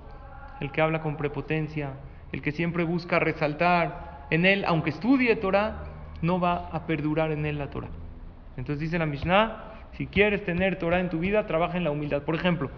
el 0.59 0.73
que 0.73 0.81
habla 0.81 1.01
con 1.01 1.15
prepotencia, 1.15 1.93
el 2.33 2.41
que 2.41 2.51
siempre 2.51 2.83
busca 2.83 3.17
resaltar 3.17 4.27
en 4.29 4.45
él, 4.45 4.65
aunque 4.67 4.89
estudie 4.89 5.37
Torah, 5.37 5.85
no 6.21 6.37
va 6.37 6.67
a 6.73 6.85
perdurar 6.85 7.31
en 7.31 7.45
él 7.45 7.57
la 7.57 7.69
Torah. 7.69 7.87
Entonces 8.57 8.81
dice 8.81 8.99
la 8.99 9.05
Mishnah, 9.05 9.85
si 9.93 10.05
quieres 10.05 10.43
tener 10.43 10.77
Torah 10.79 10.99
en 10.99 11.09
tu 11.09 11.19
vida, 11.19 11.47
trabaja 11.47 11.77
en 11.77 11.85
la 11.85 11.91
humildad. 11.91 12.23
Por 12.23 12.35
ejemplo, 12.35 12.71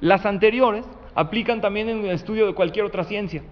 las 0.00 0.26
anteriores 0.26 0.84
aplican 1.14 1.62
también 1.62 1.88
en 1.88 2.04
el 2.04 2.10
estudio 2.10 2.46
de 2.46 2.52
cualquier 2.52 2.84
otra 2.84 3.04
ciencia, 3.04 3.42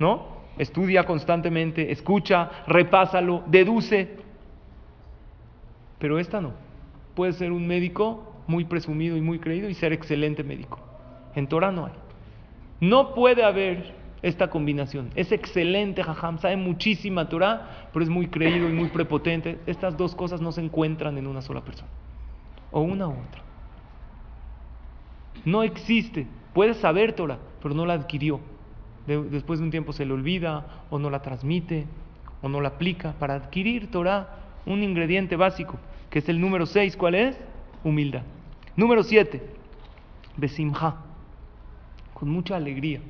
¿no? 0.00 0.40
Estudia 0.58 1.04
constantemente, 1.04 1.92
escucha, 1.92 2.50
repásalo, 2.66 3.44
deduce. 3.46 4.16
Pero 6.00 6.18
esta 6.18 6.40
no. 6.40 6.54
Puede 7.14 7.34
ser 7.34 7.52
un 7.52 7.66
médico 7.66 8.34
muy 8.48 8.64
presumido 8.64 9.16
y 9.16 9.20
muy 9.20 9.38
creído 9.38 9.68
y 9.68 9.74
ser 9.74 9.92
excelente 9.92 10.42
médico. 10.42 10.80
En 11.36 11.46
Torah 11.46 11.70
no 11.70 11.86
hay. 11.86 11.92
No 12.80 13.14
puede 13.14 13.44
haber 13.44 13.94
esta 14.22 14.48
combinación. 14.48 15.10
Es 15.14 15.32
excelente, 15.32 16.02
Jajam, 16.02 16.38
sabe 16.38 16.56
muchísima 16.56 17.28
Torah, 17.28 17.88
pero 17.92 18.02
es 18.02 18.10
muy 18.10 18.28
creído 18.28 18.68
y 18.68 18.72
muy 18.72 18.88
prepotente. 18.88 19.58
Estas 19.66 19.96
dos 19.96 20.14
cosas 20.14 20.40
no 20.40 20.50
se 20.50 20.62
encuentran 20.62 21.16
en 21.18 21.26
una 21.26 21.42
sola 21.42 21.60
persona. 21.60 21.90
O 22.70 22.80
una 22.80 23.06
u 23.06 23.12
otra. 23.12 23.42
No 25.44 25.62
existe. 25.62 26.26
Puede 26.54 26.74
saber 26.74 27.12
Torah, 27.12 27.38
pero 27.62 27.74
no 27.74 27.86
la 27.86 27.94
adquirió. 27.94 28.40
De- 29.06 29.22
después 29.24 29.58
de 29.58 29.64
un 29.64 29.70
tiempo 29.70 29.92
se 29.92 30.04
le 30.04 30.12
olvida, 30.12 30.84
o 30.90 30.98
no 30.98 31.10
la 31.10 31.20
transmite, 31.22 31.86
o 32.42 32.48
no 32.48 32.60
la 32.60 32.68
aplica. 32.68 33.12
Para 33.18 33.34
adquirir 33.34 33.90
Torah, 33.90 34.28
un 34.66 34.82
ingrediente 34.82 35.36
básico, 35.36 35.78
que 36.10 36.18
es 36.20 36.28
el 36.28 36.40
número 36.40 36.66
6, 36.66 36.96
¿cuál 36.96 37.14
es? 37.14 37.38
Humildad. 37.84 38.22
Número 38.76 39.02
7, 39.02 39.42
besimha, 40.36 40.96
con 42.14 42.28
mucha 42.28 42.56
alegría. 42.56 43.00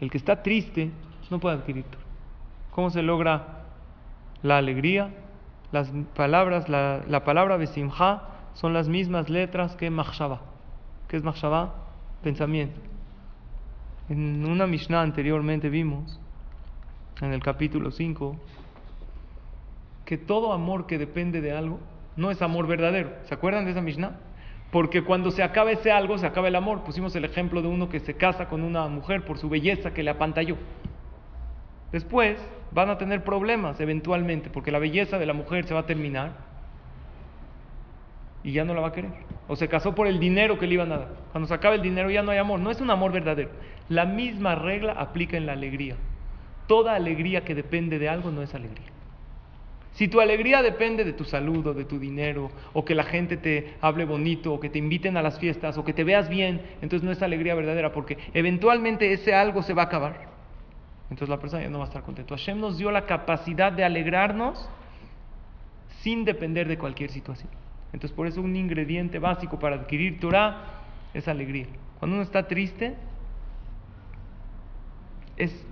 El 0.00 0.10
que 0.10 0.18
está 0.18 0.42
triste 0.42 0.90
no 1.30 1.38
puede 1.38 1.56
adquirir 1.56 1.84
Torah. 1.84 2.04
¿Cómo 2.72 2.90
se 2.90 3.02
logra 3.02 3.64
la 4.42 4.58
alegría? 4.58 5.10
Las 5.72 5.92
palabras, 6.16 6.68
la, 6.68 7.02
la 7.08 7.22
palabra 7.24 7.56
besimha 7.56 8.22
son 8.54 8.72
las 8.72 8.88
mismas 8.88 9.30
letras 9.30 9.76
que 9.76 9.90
machshava. 9.90 10.40
¿Qué 11.08 11.16
es 11.16 11.22
machshava? 11.22 11.74
Pensamiento. 12.22 12.80
En 14.10 14.44
una 14.44 14.66
Mishnah 14.66 15.02
anteriormente 15.02 15.68
vimos, 15.68 16.18
en 17.20 17.32
el 17.32 17.40
capítulo 17.40 17.92
5, 17.92 18.36
que 20.04 20.18
todo 20.18 20.52
amor 20.52 20.88
que 20.88 20.98
depende 20.98 21.40
de 21.40 21.52
algo 21.52 21.78
no 22.16 22.32
es 22.32 22.42
amor 22.42 22.66
verdadero. 22.66 23.12
¿Se 23.22 23.34
acuerdan 23.34 23.66
de 23.66 23.70
esa 23.70 23.80
Mishnah? 23.80 24.18
Porque 24.72 25.04
cuando 25.04 25.30
se 25.30 25.44
acaba 25.44 25.70
ese 25.70 25.92
algo, 25.92 26.18
se 26.18 26.26
acaba 26.26 26.48
el 26.48 26.56
amor. 26.56 26.82
Pusimos 26.82 27.14
el 27.14 27.24
ejemplo 27.24 27.62
de 27.62 27.68
uno 27.68 27.88
que 27.88 28.00
se 28.00 28.14
casa 28.14 28.48
con 28.48 28.64
una 28.64 28.88
mujer 28.88 29.24
por 29.24 29.38
su 29.38 29.48
belleza 29.48 29.94
que 29.94 30.02
le 30.02 30.10
apantalló. 30.10 30.56
Después 31.92 32.36
van 32.72 32.90
a 32.90 32.98
tener 32.98 33.22
problemas 33.22 33.78
eventualmente, 33.78 34.50
porque 34.50 34.72
la 34.72 34.80
belleza 34.80 35.20
de 35.20 35.26
la 35.26 35.34
mujer 35.34 35.66
se 35.66 35.74
va 35.74 35.80
a 35.80 35.86
terminar 35.86 36.32
y 38.42 38.50
ya 38.50 38.64
no 38.64 38.74
la 38.74 38.80
va 38.80 38.88
a 38.88 38.92
querer. 38.92 39.12
O 39.46 39.54
se 39.54 39.68
casó 39.68 39.94
por 39.94 40.08
el 40.08 40.18
dinero 40.18 40.58
que 40.58 40.66
le 40.66 40.74
iban 40.74 40.90
a 40.90 40.98
dar. 40.98 41.08
Cuando 41.30 41.46
se 41.46 41.54
acaba 41.54 41.76
el 41.76 41.82
dinero 41.82 42.10
ya 42.10 42.22
no 42.22 42.32
hay 42.32 42.38
amor. 42.38 42.58
No 42.58 42.72
es 42.72 42.80
un 42.80 42.90
amor 42.90 43.12
verdadero. 43.12 43.50
La 43.90 44.06
misma 44.06 44.54
regla 44.54 44.92
aplica 44.92 45.36
en 45.36 45.46
la 45.46 45.52
alegría. 45.52 45.96
Toda 46.68 46.94
alegría 46.94 47.44
que 47.44 47.56
depende 47.56 47.98
de 47.98 48.08
algo 48.08 48.30
no 48.30 48.40
es 48.40 48.54
alegría. 48.54 48.86
Si 49.94 50.06
tu 50.06 50.20
alegría 50.20 50.62
depende 50.62 51.04
de 51.04 51.12
tu 51.12 51.24
salud 51.24 51.66
o 51.66 51.74
de 51.74 51.84
tu 51.84 51.98
dinero, 51.98 52.52
o 52.72 52.84
que 52.84 52.94
la 52.94 53.02
gente 53.02 53.36
te 53.36 53.74
hable 53.80 54.04
bonito, 54.04 54.54
o 54.54 54.60
que 54.60 54.70
te 54.70 54.78
inviten 54.78 55.16
a 55.16 55.22
las 55.22 55.40
fiestas, 55.40 55.76
o 55.76 55.84
que 55.84 55.92
te 55.92 56.04
veas 56.04 56.28
bien, 56.28 56.62
entonces 56.80 57.02
no 57.02 57.10
es 57.10 57.20
alegría 57.20 57.56
verdadera, 57.56 57.92
porque 57.92 58.16
eventualmente 58.32 59.12
ese 59.12 59.34
algo 59.34 59.60
se 59.64 59.74
va 59.74 59.82
a 59.82 59.86
acabar. 59.86 60.28
Entonces 61.10 61.28
la 61.28 61.40
persona 61.40 61.64
ya 61.64 61.68
no 61.68 61.78
va 61.78 61.86
a 61.86 61.88
estar 61.88 62.04
contento. 62.04 62.36
Hashem 62.36 62.60
nos 62.60 62.78
dio 62.78 62.92
la 62.92 63.06
capacidad 63.06 63.72
de 63.72 63.82
alegrarnos 63.82 64.70
sin 66.02 66.24
depender 66.24 66.68
de 66.68 66.78
cualquier 66.78 67.10
situación. 67.10 67.50
Entonces 67.92 68.12
por 68.12 68.28
eso 68.28 68.40
un 68.40 68.54
ingrediente 68.54 69.18
básico 69.18 69.58
para 69.58 69.74
adquirir 69.74 70.20
Torah 70.20 70.62
es 71.12 71.26
alegría. 71.26 71.66
Cuando 71.98 72.14
uno 72.14 72.22
está 72.22 72.46
triste, 72.46 72.94
es 75.40 75.66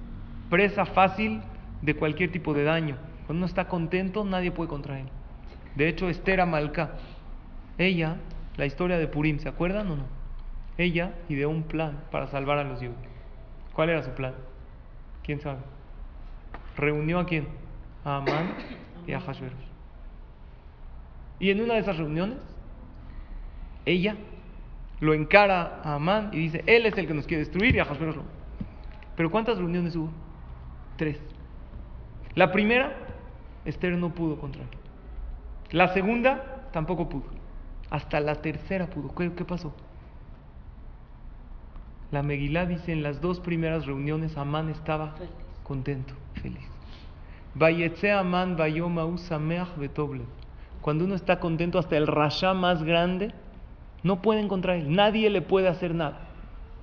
presa 0.48 0.86
fácil 0.86 1.42
de 1.82 1.94
cualquier 1.94 2.32
tipo 2.32 2.54
de 2.54 2.64
daño. 2.64 2.96
Cuando 3.26 3.40
uno 3.40 3.46
está 3.46 3.68
contento, 3.68 4.24
nadie 4.24 4.50
puede 4.50 4.70
contra 4.70 4.98
él. 4.98 5.06
De 5.74 5.88
hecho, 5.88 6.08
Esther 6.08 6.40
Amalcá, 6.40 6.92
ella, 7.76 8.16
la 8.56 8.66
historia 8.66 8.98
de 8.98 9.06
Purim, 9.06 9.38
¿se 9.38 9.48
acuerdan 9.48 9.90
o 9.90 9.96
no? 9.96 10.04
Ella 10.78 11.12
ideó 11.28 11.50
un 11.50 11.64
plan 11.64 12.00
para 12.10 12.28
salvar 12.28 12.58
a 12.58 12.64
los 12.64 12.78
judíos. 12.78 12.94
¿Cuál 13.74 13.90
era 13.90 14.02
su 14.02 14.10
plan? 14.12 14.34
¿Quién 15.22 15.40
sabe? 15.40 15.58
Reunió 16.76 17.20
a 17.20 17.26
quién? 17.26 17.46
A 18.04 18.16
Amán 18.16 18.54
y 19.06 19.12
a 19.12 19.20
Hashverosh. 19.20 19.52
Y 21.40 21.50
en 21.50 21.60
una 21.60 21.74
de 21.74 21.80
esas 21.80 21.98
reuniones, 21.98 22.38
ella 23.84 24.16
lo 25.00 25.14
encara 25.14 25.80
a 25.84 25.94
Amán 25.94 26.30
y 26.32 26.38
dice, 26.38 26.64
él 26.66 26.86
es 26.86 26.96
el 26.96 27.06
que 27.06 27.14
nos 27.14 27.26
quiere 27.26 27.44
destruir 27.44 27.76
y 27.76 27.78
a 27.80 27.84
Hashverosh 27.84 28.16
no. 28.16 28.37
Pero 29.18 29.32
¿cuántas 29.32 29.58
reuniones 29.58 29.96
hubo? 29.96 30.10
Tres. 30.96 31.18
La 32.36 32.52
primera, 32.52 32.92
Esther 33.64 33.98
no 33.98 34.14
pudo 34.14 34.38
contra 34.38 34.62
él. 34.62 34.68
La 35.72 35.92
segunda, 35.92 36.68
tampoco 36.72 37.08
pudo. 37.08 37.24
Hasta 37.90 38.20
la 38.20 38.36
tercera 38.36 38.86
pudo. 38.86 39.12
¿Qué, 39.16 39.32
qué 39.32 39.44
pasó? 39.44 39.74
La 42.12 42.22
Megilá 42.22 42.64
dice 42.64 42.92
en 42.92 43.02
las 43.02 43.20
dos 43.20 43.40
primeras 43.40 43.86
reuniones 43.86 44.36
Amán 44.36 44.68
estaba 44.68 45.10
Feliz. 45.16 45.32
contento, 45.64 46.14
feliz. 46.34 46.68
Vayetze 47.56 48.12
Amán. 48.12 48.56
Cuando 50.80 51.04
uno 51.04 51.16
está 51.16 51.40
contento, 51.40 51.80
hasta 51.80 51.96
el 51.96 52.06
rasha 52.06 52.54
más 52.54 52.84
grande 52.84 53.34
no 54.04 54.22
puede 54.22 54.38
encontrar 54.38 54.76
él. 54.76 54.94
Nadie 54.94 55.28
le 55.28 55.42
puede 55.42 55.66
hacer 55.66 55.92
nada. 55.92 56.27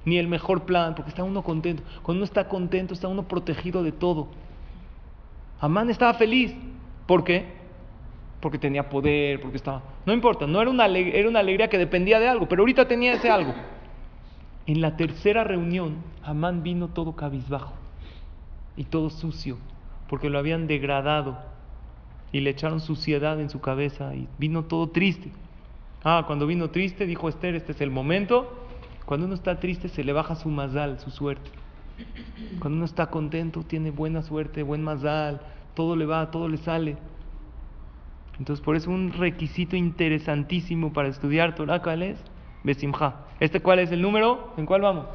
Ni 0.06 0.18
el 0.18 0.28
mejor 0.28 0.64
plan, 0.64 0.95
porque 0.95 1.10
está 1.10 1.24
uno 1.24 1.41
contento. 1.41 1.84
Cuando 2.03 2.20
uno 2.20 2.26
está 2.26 2.47
contento, 2.47 2.93
está 2.93 3.08
uno 3.08 3.28
protegido 3.28 3.84
de 3.84 3.91
todo. 3.91 4.28
Amán 5.60 5.89
estaba 5.89 6.14
feliz. 6.14 6.53
¿Por 7.08 7.24
qué? 7.24 7.45
Porque 8.39 8.58
tenía 8.58 8.89
poder, 8.89 9.41
porque 9.41 9.58
estaba... 9.58 9.82
No 10.06 10.14
importa, 10.14 10.45
no 10.45 10.62
era 10.62 10.70
una, 10.70 10.84
alegría 10.84 11.68
que 11.68 11.78
dependía 11.78 12.20
de 12.20 12.28
algo, 12.28 12.47
pero 12.47 12.62
ahorita 12.62 12.88
tenía 12.88 13.14
ese 13.14 13.30
algo. 13.30 13.53
En 14.68 14.82
la 14.82 14.95
tercera 14.97 15.43
reunión, 15.43 15.97
Amán 16.24 16.64
vino 16.64 16.89
todo 16.89 17.16
cabizbajo 17.16 17.74
y 18.78 18.84
todo 18.84 19.10
sucio, 19.10 19.58
porque 20.08 20.30
lo 20.30 20.38
habían 20.38 20.68
degradado 20.68 21.38
y 22.32 22.41
le 22.41 22.49
echaron 22.49 22.82
suciedad 22.82 23.39
en 23.39 23.49
su 23.49 23.62
cabeza 23.62 24.14
y 24.16 24.28
vino 24.38 24.66
todo 24.66 24.89
triste. 24.89 25.32
Ah, 26.03 26.24
cuando 26.28 26.45
vino 26.45 26.70
triste, 26.70 27.06
dijo 27.06 27.30
Esther, 27.30 27.56
este 27.56 27.72
es 27.72 27.82
el 27.82 27.89
momento. 27.89 28.64
Cuando 29.06 29.26
uno 29.28 29.36
está 29.36 29.60
triste, 29.60 29.88
se 29.88 30.03
le 30.03 30.14
baja 30.14 30.36
su 30.36 30.49
mazal, 30.49 30.99
su 30.99 31.12
suerte. 31.12 31.51
Cuando 32.60 32.78
uno 32.78 32.86
está 32.86 33.08
contento, 33.08 33.64
tiene 33.64 33.91
buena 33.91 34.22
suerte, 34.22 34.64
buen 34.64 34.84
mazal, 34.84 35.41
todo 35.74 35.95
le 35.95 36.06
va, 36.06 36.32
todo 36.32 36.47
le 36.47 36.58
sale. 36.58 36.97
Entonces, 38.39 38.64
por 38.64 38.76
eso 38.76 38.89
un 38.89 39.14
requisito 39.14 39.76
interesantísimo 39.76 40.91
para 40.91 41.08
estudiar 41.08 41.56
Torah, 41.56 41.82
¿cuál 41.82 42.03
es? 42.03 42.18
Besimha. 42.64 43.16
¿Este 43.39 43.62
cuál 43.62 43.80
es 43.80 43.91
el 43.91 44.01
número? 44.01 44.53
¿En 44.58 44.66
cuál 44.66 44.82
vamos? 44.82 45.06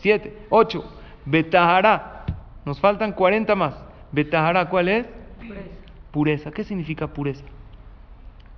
Siete. 0.00 0.46
Ocho. 0.50 0.84
Betahara. 1.24 2.24
Nos 2.64 2.80
faltan 2.80 3.12
40 3.12 3.54
más. 3.54 3.74
Betahara, 4.12 4.68
¿cuál 4.68 4.88
es? 4.88 5.06
Pureza. 5.38 5.68
Pureza. 6.10 6.50
¿Qué 6.50 6.64
significa 6.64 7.06
pureza? 7.06 7.44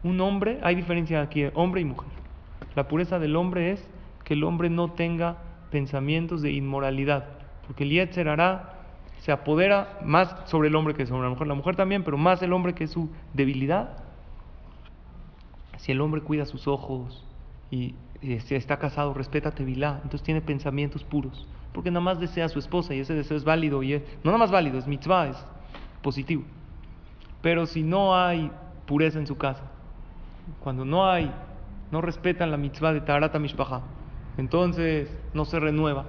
Un 0.02 0.20
hombre, 0.20 0.58
hay 0.62 0.74
diferencia 0.74 1.20
aquí, 1.20 1.44
hombre 1.54 1.80
y 1.80 1.84
mujer. 1.84 2.08
La 2.74 2.88
pureza 2.88 3.18
del 3.18 3.36
hombre 3.36 3.72
es 3.72 3.88
que 4.28 4.34
el 4.34 4.44
hombre 4.44 4.68
no 4.68 4.92
tenga 4.92 5.38
pensamientos 5.70 6.42
de 6.42 6.52
inmoralidad, 6.52 7.24
porque 7.66 7.84
el 7.84 7.90
Yetzer 7.90 8.28
hará 8.28 8.74
se 9.20 9.32
apodera 9.32 9.98
más 10.04 10.36
sobre 10.44 10.68
el 10.68 10.76
hombre 10.76 10.92
que 10.92 11.06
sobre 11.06 11.22
la 11.22 11.30
mujer, 11.30 11.46
la 11.46 11.54
mujer 11.54 11.76
también, 11.76 12.04
pero 12.04 12.18
más 12.18 12.42
el 12.42 12.52
hombre 12.52 12.74
que 12.74 12.86
su 12.88 13.08
debilidad. 13.32 14.04
Si 15.78 15.92
el 15.92 16.02
hombre 16.02 16.20
cuida 16.20 16.44
sus 16.44 16.68
ojos 16.68 17.24
y, 17.70 17.94
y 18.20 18.38
si 18.40 18.54
está 18.54 18.78
casado, 18.78 19.14
respeta 19.14 19.52
Tevilá, 19.52 19.94
entonces 20.02 20.22
tiene 20.22 20.42
pensamientos 20.42 21.04
puros. 21.04 21.48
porque 21.72 21.90
nada 21.90 22.02
más 22.02 22.20
desea 22.20 22.44
a 22.44 22.48
su 22.50 22.58
esposa 22.58 22.94
y 22.94 23.00
ese 23.00 23.14
deseo 23.14 23.36
es 23.36 23.44
válido 23.44 23.82
y 23.82 23.94
es, 23.94 24.02
no 24.22 24.30
nada 24.30 24.38
más 24.38 24.50
válido, 24.50 24.78
es 24.78 24.86
mitzvah, 24.86 25.28
es 25.28 25.46
positivo. 26.02 26.42
Pero 27.40 27.64
si 27.64 27.82
no 27.82 28.14
hay 28.14 28.50
pureza 28.84 29.18
en 29.18 29.26
su 29.26 29.38
casa, 29.38 29.64
cuando 30.60 30.84
no 30.84 31.08
hay, 31.08 31.32
no 31.90 32.02
respetan 32.02 32.50
la 32.50 32.58
mitzvah 32.58 32.92
de 32.92 33.00
Tarata 33.00 33.38
Mishpaha, 33.38 33.82
entonces 34.38 35.14
no 35.34 35.44
se 35.44 35.60
renueva 35.60 36.06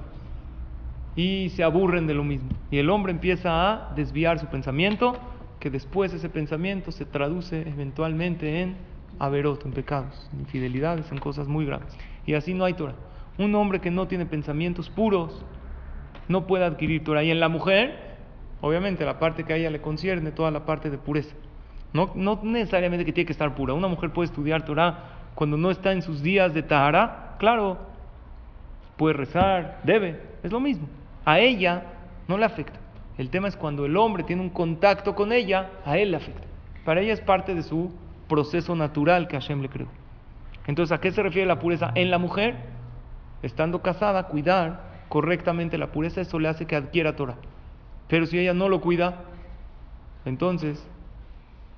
y 1.15 1.49
se 1.49 1.63
aburren 1.63 2.07
de 2.07 2.13
lo 2.13 2.23
mismo. 2.23 2.49
Y 2.71 2.77
el 2.77 2.89
hombre 2.89 3.11
empieza 3.11 3.71
a 3.71 3.93
desviar 3.95 4.39
su 4.39 4.45
pensamiento, 4.45 5.17
que 5.59 5.69
después 5.69 6.13
ese 6.13 6.29
pensamiento 6.29 6.91
se 6.93 7.05
traduce 7.05 7.67
eventualmente 7.67 8.61
en 8.61 8.77
averot, 9.17 9.65
en 9.65 9.73
pecados, 9.73 10.29
en 10.31 10.41
infidelidades, 10.41 11.11
en 11.11 11.17
cosas 11.17 11.47
muy 11.47 11.65
graves. 11.65 11.97
Y 12.25 12.35
así 12.35 12.53
no 12.53 12.63
hay 12.63 12.73
Torah. 12.73 12.95
Un 13.37 13.53
hombre 13.55 13.81
que 13.81 13.91
no 13.91 14.07
tiene 14.07 14.25
pensamientos 14.25 14.89
puros 14.89 15.43
no 16.27 16.47
puede 16.47 16.63
adquirir 16.63 17.03
Torah. 17.03 17.23
Y 17.23 17.31
en 17.31 17.39
la 17.39 17.49
mujer, 17.49 18.17
obviamente, 18.61 19.03
la 19.03 19.19
parte 19.19 19.43
que 19.43 19.53
a 19.53 19.57
ella 19.57 19.71
le 19.71 19.81
concierne, 19.81 20.31
toda 20.31 20.51
la 20.51 20.65
parte 20.65 20.89
de 20.89 20.97
pureza. 20.97 21.35
No, 21.91 22.11
no 22.15 22.39
necesariamente 22.43 23.03
que 23.03 23.11
tiene 23.11 23.25
que 23.25 23.33
estar 23.33 23.55
pura. 23.55 23.73
Una 23.73 23.87
mujer 23.87 24.11
puede 24.11 24.27
estudiar 24.27 24.63
Torah 24.63 25.31
cuando 25.35 25.57
no 25.57 25.71
está 25.71 25.91
en 25.91 26.01
sus 26.01 26.21
días 26.21 26.53
de 26.53 26.63
Tahara. 26.63 27.35
Claro, 27.39 27.88
puede 28.99 29.13
rezar, 29.13 29.79
debe, 29.83 30.19
es 30.43 30.51
lo 30.51 30.59
mismo. 30.59 30.87
A 31.23 31.39
ella 31.39 31.83
no 32.27 32.37
le 32.37 32.43
afecta. 32.43 32.77
El 33.17 33.29
tema 33.29 33.47
es 33.47 33.55
cuando 33.55 33.85
el 33.85 33.95
hombre 33.95 34.23
tiene 34.23 34.41
un 34.41 34.49
contacto 34.49 35.15
con 35.15 35.31
ella, 35.31 35.69
a 35.85 35.97
él 35.97 36.11
le 36.11 36.17
afecta. 36.17 36.45
Para 36.83 36.99
ella 36.99 37.13
es 37.13 37.21
parte 37.21 37.55
de 37.55 37.63
su 37.63 37.93
proceso 38.27 38.75
natural 38.75 39.29
que 39.29 39.37
Hashem 39.37 39.61
le 39.61 39.69
creó. 39.69 39.87
Entonces, 40.67 40.91
¿a 40.91 40.99
qué 40.99 41.11
se 41.11 41.23
refiere 41.23 41.47
la 41.47 41.59
pureza? 41.59 41.91
En 41.95 42.11
la 42.11 42.17
mujer, 42.17 42.57
estando 43.41 43.81
casada, 43.81 44.27
cuidar 44.27 44.81
correctamente 45.07 45.77
la 45.77 45.93
pureza, 45.93 46.19
eso 46.19 46.37
le 46.37 46.49
hace 46.49 46.65
que 46.65 46.75
adquiera 46.75 47.15
Torah. 47.15 47.37
Pero 48.09 48.25
si 48.25 48.37
ella 48.37 48.53
no 48.53 48.67
lo 48.67 48.81
cuida, 48.81 49.23
entonces 50.25 50.85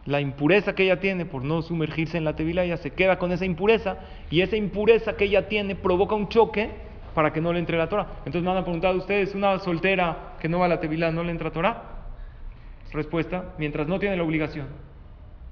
la 0.06 0.22
impureza 0.22 0.74
que 0.74 0.84
ella 0.86 1.00
tiene 1.00 1.28
por 1.28 1.44
no 1.44 1.62
sumergirse 1.62 2.18
en 2.18 2.24
la 2.24 2.36
tevila, 2.36 2.64
ella 2.64 2.78
se 2.78 2.92
queda 2.92 3.20
con 3.20 3.32
esa 3.32 3.46
impureza 3.46 3.98
y 4.32 4.42
esa 4.42 4.56
impureza 4.56 5.16
que 5.16 5.26
ella 5.26 5.48
tiene 5.48 5.76
provoca 5.76 6.16
un 6.16 6.28
choque 6.28 6.90
para 7.14 7.32
que 7.32 7.42
no 7.42 7.54
le 7.54 7.60
entre 7.60 7.78
la 7.78 7.88
Torah. 7.88 8.08
Entonces 8.26 8.44
me 8.44 8.52
han 8.52 8.64
preguntado 8.64 8.98
ustedes, 8.98 9.36
una 9.36 9.60
soltera 9.60 10.36
que 10.40 10.48
no 10.50 10.60
va 10.60 10.66
a 10.66 10.70
la 10.70 10.80
tevila, 10.80 11.12
¿no 11.12 11.24
le 11.24 11.32
entra 11.32 11.52
Torah? 11.52 11.84
Respuesta, 12.92 13.54
mientras 13.58 13.88
no 13.88 14.00
tiene 14.00 14.18
la 14.18 14.24
obligación, 14.24 14.68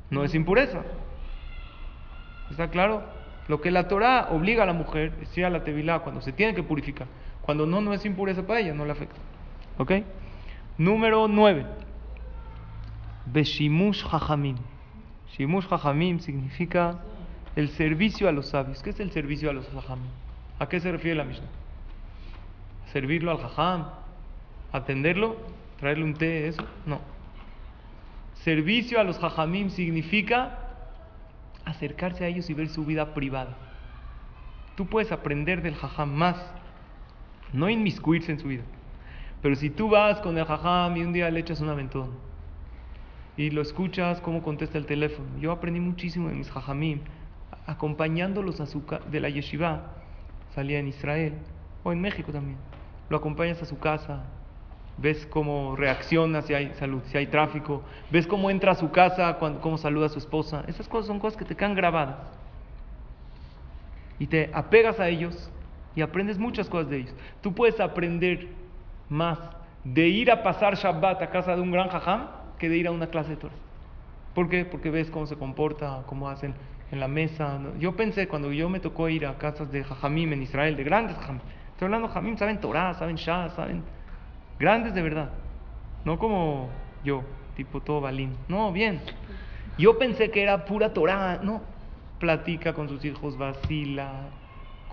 no 0.09 0.23
es 0.23 0.35
impureza. 0.35 0.83
¿Está 2.49 2.69
claro? 2.69 3.03
Lo 3.47 3.61
que 3.61 3.71
la 3.71 3.87
Torah 3.87 4.29
obliga 4.31 4.63
a 4.63 4.65
la 4.65 4.73
mujer 4.73 5.13
es 5.21 5.37
ir 5.37 5.45
a 5.45 5.49
la 5.49 5.63
tevilá 5.63 5.99
cuando 5.99 6.21
se 6.21 6.33
tiene 6.33 6.53
que 6.53 6.63
purificar. 6.63 7.07
Cuando 7.41 7.65
no, 7.65 7.81
no 7.81 7.93
es 7.93 8.05
impureza 8.05 8.45
para 8.45 8.59
ella, 8.59 8.73
no 8.73 8.85
le 8.85 8.91
afecta. 8.91 9.19
¿Ok? 9.77 9.91
Número 10.77 11.27
9. 11.27 11.65
Beshimush 13.25 14.03
Jajamim. 14.03 14.57
Shimush 15.35 15.67
Jajamim 15.67 16.19
significa 16.19 16.99
el 17.55 17.69
servicio 17.69 18.29
a 18.29 18.31
los 18.31 18.49
sabios. 18.49 18.83
¿Qué 18.83 18.91
es 18.91 18.99
el 18.99 19.11
servicio 19.11 19.49
a 19.49 19.53
los 19.53 19.67
Jajamim? 19.69 20.11
¿A 20.59 20.67
qué 20.67 20.79
se 20.79 20.91
refiere 20.91 21.15
la 21.15 21.23
Mishnah? 21.23 21.47
¿Servirlo 22.91 23.31
al 23.31 23.37
Jajam? 23.37 23.87
¿Atenderlo? 24.71 25.37
¿Traerle 25.79 26.03
un 26.03 26.13
té? 26.13 26.47
¿Eso? 26.47 26.63
No. 26.85 26.99
Servicio 28.43 28.99
a 28.99 29.03
los 29.03 29.17
Jajamim 29.19 29.69
significa 29.69 30.57
acercarse 31.65 32.25
a 32.25 32.27
ellos 32.27 32.49
y 32.49 32.53
ver 32.53 32.69
su 32.69 32.85
vida 32.85 33.13
privada. 33.13 33.57
Tú 34.75 34.87
puedes 34.87 35.11
aprender 35.11 35.61
del 35.61 35.75
Jajam 35.75 36.13
más, 36.13 36.37
no 37.53 37.69
inmiscuirse 37.69 38.31
en 38.31 38.39
su 38.39 38.47
vida. 38.47 38.63
Pero 39.41 39.55
si 39.55 39.69
tú 39.69 39.89
vas 39.89 40.19
con 40.21 40.37
el 40.37 40.45
Jajam 40.45 40.97
y 40.97 41.01
un 41.01 41.13
día 41.13 41.29
le 41.29 41.39
echas 41.39 41.61
un 41.61 41.69
aventón 41.69 42.11
y 43.37 43.51
lo 43.51 43.61
escuchas 43.61 44.19
cómo 44.21 44.41
contesta 44.41 44.77
el 44.77 44.85
teléfono, 44.85 45.27
yo 45.39 45.51
aprendí 45.51 45.79
muchísimo 45.79 46.29
de 46.29 46.35
mis 46.35 46.51
Jajamim, 46.51 46.99
acompañándolos 47.65 48.59
a 48.59 48.65
su 48.65 48.83
de 49.09 49.19
la 49.19 49.29
yeshiva, 49.29 49.98
salía 50.59 50.79
en 50.79 50.89
Israel 50.89 51.35
o 51.83 51.93
en 51.93 52.01
México 52.01 52.33
también. 52.33 52.57
Lo 53.09 53.15
acompañas 53.15 53.61
a 53.61 53.65
su 53.65 53.79
casa, 53.79 54.23
ves 54.97 55.25
cómo 55.27 55.77
reacciona 55.77 56.41
si 56.41 56.53
hay 56.53 56.73
salud, 56.73 57.01
si 57.05 57.17
hay 57.17 57.27
tráfico, 57.27 57.81
ves 58.11 58.27
cómo 58.27 58.49
entra 58.49 58.73
a 58.73 58.75
su 58.75 58.91
casa, 58.91 59.37
cómo 59.61 59.77
saluda 59.77 60.07
a 60.07 60.09
su 60.09 60.19
esposa. 60.19 60.65
Esas 60.67 60.89
cosas 60.89 61.07
son 61.07 61.17
cosas 61.17 61.37
que 61.37 61.45
te 61.45 61.55
quedan 61.55 61.75
grabadas. 61.75 62.17
Y 64.19 64.27
te 64.27 64.51
apegas 64.53 64.99
a 64.99 65.07
ellos 65.07 65.49
y 65.95 66.01
aprendes 66.01 66.37
muchas 66.37 66.67
cosas 66.67 66.89
de 66.89 66.97
ellos. 66.97 67.15
Tú 67.39 67.53
puedes 67.53 67.79
aprender 67.79 68.49
más 69.07 69.39
de 69.85 70.09
ir 70.09 70.29
a 70.29 70.43
pasar 70.43 70.75
Shabbat 70.75 71.21
a 71.21 71.29
casa 71.29 71.55
de 71.55 71.61
un 71.61 71.71
gran 71.71 71.87
jajam 71.87 72.27
que 72.57 72.67
de 72.67 72.75
ir 72.75 72.87
a 72.87 72.91
una 72.91 73.07
clase 73.07 73.29
de 73.29 73.37
Torah. 73.37 73.55
¿Por 74.35 74.49
qué? 74.49 74.65
Porque 74.65 74.89
ves 74.89 75.09
cómo 75.09 75.25
se 75.25 75.37
comporta, 75.37 76.03
cómo 76.05 76.27
hacen 76.27 76.53
en 76.91 76.99
la 76.99 77.07
mesa. 77.07 77.59
Yo 77.79 77.95
pensé 77.95 78.27
cuando 78.27 78.51
yo 78.51 78.69
me 78.69 78.79
tocó 78.79 79.09
ir 79.09 79.25
a 79.25 79.37
casas 79.37 79.71
de 79.71 79.83
jajamim 79.83 80.33
en 80.33 80.43
Israel, 80.43 80.75
de 80.75 80.83
grandes 80.83 81.15
jajamim. 81.17 81.41
Estoy 81.71 81.85
hablando 81.85 82.07
de 82.07 82.13
jajamim, 82.13 82.37
saben 82.37 82.59
Torah, 82.59 82.93
saben 82.95 83.15
Shah, 83.15 83.49
saben 83.49 83.83
grandes 84.59 84.93
de 84.93 85.01
verdad. 85.01 85.29
No 86.05 86.17
como 86.17 86.69
yo, 87.03 87.23
tipo 87.55 87.81
todo 87.81 88.01
balín. 88.01 88.35
No, 88.47 88.71
bien. 88.71 89.01
Yo 89.77 89.97
pensé 89.97 90.31
que 90.31 90.41
era 90.41 90.65
pura 90.65 90.93
Torah. 90.93 91.39
No, 91.41 91.61
platica 92.19 92.73
con 92.73 92.89
sus 92.89 93.03
hijos, 93.05 93.37
vacila. 93.37 94.29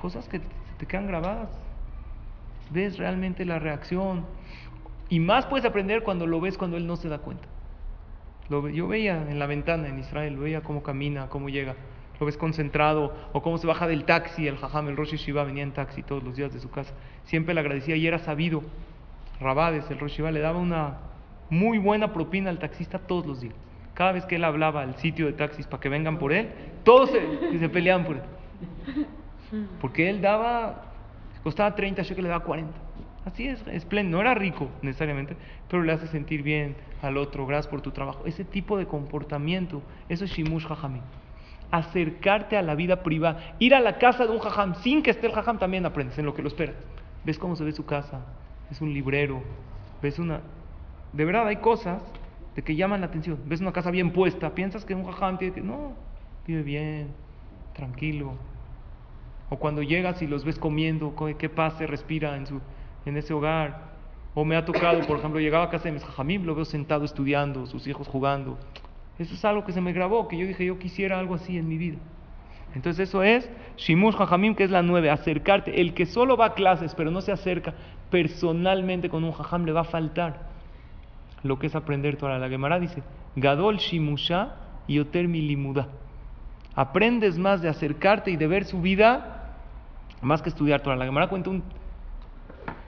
Cosas 0.00 0.28
que 0.28 0.40
te 0.78 0.86
quedan 0.86 1.06
grabadas. 1.06 1.50
Ves 2.70 2.98
realmente 2.98 3.44
la 3.44 3.58
reacción. 3.58 4.26
Y 5.08 5.20
más 5.20 5.46
puedes 5.46 5.64
aprender 5.64 6.02
cuando 6.02 6.26
lo 6.26 6.40
ves 6.40 6.58
cuando 6.58 6.76
él 6.76 6.86
no 6.86 6.96
se 6.96 7.08
da 7.08 7.18
cuenta. 7.18 7.48
Lo 8.48 8.68
yo 8.68 8.86
veía 8.86 9.26
en 9.28 9.38
la 9.38 9.46
ventana 9.46 9.88
en 9.88 9.98
Israel, 9.98 10.36
veía 10.36 10.62
cómo 10.62 10.82
camina, 10.82 11.28
cómo 11.28 11.48
llega. 11.48 11.74
Lo 12.20 12.26
ves 12.26 12.36
concentrado 12.36 13.12
o 13.32 13.42
cómo 13.42 13.58
se 13.58 13.66
baja 13.66 13.86
del 13.86 14.04
taxi. 14.04 14.46
El 14.46 14.56
jajam, 14.56 14.88
el 14.88 14.96
Rosh 14.96 15.14
Shiva 15.14 15.44
venía 15.44 15.62
en 15.62 15.72
taxi 15.72 16.02
todos 16.02 16.22
los 16.22 16.36
días 16.36 16.52
de 16.52 16.60
su 16.60 16.70
casa. 16.70 16.94
Siempre 17.24 17.54
le 17.54 17.60
agradecía 17.60 17.96
y 17.96 18.06
era 18.06 18.18
sabido. 18.18 18.62
Rabades, 19.40 19.90
el 19.90 19.98
Rosh 19.98 20.16
Shiva, 20.16 20.30
le 20.30 20.40
daba 20.40 20.58
una 20.58 20.98
muy 21.50 21.78
buena 21.78 22.12
propina 22.12 22.50
al 22.50 22.58
taxista 22.58 23.00
todos 23.00 23.26
los 23.26 23.40
días. 23.40 23.54
Cada 23.94 24.12
vez 24.12 24.24
que 24.26 24.36
él 24.36 24.44
hablaba 24.44 24.82
al 24.82 24.96
sitio 24.96 25.26
de 25.26 25.32
taxis 25.32 25.66
para 25.66 25.80
que 25.80 25.88
vengan 25.88 26.18
por 26.18 26.32
él, 26.32 26.50
todos 26.84 27.10
se, 27.10 27.58
se 27.58 27.68
peleaban 27.68 28.06
por 28.06 28.16
él. 28.16 28.22
Porque 29.80 30.08
él 30.08 30.20
daba, 30.20 30.84
costaba 31.42 31.74
30 31.74 32.02
que 32.02 32.22
le 32.22 32.28
daba 32.28 32.44
40. 32.44 32.85
Así 33.26 33.46
es, 33.48 33.66
espléndido. 33.66 34.16
No 34.16 34.22
era 34.22 34.34
rico 34.34 34.70
necesariamente, 34.82 35.36
pero 35.68 35.82
le 35.82 35.92
hace 35.92 36.06
sentir 36.06 36.42
bien 36.42 36.76
al 37.02 37.16
otro. 37.18 37.44
Gracias 37.46 37.66
por 37.68 37.82
tu 37.82 37.90
trabajo. 37.90 38.24
Ese 38.24 38.44
tipo 38.44 38.78
de 38.78 38.86
comportamiento, 38.86 39.82
eso 40.08 40.24
es 40.24 40.30
Shimush 40.30 40.64
Jajamim. 40.66 41.02
Acercarte 41.72 42.56
a 42.56 42.62
la 42.62 42.76
vida 42.76 43.02
privada. 43.02 43.56
Ir 43.58 43.74
a 43.74 43.80
la 43.80 43.98
casa 43.98 44.24
de 44.24 44.30
un 44.32 44.38
jajam 44.38 44.76
sin 44.76 45.02
que 45.02 45.10
esté 45.10 45.26
el 45.26 45.32
jajam 45.32 45.58
también 45.58 45.84
aprendes 45.84 46.16
en 46.18 46.24
lo 46.24 46.32
que 46.34 46.42
lo 46.42 46.48
esperas. 46.48 46.76
Ves 47.24 47.38
cómo 47.38 47.56
se 47.56 47.64
ve 47.64 47.72
su 47.72 47.84
casa. 47.84 48.24
Es 48.70 48.80
un 48.80 48.94
librero. 48.94 49.42
Ves 50.00 50.18
una. 50.20 50.40
De 51.12 51.24
verdad 51.24 51.48
hay 51.48 51.56
cosas 51.56 52.00
de 52.54 52.62
que 52.62 52.76
llaman 52.76 53.00
la 53.00 53.08
atención. 53.08 53.40
Ves 53.46 53.60
una 53.60 53.72
casa 53.72 53.90
bien 53.90 54.12
puesta. 54.12 54.54
Piensas 54.54 54.84
que 54.84 54.94
un 54.94 55.04
jajam 55.04 55.36
tiene 55.38 55.52
que. 55.52 55.60
No, 55.60 55.94
vive 56.46 56.62
bien, 56.62 57.08
tranquilo. 57.74 58.34
O 59.50 59.56
cuando 59.58 59.82
llegas 59.82 60.22
y 60.22 60.28
los 60.28 60.44
ves 60.44 60.58
comiendo, 60.60 61.16
co- 61.16 61.36
qué 61.36 61.48
paz 61.48 61.74
se 61.78 61.86
respira 61.88 62.36
en, 62.36 62.46
su, 62.46 62.60
en 63.06 63.16
ese 63.16 63.32
hogar. 63.32 63.96
O 64.34 64.44
me 64.44 64.54
ha 64.56 64.66
tocado, 64.66 65.00
por 65.06 65.18
ejemplo, 65.18 65.40
llegaba 65.40 65.64
a 65.64 65.70
casa 65.70 65.84
de 65.84 65.92
mis 65.92 66.04
jajamim, 66.04 66.44
lo 66.44 66.54
veo 66.54 66.66
sentado 66.66 67.06
estudiando, 67.06 67.66
sus 67.66 67.86
hijos 67.86 68.06
jugando. 68.06 68.58
Eso 69.18 69.32
es 69.32 69.42
algo 69.46 69.64
que 69.64 69.72
se 69.72 69.80
me 69.80 69.94
grabó, 69.94 70.28
que 70.28 70.36
yo 70.36 70.46
dije, 70.46 70.66
yo 70.66 70.78
quisiera 70.78 71.18
algo 71.18 71.34
así 71.34 71.56
en 71.56 71.66
mi 71.66 71.78
vida. 71.78 71.96
Entonces 72.74 73.08
eso 73.08 73.22
es 73.22 73.48
Shimush 73.78 74.14
Jajamim, 74.16 74.54
que 74.54 74.64
es 74.64 74.70
la 74.70 74.82
nueve, 74.82 75.08
acercarte. 75.08 75.80
El 75.80 75.94
que 75.94 76.04
solo 76.04 76.36
va 76.36 76.46
a 76.46 76.54
clases, 76.54 76.94
pero 76.94 77.10
no 77.10 77.22
se 77.22 77.32
acerca 77.32 77.72
personalmente 78.10 79.08
con 79.08 79.24
un 79.24 79.32
jajam, 79.32 79.64
le 79.64 79.72
va 79.72 79.80
a 79.80 79.84
faltar 79.84 80.46
lo 81.42 81.58
que 81.58 81.68
es 81.68 81.74
aprender 81.74 82.16
Torah. 82.16 82.38
La 82.38 82.50
Gemara 82.50 82.78
dice, 82.78 83.02
Gadol 83.36 83.78
Shimusha 83.78 84.56
y 84.86 84.98
Oter 84.98 85.28
Milimuda. 85.28 85.88
Aprendes 86.74 87.38
más 87.38 87.62
de 87.62 87.70
acercarte 87.70 88.30
y 88.30 88.36
de 88.36 88.46
ver 88.46 88.64
su 88.66 88.82
vida, 88.82 89.54
más 90.20 90.42
que 90.42 90.50
estudiar 90.50 90.82
Torah. 90.82 90.96
La 90.96 91.06
Gemara 91.06 91.28
cuenta 91.28 91.48
un- 91.48 91.62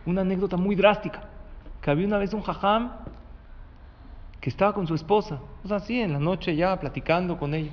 una 0.09 0.23
anécdota 0.23 0.57
muy 0.57 0.75
drástica, 0.75 1.29
que 1.83 1.91
había 1.91 2.07
una 2.07 2.17
vez 2.17 2.33
un 2.33 2.41
jajam 2.41 2.93
que 4.41 4.49
estaba 4.49 4.73
con 4.73 4.87
su 4.87 4.95
esposa, 4.95 5.39
o 5.63 5.69
sea, 5.69 5.77
así 5.77 6.01
en 6.01 6.15
la 6.15 6.19
noche 6.19 6.57
ya 6.57 6.81
platicando 6.81 7.37
con 7.37 7.53
ella. 7.55 7.73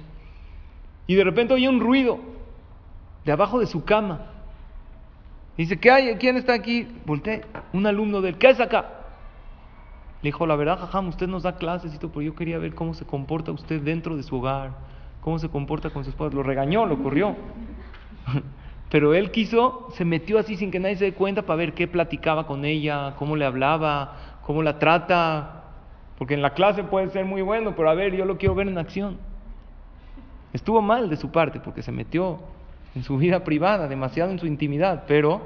Y 1.07 1.15
de 1.15 1.23
repente 1.23 1.53
oye 1.53 1.69
un 1.69 1.79
ruido 1.79 2.19
de 3.23 3.31
abajo 3.31 3.59
de 3.59 3.67
su 3.67 3.85
cama. 3.85 4.25
Dice, 5.55 5.79
¿qué 5.79 5.89
hay? 5.89 6.15
¿Quién 6.15 6.35
está 6.35 6.53
aquí? 6.53 6.85
Volteé, 7.05 7.45
un 7.71 7.87
alumno 7.87 8.19
del, 8.19 8.37
¿qué 8.37 8.49
es 8.49 8.59
acá? 8.59 8.85
Le 10.21 10.27
dijo, 10.27 10.45
la 10.45 10.57
verdad, 10.57 10.79
jajam, 10.79 11.07
usted 11.07 11.27
nos 11.27 11.43
da 11.43 11.55
clases 11.55 11.97
pero 11.97 12.21
yo 12.21 12.35
quería 12.35 12.57
ver 12.57 12.75
cómo 12.75 12.93
se 12.93 13.05
comporta 13.05 13.53
usted 13.53 13.81
dentro 13.81 14.17
de 14.17 14.23
su 14.23 14.35
hogar, 14.35 14.71
cómo 15.21 15.39
se 15.39 15.47
comporta 15.47 15.89
con 15.89 16.03
su 16.03 16.09
esposa. 16.09 16.35
Lo 16.35 16.43
regañó, 16.43 16.85
lo 16.85 17.01
corrió. 17.01 17.37
Pero 18.95 19.13
él 19.13 19.29
quiso, 19.29 19.89
se 19.91 20.05
metió 20.05 20.39
así 20.39 20.55
sin 20.55 20.71
que 20.71 20.79
nadie 20.79 20.95
se 20.95 21.03
dé 21.03 21.13
cuenta 21.13 21.41
para 21.41 21.57
ver 21.57 21.73
qué 21.73 21.85
platicaba 21.85 22.47
con 22.47 22.63
ella, 22.63 23.13
cómo 23.17 23.35
le 23.35 23.43
hablaba, 23.43 24.39
cómo 24.43 24.63
la 24.63 24.79
trata. 24.79 25.65
Porque 26.17 26.33
en 26.33 26.41
la 26.41 26.53
clase 26.53 26.85
puede 26.85 27.09
ser 27.09 27.25
muy 27.25 27.41
bueno, 27.41 27.75
pero 27.75 27.89
a 27.89 27.93
ver, 27.93 28.15
yo 28.15 28.23
lo 28.23 28.37
quiero 28.37 28.55
ver 28.55 28.69
en 28.69 28.77
acción. 28.77 29.17
Estuvo 30.53 30.81
mal 30.81 31.09
de 31.09 31.17
su 31.17 31.29
parte 31.29 31.59
porque 31.59 31.81
se 31.81 31.91
metió 31.91 32.39
en 32.95 33.03
su 33.03 33.17
vida 33.17 33.43
privada, 33.43 33.89
demasiado 33.89 34.31
en 34.31 34.39
su 34.39 34.47
intimidad, 34.47 35.03
pero 35.09 35.41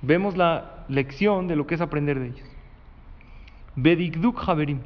vemos 0.00 0.34
la 0.34 0.86
lección 0.88 1.46
de 1.46 1.56
lo 1.56 1.66
que 1.66 1.74
es 1.74 1.82
aprender 1.82 2.18
de 2.20 2.28
ellos. 2.28 2.48
Bedikduk 3.76 4.48
Haberim. 4.48 4.80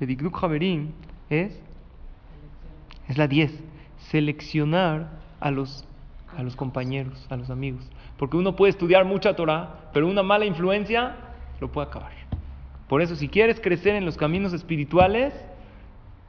Bedikduk 0.00 0.42
Haberim 0.42 0.92
es, 1.28 1.60
es 3.06 3.18
la 3.18 3.28
10. 3.28 3.52
Seleccionar 3.98 5.10
a 5.40 5.50
los, 5.50 5.86
a 6.36 6.42
los 6.42 6.56
compañeros, 6.56 7.26
a 7.30 7.36
los 7.36 7.50
amigos. 7.50 7.88
Porque 8.16 8.36
uno 8.36 8.56
puede 8.56 8.70
estudiar 8.70 9.04
mucha 9.04 9.36
Torah, 9.36 9.90
pero 9.92 10.08
una 10.08 10.22
mala 10.22 10.44
influencia 10.44 11.16
lo 11.60 11.70
puede 11.70 11.88
acabar. 11.88 12.12
Por 12.88 13.02
eso, 13.02 13.16
si 13.16 13.28
quieres 13.28 13.60
crecer 13.60 13.94
en 13.94 14.04
los 14.04 14.16
caminos 14.16 14.52
espirituales, 14.52 15.34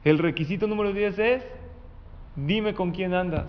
el 0.04 0.18
requisito 0.18 0.66
número 0.66 0.92
10 0.92 1.18
es, 1.18 1.46
dime 2.34 2.74
con 2.74 2.92
quién 2.92 3.14
andas 3.14 3.46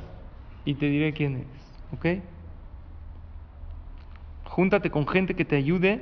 y 0.66 0.74
te 0.76 0.88
diré 0.88 1.14
quién 1.14 1.36
eres. 1.36 1.48
¿Ok? 1.94 2.24
Júntate 4.46 4.90
con 4.90 5.08
gente 5.08 5.36
que 5.36 5.46
te 5.46 5.56
ayude 5.56 6.02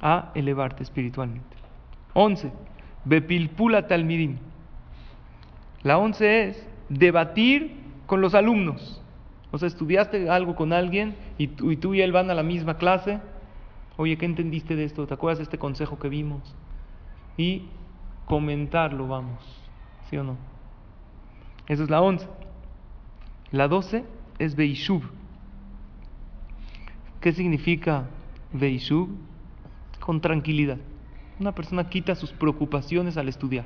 a 0.00 0.30
elevarte 0.34 0.82
espiritualmente. 0.82 1.56
11. 2.14 2.50
Bepilpula 3.04 3.86
talmidim. 3.86 4.38
La 5.82 5.98
11 5.98 6.48
es 6.48 6.68
debatir 6.88 7.76
con 8.06 8.20
los 8.20 8.34
alumnos. 8.34 9.02
O 9.56 9.58
sea, 9.58 9.68
estudiaste 9.68 10.28
algo 10.28 10.54
con 10.54 10.74
alguien 10.74 11.16
y 11.38 11.46
tú, 11.46 11.70
y 11.70 11.78
tú 11.78 11.94
y 11.94 12.02
él 12.02 12.12
van 12.12 12.30
a 12.30 12.34
la 12.34 12.42
misma 12.42 12.76
clase. 12.76 13.20
Oye, 13.96 14.18
¿qué 14.18 14.26
entendiste 14.26 14.76
de 14.76 14.84
esto? 14.84 15.06
¿Te 15.06 15.14
acuerdas 15.14 15.38
de 15.38 15.44
este 15.44 15.56
consejo 15.56 15.98
que 15.98 16.10
vimos? 16.10 16.54
Y 17.38 17.62
comentarlo, 18.26 19.08
vamos. 19.08 19.42
¿Sí 20.10 20.18
o 20.18 20.24
no? 20.24 20.36
Esa 21.68 21.84
es 21.84 21.88
la 21.88 22.02
11. 22.02 22.28
La 23.50 23.66
12 23.66 24.04
es 24.38 24.54
Beishub. 24.56 25.02
¿Qué 27.22 27.32
significa 27.32 28.10
Beishub? 28.52 29.08
Con 30.00 30.20
tranquilidad. 30.20 30.76
Una 31.40 31.52
persona 31.52 31.88
quita 31.88 32.14
sus 32.14 32.30
preocupaciones 32.30 33.16
al 33.16 33.30
estudiar. 33.30 33.64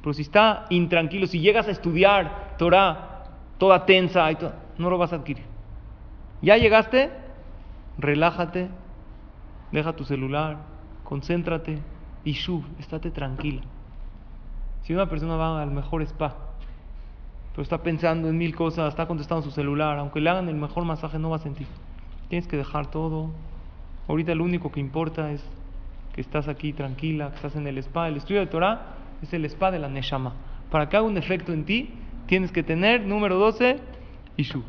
Pero 0.00 0.14
si 0.14 0.22
está 0.22 0.64
intranquilo, 0.70 1.26
si 1.26 1.40
llegas 1.40 1.68
a 1.68 1.72
estudiar 1.72 2.54
Torah 2.56 3.24
toda 3.58 3.84
tensa, 3.84 4.32
y 4.32 4.36
todo, 4.36 4.67
no 4.78 4.90
lo 4.90 4.98
vas 4.98 5.12
a 5.12 5.16
adquirir. 5.16 5.44
Ya 6.40 6.56
llegaste, 6.56 7.10
relájate, 7.98 8.68
deja 9.72 9.94
tu 9.94 10.04
celular, 10.04 10.58
concéntrate 11.04 11.78
y 12.24 12.32
shub, 12.32 12.64
estate 12.78 13.10
tranquila. 13.10 13.62
Si 14.82 14.94
una 14.94 15.08
persona 15.08 15.36
va 15.36 15.60
al 15.60 15.70
mejor 15.70 16.02
spa, 16.02 16.36
pero 17.52 17.62
está 17.62 17.82
pensando 17.82 18.28
en 18.28 18.38
mil 18.38 18.54
cosas, 18.54 18.88
está 18.88 19.06
contestando 19.06 19.42
su 19.42 19.50
celular, 19.50 19.98
aunque 19.98 20.20
le 20.20 20.30
hagan 20.30 20.48
el 20.48 20.54
mejor 20.54 20.84
masaje, 20.84 21.18
no 21.18 21.30
va 21.30 21.36
a 21.36 21.40
sentir. 21.40 21.66
Tienes 22.28 22.46
que 22.46 22.56
dejar 22.56 22.90
todo. 22.90 23.30
Ahorita 24.06 24.34
lo 24.34 24.44
único 24.44 24.70
que 24.70 24.80
importa 24.80 25.32
es 25.32 25.44
que 26.14 26.20
estás 26.20 26.46
aquí 26.48 26.72
tranquila, 26.72 27.30
que 27.30 27.36
estás 27.36 27.56
en 27.56 27.66
el 27.66 27.78
spa. 27.78 28.08
El 28.08 28.16
estudio 28.16 28.40
de 28.40 28.46
Torah 28.46 28.94
es 29.22 29.32
el 29.32 29.44
spa 29.46 29.70
de 29.70 29.78
la 29.78 29.88
Neshama. 29.88 30.34
Para 30.70 30.88
que 30.88 30.96
haga 30.96 31.06
un 31.06 31.16
efecto 31.16 31.52
en 31.52 31.64
ti, 31.64 31.90
tienes 32.26 32.52
que 32.52 32.62
tener, 32.62 33.04
número 33.04 33.38
12, 33.38 33.78
Ishu. 34.38 34.62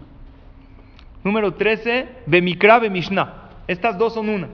Número 1.23 1.53
13, 1.53 2.09
Bemikra, 2.25 2.79
Bemishna. 2.79 3.49
Estas 3.67 3.97
dos 3.97 4.15
son 4.15 4.27
una. 4.27 4.49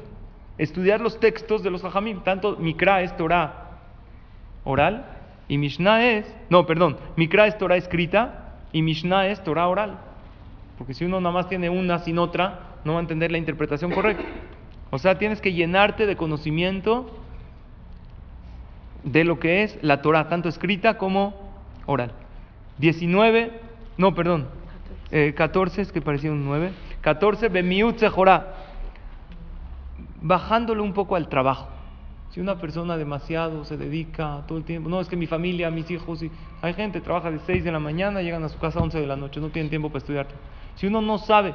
Estudiar 0.59 1.01
los 1.01 1.19
textos 1.19 1.63
de 1.63 1.71
los 1.71 1.81
Jajamim. 1.81 2.21
Tanto 2.21 2.57
Mikra 2.57 3.01
es 3.01 3.15
Torah 3.17 3.79
oral 4.63 5.05
y 5.47 5.57
Mishnah 5.57 6.05
es, 6.05 6.35
no, 6.49 6.65
perdón, 6.65 6.97
Mikra 7.15 7.47
es 7.47 7.57
Torah 7.57 7.77
escrita 7.77 8.55
y 8.71 8.81
Mishnah 8.81 9.27
es 9.27 9.43
Torah 9.43 9.67
oral. 9.67 9.97
Porque 10.77 10.93
si 10.93 11.05
uno 11.05 11.21
nada 11.21 11.33
más 11.33 11.47
tiene 11.47 11.69
una 11.69 11.99
sin 11.99 12.19
otra, 12.19 12.77
no 12.83 12.93
va 12.93 12.99
a 12.99 13.01
entender 13.01 13.31
la 13.31 13.37
interpretación 13.37 13.91
correcta. 13.91 14.25
O 14.89 14.97
sea, 14.97 15.17
tienes 15.17 15.39
que 15.39 15.53
llenarte 15.53 16.05
de 16.05 16.17
conocimiento 16.17 17.09
de 19.03 19.23
lo 19.23 19.39
que 19.39 19.63
es 19.63 19.77
la 19.81 20.01
Torah, 20.01 20.27
tanto 20.27 20.49
escrita 20.49 20.97
como 20.97 21.33
oral. 21.85 22.11
19, 22.79 23.51
no, 23.97 24.13
perdón, 24.15 24.47
eh, 25.11 25.33
14, 25.35 25.81
es 25.81 25.91
que 25.91 26.01
parecía 26.01 26.31
un 26.31 26.45
9. 26.45 26.71
14, 27.01 27.49
Bemiut 27.49 27.97
Sejorá, 27.97 28.55
bajándole 30.21 30.81
un 30.81 30.93
poco 30.93 31.15
al 31.15 31.27
trabajo. 31.29 31.69
Si 32.31 32.41
una 32.41 32.59
persona 32.59 32.97
demasiado 32.97 33.63
se 33.63 33.77
dedica 33.77 34.43
todo 34.47 34.57
el 34.57 34.65
tiempo, 34.65 34.89
no, 34.89 34.99
es 34.99 35.07
que 35.07 35.15
mi 35.15 35.27
familia, 35.27 35.69
mis 35.71 35.89
hijos, 35.89 36.21
y 36.21 36.31
hay 36.61 36.73
gente 36.73 36.99
que 36.99 37.05
trabaja 37.05 37.31
de 37.31 37.39
6 37.39 37.63
de 37.63 37.71
la 37.71 37.79
mañana, 37.79 38.21
llegan 38.21 38.43
a 38.43 38.49
su 38.49 38.59
casa 38.59 38.79
a 38.79 38.83
11 38.83 38.99
de 38.99 39.07
la 39.07 39.15
noche, 39.15 39.39
no 39.39 39.49
tienen 39.49 39.69
tiempo 39.69 39.89
para 39.89 39.99
estudiar. 39.99 40.27
Si 40.75 40.87
uno 40.87 41.01
no 41.01 41.17
sabe 41.17 41.53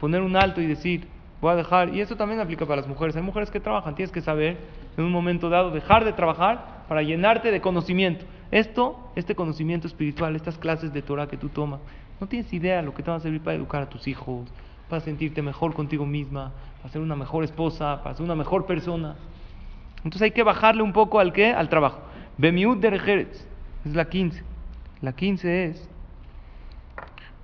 poner 0.00 0.20
un 0.20 0.36
alto 0.36 0.60
y 0.60 0.66
decir, 0.66 1.06
voy 1.40 1.52
a 1.52 1.56
dejar, 1.56 1.94
y 1.94 2.00
eso 2.00 2.16
también 2.16 2.40
aplica 2.40 2.66
para 2.66 2.82
las 2.82 2.88
mujeres, 2.88 3.16
hay 3.16 3.22
mujeres 3.22 3.50
que 3.50 3.60
trabajan, 3.60 3.94
tienes 3.94 4.12
que 4.12 4.20
saber 4.20 4.58
en 4.96 5.04
un 5.04 5.12
momento 5.12 5.48
dado 5.48 5.70
dejar 5.70 6.04
de 6.04 6.12
trabajar 6.12 6.84
para 6.88 7.02
llenarte 7.02 7.50
de 7.50 7.60
conocimiento. 7.60 8.26
Esto, 8.50 9.10
este 9.14 9.34
conocimiento 9.34 9.86
espiritual, 9.86 10.34
estas 10.34 10.58
clases 10.58 10.92
de 10.92 11.02
Torah 11.02 11.28
que 11.28 11.36
tú 11.36 11.48
tomas, 11.48 11.80
no 12.20 12.26
tienes 12.26 12.52
idea 12.52 12.82
lo 12.82 12.94
que 12.94 13.02
te 13.02 13.10
va 13.10 13.16
a 13.16 13.20
servir 13.20 13.40
para 13.40 13.56
educar 13.56 13.82
a 13.82 13.88
tus 13.88 14.08
hijos, 14.08 14.48
para 14.88 15.00
sentirte 15.00 15.42
mejor 15.42 15.74
contigo 15.74 16.06
misma, 16.06 16.52
para 16.78 16.92
ser 16.92 17.00
una 17.02 17.16
mejor 17.16 17.44
esposa, 17.44 18.02
para 18.02 18.14
ser 18.14 18.24
una 18.24 18.34
mejor 18.34 18.66
persona. 18.66 19.16
Entonces 19.98 20.22
hay 20.22 20.30
que 20.30 20.42
bajarle 20.42 20.82
un 20.82 20.92
poco 20.92 21.20
al 21.20 21.32
qué? 21.32 21.52
Al 21.52 21.68
trabajo. 21.68 22.00
Bemiut 22.36 22.80
Derejeretz, 22.80 23.46
es 23.84 23.94
la 23.94 24.08
15. 24.08 24.42
La 25.00 25.12
15 25.12 25.64
es 25.66 25.88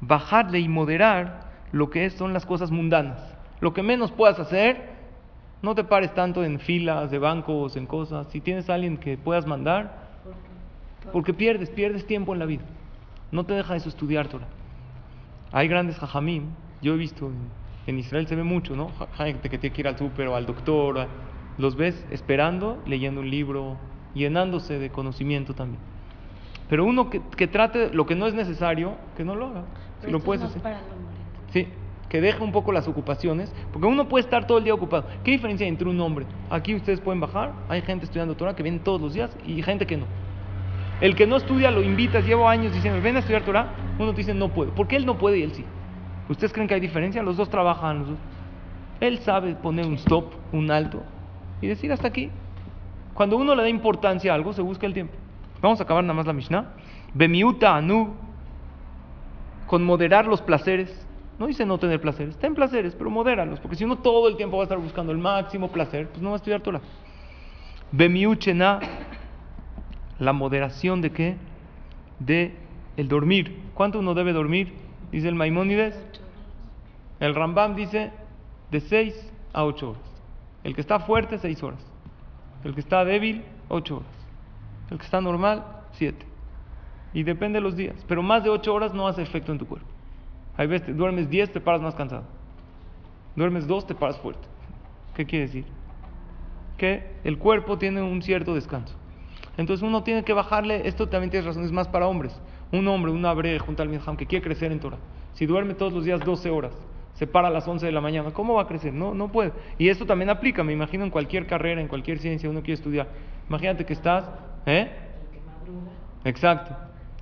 bajarle 0.01 0.61
y 0.61 0.69
moderar 0.69 1.45
lo 1.73 1.91
que 1.91 2.11
son 2.11 2.33
las 2.33 2.47
cosas 2.47 2.71
mundanas. 2.71 3.21
Lo 3.61 3.73
que 3.73 3.83
menos 3.83 4.13
puedas 4.13 4.39
hacer, 4.39 4.91
no 5.63 5.75
te 5.75 5.85
pares 5.85 6.15
tanto 6.15 6.45
en 6.45 6.61
filas 6.61 7.11
de 7.11 7.19
bancos, 7.19 7.77
en 7.77 7.87
cosas. 7.87 8.27
Si 8.31 8.41
tienes 8.41 8.69
a 8.69 8.75
alguien 8.75 8.97
que 8.97 9.17
puedas 9.17 9.47
mandar, 9.47 10.05
porque 11.13 11.33
pierdes, 11.33 11.71
pierdes 11.71 12.07
tiempo 12.07 12.33
en 12.33 12.39
la 12.39 12.47
vida. 12.47 12.65
No 13.31 13.45
te 13.45 13.55
deja 13.55 13.77
eso 13.77 13.89
estudiar 13.89 14.29
Torah. 14.29 14.47
Hay 15.53 15.69
grandes 15.69 15.99
jajamim, 15.99 16.51
yo 16.83 16.95
he 16.95 16.97
visto 16.97 17.31
en, 17.87 17.99
Israel 17.99 18.27
se 18.27 18.37
ve 18.37 18.43
mucho, 18.43 18.75
¿no? 18.75 18.91
Gente 19.17 19.49
que 19.49 19.59
tiene 19.59 19.75
que 19.75 19.83
ir 19.83 19.89
al 19.89 19.99
súper 19.99 20.29
o 20.29 20.37
al 20.37 20.47
doctor, 20.47 21.07
los 21.59 21.77
ves 21.77 22.07
esperando, 22.11 22.83
leyendo 22.87 23.21
un 23.21 23.31
libro, 23.31 23.77
llenándose 24.15 24.79
de 24.79 24.91
conocimiento 24.91 25.55
también. 25.55 25.81
Pero 26.69 26.85
uno 26.85 27.11
que, 27.11 27.21
que 27.37 27.47
trate 27.47 27.93
lo 27.93 28.07
que 28.07 28.15
no 28.15 28.27
es 28.27 28.35
necesario, 28.35 28.95
que 29.17 29.25
no 29.25 29.35
lo 29.35 29.49
haga. 29.49 29.65
Si 30.01 30.07
Pero 30.07 30.19
lo 30.19 30.25
puedes 30.25 30.43
hacer. 30.43 30.63
para. 30.63 30.81
Sí, 31.53 31.69
que 32.09 32.21
deje 32.21 32.43
un 32.43 32.53
poco 32.53 32.73
las 32.73 32.89
ocupaciones, 32.89 33.53
porque 33.73 33.87
uno 33.87 34.09
puede 34.09 34.25
estar 34.25 34.47
todo 34.47 34.59
el 34.59 34.65
día 34.65 34.75
ocupado. 34.75 35.07
¿Qué 35.25 35.33
diferencia 35.33 35.65
hay 35.65 35.71
entre 35.71 35.89
un 35.89 36.01
hombre? 36.01 36.27
Aquí 36.49 36.75
ustedes 36.75 37.01
pueden 37.01 37.21
bajar, 37.21 37.53
hay 37.69 37.83
gente 37.83 38.05
estudiando 38.05 38.35
Torah 38.37 38.55
que 38.55 38.63
viene 38.63 38.79
todos 38.79 39.01
los 39.01 39.15
días 39.15 39.37
y 39.47 39.61
gente 39.63 39.87
que 39.87 39.97
no. 39.97 40.07
El 41.01 41.15
que 41.17 41.27
no 41.27 41.37
estudia 41.37 41.71
lo 41.71 41.83
invitas, 41.83 42.25
llevo 42.25 42.49
años 42.49 42.73
diciendo, 42.73 43.01
ven 43.03 43.17
a 43.17 43.19
estudiar 43.19 43.43
Torah, 43.43 43.75
uno 43.99 44.13
te 44.13 44.19
dice 44.19 44.35
no 44.35 44.49
puede. 44.49 44.71
¿Por 44.73 44.87
qué 44.87 44.97
él 44.97 45.07
no 45.07 45.19
puede 45.19 45.39
y 45.39 45.43
él 45.43 45.53
sí? 45.53 45.65
¿Ustedes 46.29 46.53
creen 46.53 46.69
que 46.69 46.75
hay 46.75 46.81
diferencia? 46.81 47.23
Los 47.23 47.37
dos 47.37 47.51
trabajan, 47.51 48.01
los 48.01 48.09
dos. 48.11 48.19
Él 49.01 49.19
sabe 49.19 49.55
poner 49.55 49.87
un 49.87 49.95
stop, 49.95 50.33
un 50.53 50.71
alto 50.71 51.03
y 51.61 51.67
decir 51.67 51.93
hasta 51.93 52.09
aquí. 52.09 52.31
Cuando 53.13 53.37
uno 53.37 53.55
le 53.55 53.63
da 53.63 53.69
importancia 53.69 54.33
a 54.33 54.35
algo, 54.35 54.53
se 54.53 54.63
busca 54.63 54.87
el 54.87 54.95
tiempo. 54.95 55.15
Vamos 55.61 55.81
a 55.81 55.85
acabar 55.85 56.03
nada 56.05 56.15
más 56.15 56.27
la 56.27 56.33
Mishnah. 56.33 56.75
Bemiuta 57.15 57.77
anu, 57.77 58.15
con 59.67 59.85
moderar 59.85 60.27
los 60.27 60.43
placeres. 60.43 61.07
No 61.39 61.47
dice 61.47 61.67
no 61.67 61.79
tener 61.79 62.01
placeres, 62.01 62.37
ten 62.39 62.55
placeres, 62.55 62.95
pero 62.95 63.11
modéralos, 63.11 63.59
porque 63.59 63.77
si 63.77 63.85
uno 63.85 63.97
todo 63.97 64.29
el 64.29 64.37
tiempo 64.37 64.57
va 64.57 64.63
a 64.63 64.67
estar 64.67 64.79
buscando 64.79 65.11
el 65.11 65.19
máximo 65.19 65.69
placer, 65.73 66.09
pues 66.09 66.23
no 66.23 66.31
va 66.31 66.37
a 66.37 66.39
estudiar 66.39 66.61
Torah. 66.61 66.81
Bemiuchena, 67.91 68.79
la 70.19 70.33
moderación 70.33 71.01
de 71.01 71.11
qué? 71.11 71.37
De 72.19 72.55
el 72.97 73.09
dormir. 73.09 73.61
¿Cuánto 73.75 73.99
uno 73.99 74.15
debe 74.15 74.33
dormir? 74.33 74.73
Dice 75.11 75.29
el 75.29 75.35
Maimónides. 75.35 75.95
El 77.21 77.35
Rambam 77.35 77.75
dice 77.77 78.13
de 78.71 78.81
6 78.81 79.33
a 79.53 79.65
8 79.65 79.91
horas. 79.91 80.03
El 80.65 80.75
que 80.75 80.81
está 80.81 81.01
fuerte, 81.01 81.39
6 81.39 81.63
horas. 81.63 81.81
El 82.65 82.75
que 82.75 82.81
está 82.81 83.05
débil, 83.05 83.45
8 83.69 83.97
horas. 83.97 84.09
El 84.91 84.99
que 84.99 85.05
está 85.05 85.21
normal, 85.21 85.65
7. 85.93 86.25
Y 87.13 87.23
depende 87.23 87.59
de 87.59 87.63
los 87.63 87.77
días. 87.77 87.97
Pero 88.09 88.23
más 88.23 88.43
de 88.43 88.51
8 88.51 88.73
horas 88.75 88.95
no 88.95 89.07
hace 89.07 89.23
efecto 89.23 89.53
en 89.53 89.59
tu 89.59 89.67
cuerpo. 89.67 89.87
Hay 90.57 90.67
veces, 90.67 90.87
te- 90.87 90.93
duermes 90.95 91.29
10, 91.29 91.53
te 91.53 91.61
paras 91.61 91.81
más 91.81 91.95
cansado. 91.95 92.25
Duermes 93.37 93.67
2, 93.67 93.87
te 93.87 93.95
paras 93.95 94.19
fuerte. 94.19 94.47
¿Qué 95.15 95.27
quiere 95.27 95.47
decir? 95.47 95.65
Que 96.77 97.15
el 97.25 97.39
cuerpo 97.39 97.79
tiene 97.79 98.03
un 98.03 98.23
cierto 98.23 98.55
descanso. 98.55 98.95
Entonces 99.57 99.83
uno 99.87 100.03
tiene 100.03 100.25
que 100.25 100.33
bajarle, 100.33 100.87
esto 100.89 101.09
también 101.09 101.31
tienes 101.31 101.47
razón, 101.47 101.65
es 101.65 101.73
más 101.73 101.89
para 101.89 102.07
hombres. 102.07 102.39
Un 102.73 102.89
hombre, 102.89 103.13
un 103.13 103.25
abre 103.25 103.59
junto 103.59 103.83
al 103.83 103.89
Midham 103.89 104.17
que 104.17 104.27
quiere 104.27 104.43
crecer 104.43 104.73
en 104.73 104.81
Torah. 104.81 104.99
Si 105.35 105.47
duerme 105.47 105.75
todos 105.75 105.93
los 105.93 106.05
días 106.05 106.21
12 106.21 106.51
horas 106.51 106.73
se 107.15 107.27
para 107.27 107.49
a 107.49 107.51
las 107.51 107.67
11 107.67 107.87
de 107.87 107.93
la 107.93 108.01
mañana. 108.01 108.33
¿Cómo 108.33 108.55
va 108.55 108.63
a 108.63 108.67
crecer? 108.67 108.93
No, 108.93 109.15
no 109.15 109.29
puede. 109.29 109.53
Y 109.79 109.89
esto 109.89 110.05
también 110.05 110.31
aplica, 110.31 110.63
me 110.65 110.73
imagino, 110.73 111.05
en 111.05 111.11
cualquier 111.11 111.47
carrera, 111.47 111.81
en 111.81 111.89
cualquier 111.89 112.19
ciencia, 112.19 112.51
uno 112.51 112.61
quiere 112.61 112.75
estudiar. 112.75 113.09
Imagínate 113.49 113.85
que 113.85 113.93
estás, 113.93 114.29
¿eh? 114.67 114.91
Exacto. 116.25 116.77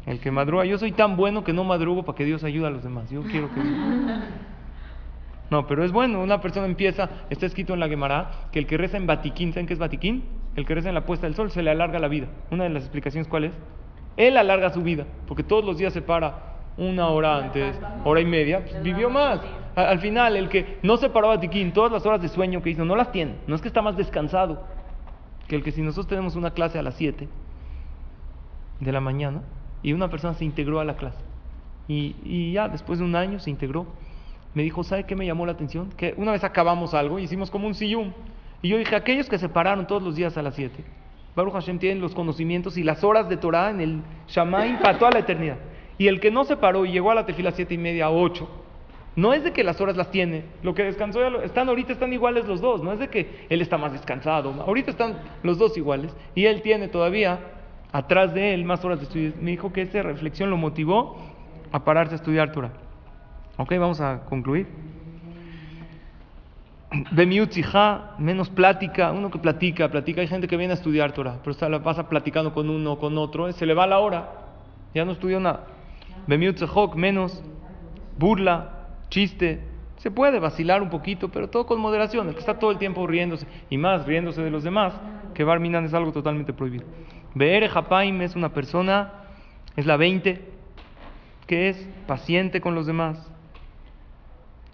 El 0.07 0.19
que 0.19 0.31
madruga. 0.31 0.65
Yo 0.65 0.79
soy 0.79 0.93
tan 0.93 1.17
bueno 1.17 1.45
que 1.45 1.53
no 1.53 1.63
madrugo 1.65 2.05
para 2.05 2.17
que 2.17 2.25
Dios 2.25 2.43
ayude 2.43 2.67
a 2.67 2.71
los 2.71 2.83
demás. 2.83 3.11
Yo 3.11 3.23
quiero 3.23 3.53
que... 3.53 3.61
No, 5.51 5.67
pero 5.67 5.85
es 5.85 5.93
bueno. 5.93 6.23
Una 6.23 6.41
persona 6.41 6.65
empieza, 6.67 7.11
está 7.29 7.45
escrito 7.45 7.75
en 7.75 7.81
la 7.81 7.89
Gemara, 7.89 8.49
que 8.51 8.59
el 8.59 8.67
que 8.67 8.79
reza 8.79 8.97
en 8.97 9.07
Batiquín, 9.07 9.53
¿saben 9.53 9.67
qué 9.67 9.75
es 9.75 9.79
Batiquín? 9.79 10.25
El 10.57 10.67
que 10.67 10.75
reza 10.75 10.89
en 10.89 10.95
la 10.95 11.07
puesta 11.07 11.27
del 11.27 11.35
sol 11.35 11.51
se 11.51 11.63
le 11.63 11.71
alarga 11.71 11.99
la 11.99 12.09
vida. 12.09 12.27
Una 12.51 12.65
de 12.65 12.71
las 12.71 12.83
explicaciones, 12.83 13.29
¿cuál 13.29 13.45
es? 13.45 13.53
Él 14.17 14.37
alarga 14.37 14.71
su 14.71 14.83
vida, 14.83 15.07
porque 15.27 15.43
todos 15.43 15.65
los 15.65 15.79
días 15.79 15.93
se 15.93 16.03
para 16.03 16.53
una 16.77 17.09
hora 17.09 17.37
antes, 17.37 17.79
hora 18.05 18.21
y 18.21 18.25
media, 18.25 18.65
pues, 18.65 18.83
vivió 18.83 19.11
más. 19.11 19.41
Al 19.75 20.01
final, 20.01 20.37
el 20.37 20.49
que 20.49 20.79
no 20.83 20.99
se 20.99 21.09
paró 21.09 21.31
a 21.31 21.37
Batiquín, 21.37 21.73
todas 21.73 21.91
las 21.91 22.05
horas 22.05 22.21
de 22.21 22.29
sueño 22.29 22.63
que 22.63 22.71
hizo, 22.71 22.85
no 22.85 22.97
las 22.97 23.11
tiene. 23.11 23.37
No 23.47 23.55
es 23.55 23.63
que 23.63 23.69
está 23.69 23.81
más 23.81 23.97
descansado 23.97 24.63
que 25.49 25.57
el 25.57 25.63
que 25.63 25.73
si 25.73 25.83
nosotros 25.83 26.07
tenemos 26.09 26.37
una 26.37 26.53
clase 26.53 26.79
a 26.79 26.83
las 26.83 26.95
7 26.95 27.29
de 28.81 28.93
la 28.93 29.01
mañana 29.01 29.43
y 29.83 29.93
una 29.93 30.09
persona 30.09 30.35
se 30.35 30.45
integró 30.45 30.81
a 30.81 30.85
la 30.85 30.97
clase 30.97 31.19
y, 31.89 32.15
y 32.25 32.53
ya 32.53 32.69
después 32.69 32.99
de 32.99 33.05
un 33.05 33.17
año 33.17 33.39
se 33.39 33.51
integró, 33.51 33.87
me 34.55 34.63
dijo, 34.63 34.85
¿sabe 34.85 35.05
qué 35.05 35.17
me 35.17 35.27
llamó 35.27 35.47
la 35.47 35.53
atención? 35.53 35.91
Que 35.97 36.15
una 36.17 36.33
vez 36.33 36.45
acabamos 36.45 36.95
algo, 36.95 37.19
hicimos 37.19 37.51
como 37.51 37.67
un 37.67 37.75
sillum. 37.75 38.13
Y 38.63 38.69
yo 38.69 38.79
dije, 38.79 38.95
aquellos 38.95 39.29
que 39.29 39.39
se 39.39 39.49
pararon 39.49 39.87
todos 39.87 40.03
los 40.03 40.15
días 40.17 40.37
a 40.39 40.43
las 40.43 40.55
7, 40.55 40.85
Baruch 41.35 41.53
Hashem 41.55 41.79
tienen 41.79 42.01
los 42.01 42.15
conocimientos 42.15 42.77
y 42.77 42.85
las 42.85 43.03
horas 43.03 43.29
de 43.29 43.37
Torah 43.37 43.71
en 43.71 43.81
el 43.81 44.03
Shamaim 44.29 44.79
para 44.79 44.99
toda 44.99 45.11
la 45.11 45.19
eternidad. 45.21 45.57
Y 45.99 46.07
el 46.09 46.21
que 46.21 46.31
no 46.31 46.45
se 46.45 46.57
paró 46.57 46.85
y 46.85 46.93
llegó 46.93 47.11
a 47.11 47.15
la 47.15 47.27
tefila 47.27 47.51
a 47.51 47.53
7 47.53 47.75
y 47.75 47.79
media, 47.79 48.11
8, 48.11 48.49
no 49.17 49.33
es 49.35 49.45
de 49.45 49.53
que 49.53 49.63
las 49.65 49.81
horas 49.81 49.97
las 49.97 50.11
tiene, 50.11 50.45
lo 50.63 50.75
que 50.75 50.85
descansó 50.85 51.21
ya 51.21 51.29
lo- 51.31 51.43
están 51.43 51.69
ahorita 51.69 51.93
están 51.93 52.13
iguales 52.13 52.47
los 52.47 52.61
dos, 52.63 52.83
no 52.83 52.93
es 52.93 52.99
de 52.99 53.09
que 53.09 53.47
él 53.51 53.61
está 53.61 53.77
más 53.79 53.93
descansado, 53.93 54.55
ahorita 54.67 54.91
están 54.91 55.19
los 55.43 55.59
dos 55.59 55.77
iguales 55.77 56.17
y 56.35 56.47
él 56.47 56.63
tiene 56.63 56.89
todavía 56.89 57.39
atrás 57.93 58.33
de 58.33 58.55
él 58.55 58.65
más 58.65 58.83
horas 58.85 59.01
de 59.01 59.05
estudio. 59.05 59.33
Me 59.41 59.51
dijo 59.51 59.71
que 59.73 59.83
esa 59.83 60.03
reflexión 60.03 60.49
lo 60.49 60.57
motivó 60.57 61.19
a 61.73 61.85
pararse 61.85 62.15
a 62.15 62.17
estudiar 62.17 62.53
Torah. 62.53 62.73
Ok, 63.59 63.71
vamos 63.79 64.01
a 64.01 64.21
concluir. 64.25 64.67
Bemiutzija, 67.11 68.17
menos 68.19 68.51
plática, 68.51 69.13
uno 69.13 69.31
que 69.31 69.39
platica, 69.39 69.89
platica, 69.91 70.21
hay 70.21 70.29
gente 70.29 70.47
que 70.47 70.59
viene 70.59 70.73
a 70.73 70.77
estudiar 70.77 71.13
Torah, 71.13 71.39
pero 71.41 71.53
está, 71.53 71.69
la 71.69 71.83
pasa 71.83 72.09
platicando 72.09 72.53
con 72.53 72.69
uno, 72.69 72.99
con 72.99 73.17
otro, 73.17 73.51
se 73.53 73.65
le 73.65 73.73
va 73.73 73.87
la 73.87 73.99
hora, 73.99 74.31
ya 74.95 75.05
no 75.05 75.13
estudió 75.13 75.41
nada. 75.41 75.67
Bemiutzejok, 76.27 76.95
menos, 76.97 77.43
burla, 78.19 78.89
chiste, 79.09 79.65
se 79.97 80.11
puede 80.11 80.39
vacilar 80.39 80.83
un 80.83 80.91
poquito, 80.91 81.31
pero 81.31 81.49
todo 81.49 81.65
con 81.65 81.81
moderación, 81.81 82.29
el 82.29 82.35
que 82.35 82.41
está 82.41 82.59
todo 82.59 82.71
el 82.71 82.79
tiempo 82.79 83.07
riéndose, 83.07 83.47
y 83.71 83.79
más 83.79 84.05
riéndose 84.05 84.43
de 84.43 84.51
los 84.51 84.63
demás, 84.63 84.93
que 85.33 85.45
Barminan 85.45 85.87
es 85.87 85.95
algo 85.95 86.13
totalmente 86.13 86.53
prohibido. 86.53 86.85
Beere 87.35 87.71
Hapaim 87.73 88.21
es 88.21 88.37
una 88.37 88.53
persona, 88.53 89.13
es 89.77 89.87
la 89.87 89.97
20, 89.97 90.45
que 91.47 91.71
es 91.71 91.89
paciente 92.07 92.61
con 92.61 92.75
los 92.75 92.85
demás. 92.85 93.32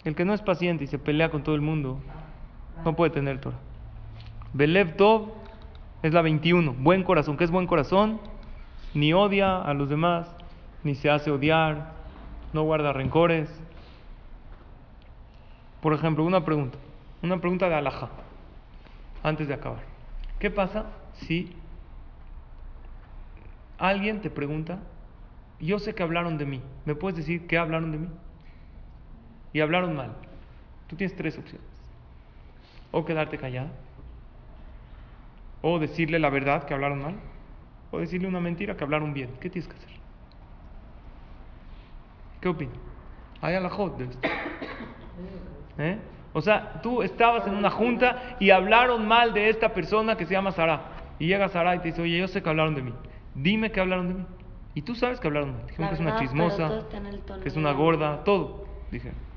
El 0.09 0.14
que 0.14 0.24
no 0.24 0.32
es 0.32 0.40
paciente 0.40 0.84
y 0.84 0.86
se 0.86 0.98
pelea 0.98 1.28
con 1.28 1.42
todo 1.42 1.54
el 1.54 1.61
mundo, 1.61 2.00
no 2.82 2.96
puede 2.96 3.11
tener 3.11 3.42
Torah. 3.42 3.59
Belev 4.54 4.96
Tov 4.96 5.34
es 6.02 6.14
la 6.14 6.22
21, 6.22 6.76
buen 6.78 7.02
corazón. 7.02 7.36
¿Qué 7.36 7.44
es 7.44 7.50
buen 7.50 7.66
corazón? 7.66 8.18
Ni 8.94 9.12
odia 9.12 9.61
a 9.61 9.74
los 9.74 9.90
demás, 9.90 10.34
ni 10.82 10.94
se 10.94 11.11
hace 11.11 11.30
odiar, 11.30 11.92
no 12.54 12.62
guarda 12.62 12.94
rencores. 12.94 13.50
Por 15.82 15.92
ejemplo, 15.92 16.24
una 16.24 16.42
pregunta, 16.42 16.78
una 17.22 17.36
pregunta 17.38 17.68
de 17.68 17.74
alajá, 17.74 18.09
antes 19.22 19.46
de 19.46 19.52
acabar. 19.52 19.82
¿Qué 20.38 20.50
pasa 20.50 20.86
si 21.12 21.54
alguien 23.76 24.22
te 24.22 24.30
pregunta, 24.30 24.78
yo 25.61 25.78
sé 25.78 25.94
que 25.94 26.02
hablaron 26.02 26.38
de 26.38 26.46
mí, 26.46 26.62
¿me 26.86 26.94
puedes 26.94 27.18
decir 27.18 27.46
qué 27.46 27.59
hablaron 27.59 27.92
de 27.92 27.98
mí? 27.98 28.09
Y 29.53 29.61
hablaron 29.61 29.96
mal. 29.96 30.12
Tú 30.88 30.96
tienes 30.96 31.16
tres 31.16 31.38
opciones. 31.38 31.66
O 32.90 33.05
quedarte 33.05 33.36
callada, 33.36 33.70
o 35.61 35.78
decirle 35.78 36.18
la 36.18 36.30
verdad 36.30 36.64
que 36.64 36.74
hablaron 36.74 37.03
mal, 37.03 37.14
o 37.90 37.99
decirle 37.99 38.28
una 38.28 38.40
mentira 38.40 38.76
que 38.76 38.84
hablaron 38.84 39.12
bien. 39.12 39.30
¿Qué 39.40 39.51
tienes 39.51 39.68
que 39.68 39.76
hacer? 39.76 39.90
¿Qué 42.40 42.49
opinas? 42.49 42.76
Hay 43.40 43.55
alajot 43.55 43.99
de 43.99 44.05
esto. 44.05 44.28
¿Eh? 45.78 45.99
O 46.32 46.40
sea, 46.40 46.80
tú 46.82 47.03
estabas 47.03 47.46
en 47.46 47.55
una 47.55 47.70
junta 47.70 48.36
y 48.38 48.51
hablaron 48.51 49.07
mal 49.07 49.32
de 49.32 49.49
esta 49.49 49.72
persona 49.72 50.16
que 50.16 50.26
se 50.26 50.32
llama 50.32 50.53
Sara. 50.53 50.82
Y 51.18 51.26
llega 51.26 51.49
Sara 51.49 51.74
y 51.74 51.80
te 51.80 51.88
dice, 51.88 52.03
oye, 52.03 52.18
yo 52.18 52.28
sé 52.28 52.42
que 52.42 52.49
hablaron 52.49 52.74
de 52.74 52.82
mí. 52.82 52.94
Dime 53.34 53.72
que 53.72 53.80
hablaron 53.80 54.09
de 54.09 54.14
mí. 54.14 54.26
Y 54.74 54.82
tú 54.82 54.94
sabes 54.94 55.18
que 55.18 55.26
hablaron 55.26 55.53
mal. 55.53 55.66
Dijeron 55.66 55.84
La 55.84 55.88
que 55.88 55.94
es 55.94 56.01
una 56.01 56.18
chismosa, 56.18 56.84
que 57.42 57.49
es 57.49 57.55
de 57.55 57.61
una 57.61 57.72
gorda, 57.72 58.22
todo. 58.24 58.66
Dijeron. 58.90 59.27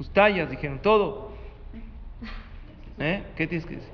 Sus 0.00 0.10
tallas, 0.14 0.48
dijeron, 0.48 0.78
todo. 0.78 1.32
¿Eh? 2.98 3.22
¿Qué 3.36 3.46
tienes 3.46 3.66
que 3.66 3.74
decir? 3.76 3.92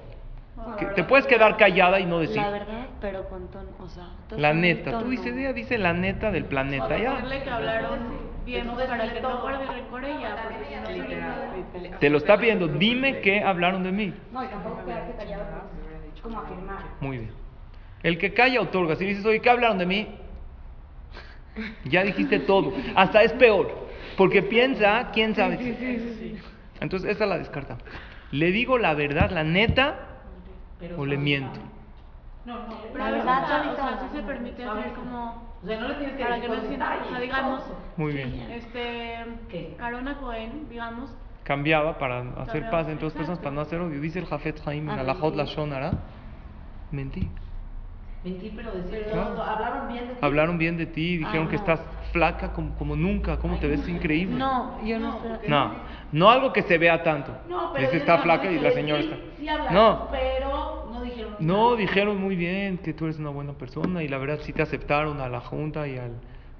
Que 0.78 0.86
te 0.86 1.02
puedes 1.02 1.26
quedar 1.26 1.56
callada 1.56 1.98
y 1.98 2.06
no 2.06 2.20
decir. 2.20 2.36
La 2.36 2.50
verdad, 2.50 2.86
pero 3.00 3.28
con 3.28 3.48
tono, 3.48 3.70
o 3.80 3.88
sea, 3.88 4.10
todo 4.28 4.38
La 4.38 4.54
neta. 4.54 5.00
Tú 5.00 5.10
dices, 5.10 5.36
ella 5.36 5.52
dice 5.52 5.78
la 5.78 5.94
neta 5.94 6.30
del 6.30 6.44
planeta. 6.44 6.96
Ya. 6.96 7.14
Decirle 7.14 7.42
que 7.42 7.50
hablaron 7.50 7.98
bien 8.44 8.68
para 8.68 9.12
que 9.12 9.20
no 9.20 9.40
guarde 9.40 9.66
rencor 9.66 10.04
y 10.04 10.22
ya, 10.22 10.36
porque 10.44 10.94
si 10.94 11.82
no, 11.90 11.98
Te 11.98 12.08
lo 12.08 12.18
está 12.18 12.38
pidiendo. 12.38 12.68
Dime 12.68 13.20
que 13.20 13.42
hablaron 13.42 13.82
de 13.82 13.90
mí. 13.90 14.14
No, 14.30 14.44
y 14.44 14.46
tampoco 14.46 14.84
quedarse 14.84 15.12
callado, 15.16 15.42
es 16.14 16.20
como 16.20 16.38
afirmar. 16.38 16.84
Muy 17.00 17.18
bien. 17.18 17.32
El 18.04 18.16
que 18.16 18.32
calla 18.32 18.60
otorga. 18.60 18.94
Si 18.94 19.06
dices, 19.06 19.26
oye, 19.26 19.40
¿qué 19.40 19.50
hablaron 19.50 19.78
de 19.78 19.86
mí? 19.86 20.06
Ya 21.84 22.04
dijiste 22.04 22.38
todo. 22.38 22.72
Hasta 22.94 23.24
es 23.24 23.32
peor. 23.32 23.85
Porque 24.16 24.42
piensa, 24.42 25.10
quién 25.12 25.34
sabe. 25.34 26.36
Entonces, 26.80 27.10
esa 27.10 27.26
la 27.26 27.38
descarta. 27.38 27.76
Le 28.32 28.50
digo 28.52 28.78
la 28.78 28.94
verdad, 28.94 29.30
la 29.30 29.44
neta, 29.44 29.96
o 30.96 31.06
le 31.06 31.16
miento. 31.16 31.58
pero 32.44 32.98
La 33.04 33.10
verdad, 33.10 33.42
está- 33.42 33.60
o 33.60 33.62
suavizado. 33.74 33.76
sea, 33.98 34.08
sí 34.10 34.16
se 34.16 34.22
permite 34.22 34.64
hacer 34.64 34.92
como 34.92 35.46
O 35.62 35.66
sea, 35.66 35.80
no 35.80 35.88
le 35.88 35.94
tienes 35.94 36.16
que 36.16 36.22
para 36.22 36.34
decir 36.36 36.50
que 36.50 36.56
no 36.56 36.62
sienta, 36.68 36.98
o 37.04 37.10
sea, 37.10 37.20
digamos. 37.20 37.62
Muy 37.96 38.12
bien. 38.12 38.46
este, 38.50 39.16
¿Qué? 39.48 39.74
Carona 39.78 40.16
Cohen, 40.18 40.68
digamos, 40.68 41.10
Cambiaba 41.44 41.96
para 41.98 42.20
hacer 42.20 42.62
Cambiaba, 42.62 42.70
paz 42.70 42.88
entre 42.88 43.04
dos 43.04 43.12
personas, 43.14 43.38
para 43.38 43.52
no 43.52 43.60
hacer 43.62 43.80
odio. 43.80 44.00
Dice 44.00 44.18
el 44.18 44.26
Jafet 44.26 44.60
Haim 44.66 44.88
en 44.90 44.98
Ah, 44.98 45.00
Alajot 45.00 45.34
mentir. 45.34 45.38
Lashon 45.46 45.72
Hara. 45.72 45.92
Mentí. 46.90 47.28
Mentir, 48.26 48.52
pero 48.56 48.72
decir 48.72 49.06
Claro. 49.12 49.28
todo. 49.34 49.42
Hablaron 49.42 49.88
bien 49.88 50.08
de 50.08 50.14
ti. 50.14 50.18
Hablaron 50.20 50.58
bien 50.58 50.76
de 50.76 50.86
ti, 50.86 51.16
dijeron 51.18 51.46
Ah, 51.46 51.50
que 51.50 51.56
no. 51.56 51.60
estás 51.62 51.80
flaca 52.12 52.52
como, 52.52 52.74
como 52.76 52.96
nunca, 52.96 53.38
cómo 53.38 53.58
te 53.58 53.68
ves 53.68 53.88
increíble. 53.88 54.36
No, 54.36 54.84
yo 54.84 54.98
no, 54.98 55.14
estoy. 55.16 55.48
No, 55.48 55.72
no 56.12 56.30
algo 56.30 56.52
que 56.52 56.62
se 56.62 56.76
vea 56.78 57.02
tanto. 57.02 57.32
No, 57.48 57.70
pero 57.72 57.84
Dice, 57.84 57.98
está 57.98 58.16
no 58.16 58.22
flaca 58.24 58.50
y 58.50 58.58
la 58.58 58.70
señora 58.72 59.02
sí, 59.02 59.08
está. 59.12 59.24
Sí 59.38 59.48
hablaron, 59.48 59.74
No. 59.74 60.08
pero 60.10 60.88
no 60.92 61.00
dijeron 61.02 61.34
No, 61.38 61.64
nada. 61.66 61.76
dijeron 61.76 62.20
muy 62.20 62.34
bien 62.36 62.78
que 62.78 62.92
tú 62.94 63.04
eres 63.04 63.18
una 63.18 63.30
buena 63.30 63.52
persona 63.52 64.02
y 64.02 64.08
la 64.08 64.18
verdad 64.18 64.38
sí 64.42 64.52
te 64.52 64.62
aceptaron 64.62 65.20
a 65.20 65.28
la 65.28 65.40
junta 65.40 65.86
y 65.86 65.96
al... 65.98 66.12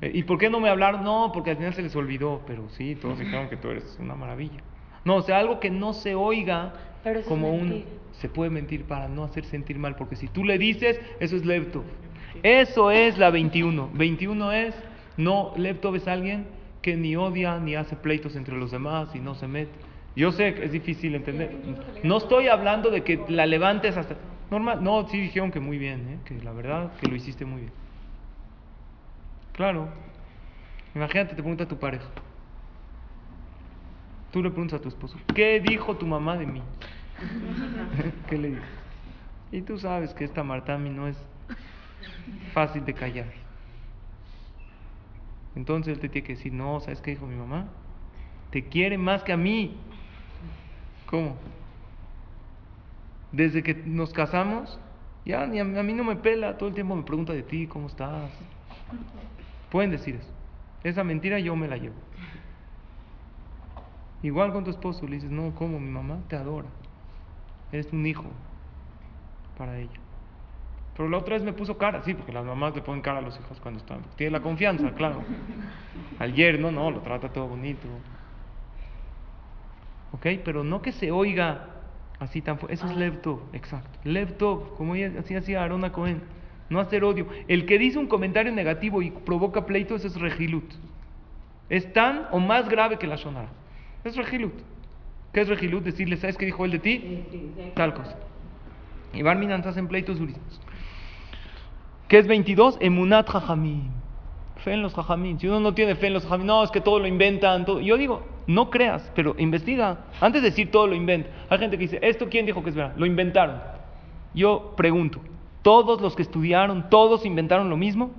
eh, 0.02 0.10
¿Y 0.14 0.22
por 0.22 0.38
qué 0.38 0.48
no 0.50 0.60
me 0.60 0.68
hablaron? 0.68 1.02
No, 1.02 1.30
porque 1.34 1.50
al 1.50 1.56
final 1.56 1.74
se 1.74 1.82
les 1.82 1.96
olvidó, 1.96 2.42
pero 2.46 2.68
sí, 2.68 2.94
todos 2.96 3.18
dijeron 3.18 3.48
que 3.48 3.56
tú 3.56 3.68
eres 3.70 3.96
una 4.00 4.14
maravilla. 4.14 4.60
No, 5.04 5.16
o 5.16 5.22
sea, 5.22 5.38
algo 5.38 5.58
que 5.60 5.70
no 5.70 5.92
se 5.94 6.14
oiga 6.14 6.74
Pero 7.04 7.20
eso 7.20 7.28
es 7.28 7.28
como 7.28 7.52
un... 7.52 7.68
mentir. 7.68 7.84
Se 8.12 8.30
puede 8.30 8.50
mentir 8.50 8.84
para 8.84 9.08
no 9.08 9.24
hacer 9.24 9.44
sentir 9.44 9.78
mal, 9.78 9.94
porque 9.96 10.16
si 10.16 10.28
tú 10.28 10.42
le 10.42 10.56
dices, 10.56 10.98
eso 11.20 11.36
es 11.36 11.44
leptov. 11.44 11.84
Eso 12.42 12.90
es 12.90 13.18
la 13.18 13.30
21. 13.30 13.90
21 13.92 14.52
es, 14.52 14.74
no, 15.18 15.52
leptov 15.56 15.96
es 15.96 16.08
alguien 16.08 16.46
que 16.80 16.96
ni 16.96 17.16
odia 17.16 17.58
ni 17.58 17.74
hace 17.74 17.96
pleitos 17.96 18.36
entre 18.36 18.56
los 18.56 18.70
demás 18.70 19.08
y 19.14 19.18
no 19.18 19.34
se 19.34 19.46
mete. 19.46 19.72
Yo 20.14 20.32
sé 20.32 20.54
que 20.54 20.64
es 20.64 20.72
difícil 20.72 21.14
entender. 21.14 21.54
No 22.02 22.16
estoy 22.16 22.48
hablando 22.48 22.90
de 22.90 23.02
que 23.02 23.22
la 23.28 23.44
levantes 23.44 23.96
hasta... 23.96 24.16
Normal, 24.50 24.82
no, 24.82 25.06
sí 25.08 25.20
dijeron 25.20 25.50
que 25.50 25.60
muy 25.60 25.76
bien, 25.76 26.08
¿eh? 26.08 26.18
que 26.24 26.42
la 26.42 26.52
verdad 26.52 26.92
que 27.00 27.08
lo 27.08 27.16
hiciste 27.16 27.44
muy 27.44 27.62
bien. 27.62 27.72
Claro. 29.52 29.88
Imagínate, 30.94 31.34
te 31.34 31.42
pregunta 31.42 31.66
tu 31.66 31.76
pareja. 31.76 32.06
Tú 34.30 34.42
le 34.42 34.50
preguntas 34.50 34.80
a 34.80 34.82
tu 34.82 34.88
esposo, 34.88 35.18
¿qué 35.34 35.60
dijo 35.60 35.96
tu 35.96 36.06
mamá 36.06 36.36
de 36.36 36.46
mí? 36.46 36.62
¿Qué 38.28 38.38
le 38.38 38.48
dices? 38.48 38.64
Y 39.52 39.62
tú 39.62 39.78
sabes 39.78 40.12
que 40.12 40.24
esta 40.24 40.42
Martami 40.42 40.90
no 40.90 41.08
es 41.08 41.16
fácil 42.52 42.84
de 42.84 42.94
callar. 42.94 43.32
Entonces 45.54 45.94
él 45.94 46.00
te 46.00 46.08
tiene 46.08 46.26
que 46.26 46.34
decir, 46.34 46.52
no, 46.52 46.80
¿sabes 46.80 47.00
qué 47.00 47.12
dijo 47.12 47.26
mi 47.26 47.36
mamá? 47.36 47.66
Te 48.50 48.64
quiere 48.64 48.98
más 48.98 49.22
que 49.22 49.32
a 49.32 49.36
mí. 49.36 49.76
¿Cómo? 51.06 51.36
Desde 53.32 53.62
que 53.62 53.74
nos 53.74 54.12
casamos, 54.12 54.78
ya 55.24 55.46
ni 55.46 55.58
a, 55.58 55.62
a 55.62 55.82
mí 55.82 55.92
no 55.92 56.04
me 56.04 56.16
pela, 56.16 56.58
todo 56.58 56.68
el 56.68 56.74
tiempo 56.74 56.94
me 56.94 57.02
pregunta 57.04 57.32
de 57.32 57.42
ti, 57.42 57.66
¿cómo 57.66 57.86
estás? 57.86 58.30
Pueden 59.70 59.90
decir 59.90 60.16
eso. 60.16 60.30
Esa 60.84 61.02
mentira 61.04 61.38
yo 61.38 61.56
me 61.56 61.68
la 61.68 61.76
llevo. 61.76 61.96
Igual 64.22 64.52
con 64.52 64.64
tu 64.64 64.70
esposo, 64.70 65.06
le 65.06 65.16
dices, 65.16 65.30
no, 65.30 65.54
¿cómo? 65.54 65.78
Mi 65.78 65.90
mamá 65.90 66.18
te 66.28 66.36
adora. 66.36 66.68
Eres 67.72 67.92
un 67.92 68.06
hijo 68.06 68.24
para 69.58 69.78
ella. 69.78 70.00
Pero 70.96 71.08
la 71.08 71.18
otra 71.18 71.34
vez 71.34 71.42
me 71.42 71.52
puso 71.52 71.76
cara, 71.76 72.02
sí, 72.02 72.14
porque 72.14 72.32
las 72.32 72.44
mamás 72.44 72.74
le 72.74 72.80
ponen 72.80 73.02
cara 73.02 73.18
a 73.18 73.22
los 73.22 73.38
hijos 73.38 73.60
cuando 73.60 73.80
están. 73.80 74.00
Tiene 74.16 74.30
la 74.30 74.40
confianza, 74.40 74.90
claro. 74.92 75.22
Al 76.18 76.32
yerno, 76.32 76.70
no, 76.70 76.90
lo 76.90 77.00
trata 77.00 77.28
todo 77.28 77.48
bonito. 77.48 77.86
¿Ok? 80.12 80.26
Pero 80.42 80.64
no 80.64 80.80
que 80.80 80.92
se 80.92 81.10
oiga 81.10 81.68
así 82.18 82.40
tan 82.40 82.58
fuerte. 82.58 82.74
Eso 82.74 82.86
es 82.86 82.96
Levtov, 82.96 83.40
exacto. 83.52 83.98
Levtov, 84.04 84.74
como 84.76 84.94
así 84.94 85.34
hacía 85.34 85.62
Arona 85.62 85.92
Cohen. 85.92 86.22
No 86.70 86.80
hacer 86.80 87.04
odio. 87.04 87.28
El 87.46 87.66
que 87.66 87.78
dice 87.78 87.98
un 87.98 88.08
comentario 88.08 88.50
negativo 88.50 89.02
y 89.02 89.10
provoca 89.10 89.66
pleito, 89.66 89.94
eso 89.94 90.08
es 90.08 90.18
Regilut. 90.18 90.72
Es 91.68 91.92
tan 91.92 92.26
o 92.32 92.40
más 92.40 92.68
grave 92.68 92.98
que 92.98 93.06
la 93.06 93.16
Shonara. 93.16 93.48
Es 94.06 94.14
Regilut. 94.14 94.54
¿Qué 95.32 95.40
es 95.40 95.48
Regilut? 95.48 95.82
Decirle, 95.82 96.16
¿sabes 96.16 96.36
qué 96.36 96.46
dijo 96.46 96.64
él 96.64 96.70
de 96.70 96.78
ti? 96.78 97.24
Tal 97.74 97.92
cosa. 97.92 98.16
Y 99.12 99.22
Barminan 99.22 99.66
hacen 99.66 99.88
pleitos 99.88 100.20
durísimos. 100.20 100.60
¿Qué 102.06 102.18
es 102.18 102.28
22? 102.28 102.78
Emunat 102.80 103.28
Jajamim. 103.28 103.90
Fe 104.58 104.74
en 104.74 104.82
los 104.82 104.94
Jajamim. 104.94 105.40
Si 105.40 105.48
uno 105.48 105.58
no 105.58 105.74
tiene 105.74 105.96
fe 105.96 106.06
en 106.06 106.12
los 106.12 106.22
Jajamim, 106.22 106.46
no, 106.46 106.62
es 106.62 106.70
que 106.70 106.80
todo 106.80 107.00
lo 107.00 107.08
inventan. 107.08 107.64
Todo. 107.64 107.80
Yo 107.80 107.96
digo, 107.96 108.22
no 108.46 108.70
creas, 108.70 109.10
pero 109.16 109.34
investiga. 109.38 110.04
Antes 110.20 110.42
de 110.42 110.50
decir 110.50 110.70
todo 110.70 110.86
lo 110.86 110.94
inventa. 110.94 111.28
Hay 111.50 111.58
gente 111.58 111.76
que 111.76 111.82
dice, 111.82 111.98
¿esto 112.00 112.28
quién 112.28 112.46
dijo 112.46 112.62
que 112.62 112.70
es 112.70 112.76
verdad? 112.76 112.94
Lo 112.96 113.06
inventaron. 113.06 113.60
Yo 114.34 114.74
pregunto, 114.76 115.20
¿todos 115.62 116.00
los 116.00 116.14
que 116.14 116.22
estudiaron, 116.22 116.88
todos 116.90 117.26
inventaron 117.26 117.70
lo 117.70 117.76
mismo? 117.76 118.12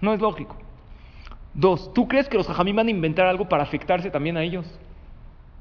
No 0.00 0.14
es 0.14 0.20
lógico. 0.20 0.56
Dos, 1.54 1.94
¿tú 1.94 2.08
crees 2.08 2.28
que 2.28 2.36
los 2.36 2.48
Jajamim 2.48 2.74
van 2.74 2.88
a 2.88 2.90
inventar 2.90 3.26
algo 3.26 3.48
para 3.48 3.62
afectarse 3.62 4.10
también 4.10 4.36
a 4.36 4.42
ellos? 4.42 4.66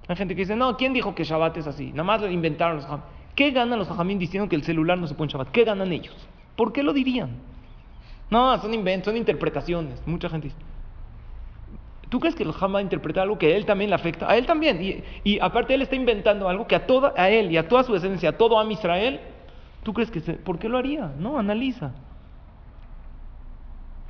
Hay 0.08 0.16
gente 0.16 0.36
que 0.36 0.42
dice, 0.42 0.56
no, 0.56 0.76
¿quién 0.76 0.92
dijo 0.92 1.14
que 1.14 1.24
Shabbat 1.24 1.58
es 1.58 1.68
así? 1.68 1.92
Nada 1.92 2.04
más 2.04 2.22
lo 2.22 2.30
inventaron 2.30 2.78
los 2.78 2.86
Jajamim. 2.86 3.06
¿Qué 3.36 3.52
ganan 3.52 3.80
los 3.80 3.88
Jajamim 3.88 4.20
diciendo 4.20 4.50
que 4.50 4.56
el 4.56 4.64
celular 4.64 4.98
no 4.98 5.08
se 5.08 5.14
pone 5.14 5.32
Shabbat? 5.32 5.52
¿Qué 5.52 5.64
ganan 5.64 5.92
ellos? 5.92 6.16
¿Por 6.56 6.74
qué 6.74 6.84
lo 6.84 6.94
dirían? 6.94 7.38
No, 8.30 8.58
son 8.60 8.74
inventos, 8.74 9.12
son 9.12 9.18
interpretaciones. 9.18 10.02
Mucha 10.08 10.30
gente 10.30 10.48
dice. 10.48 10.60
¿Tú 12.10 12.20
crees 12.20 12.36
que 12.36 12.46
los 12.46 12.56
Jajamim 12.56 12.76
va 12.76 12.80
a 12.80 12.84
interpretar 12.84 13.24
algo 13.24 13.38
que 13.38 13.54
a 13.54 13.56
él 13.56 13.66
también 13.66 13.90
le 13.90 13.96
afecta? 13.96 14.30
A 14.30 14.36
él 14.36 14.46
también. 14.46 14.82
Y, 14.84 15.04
y 15.24 15.40
aparte 15.40 15.74
él 15.74 15.82
está 15.84 15.96
inventando 15.96 16.50
algo 16.50 16.68
que 16.68 16.76
a, 16.76 16.86
toda, 16.86 17.14
a 17.16 17.30
él 17.30 17.52
y 17.52 17.58
a 17.58 17.68
toda 17.68 17.84
su 17.84 17.94
descendencia, 17.94 18.30
a 18.30 18.38
todo 18.38 18.60
Am 18.60 18.70
Israel, 18.72 19.20
¿tú 19.84 19.94
crees 19.94 20.12
que 20.12 20.20
se, 20.20 20.34
por 20.34 20.60
qué 20.60 20.70
lo 20.70 20.78
haría? 20.78 21.12
No, 21.18 21.40
analiza. 21.40 21.92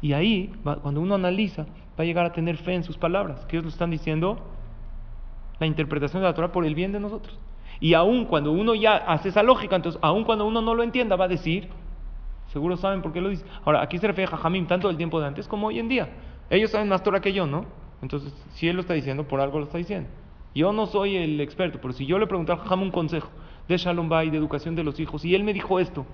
Y 0.04 0.12
ahí, 0.12 0.52
cuando 0.82 1.00
uno 1.00 1.16
analiza, 1.16 1.64
va 1.98 2.04
a 2.04 2.04
llegar 2.04 2.26
a 2.26 2.34
tener 2.34 2.58
fe 2.58 2.74
en 2.74 2.84
sus 2.84 2.98
palabras, 2.98 3.46
que 3.46 3.56
ellos 3.56 3.64
lo 3.64 3.70
están 3.70 3.90
diciendo 3.90 4.38
la 5.62 5.66
interpretación 5.66 6.22
de 6.22 6.28
la 6.28 6.36
Torah 6.36 6.52
por 6.52 6.66
el 6.66 6.76
bien 6.76 6.92
de 6.92 7.00
nosotros. 7.00 7.40
Y 7.80 7.94
aún 7.94 8.26
cuando 8.26 8.52
uno 8.52 8.76
ya 8.76 8.98
hace 8.98 9.30
esa 9.30 9.44
lógica, 9.44 9.78
entonces, 9.78 9.98
aún 10.04 10.26
cuando 10.26 10.46
uno 10.46 10.62
no 10.62 10.76
lo 10.76 10.84
entienda, 10.84 11.16
va 11.16 11.24
a 11.24 11.30
decir, 11.30 11.70
seguro 12.48 12.76
saben 12.76 13.02
por 13.02 13.14
qué 13.14 13.22
lo 13.22 13.30
dice. 13.30 13.46
Ahora, 13.64 13.82
aquí 13.82 13.98
se 13.98 14.06
refiere 14.06 14.28
a 14.28 14.36
Jajamim, 14.36 14.68
tanto 14.68 14.90
del 14.90 14.98
tiempo 14.98 15.22
de 15.22 15.28
antes 15.28 15.48
como 15.48 15.68
hoy 15.68 15.80
en 15.80 15.88
día. 15.88 16.10
Ellos 16.50 16.72
saben 16.72 16.90
más 16.90 17.02
Torah 17.02 17.22
que 17.22 17.32
yo, 17.32 17.48
¿no? 17.48 17.64
Entonces, 18.02 18.34
si 18.56 18.68
él 18.68 18.76
lo 18.76 18.82
está 18.82 18.94
diciendo, 18.94 19.26
por 19.26 19.40
algo 19.40 19.60
lo 19.60 19.66
está 19.66 19.78
diciendo. 19.78 20.10
Yo 20.54 20.74
no 20.74 20.86
soy 20.86 21.16
el 21.16 21.40
experto, 21.40 21.80
pero 21.82 21.94
si 21.94 22.06
yo 22.06 22.20
le 22.20 22.28
pregunté 22.28 22.52
al 22.52 22.58
Jajam 22.58 22.82
un 22.82 22.92
consejo 22.92 23.30
de 23.70 23.78
Shalom 23.78 24.10
Bay, 24.10 24.30
de 24.32 24.38
educación 24.38 24.76
de 24.76 24.84
los 24.84 25.00
hijos, 25.00 25.24
y 25.24 25.34
él 25.34 25.46
me 25.46 25.54
dijo 25.54 25.80
esto, 25.80 26.06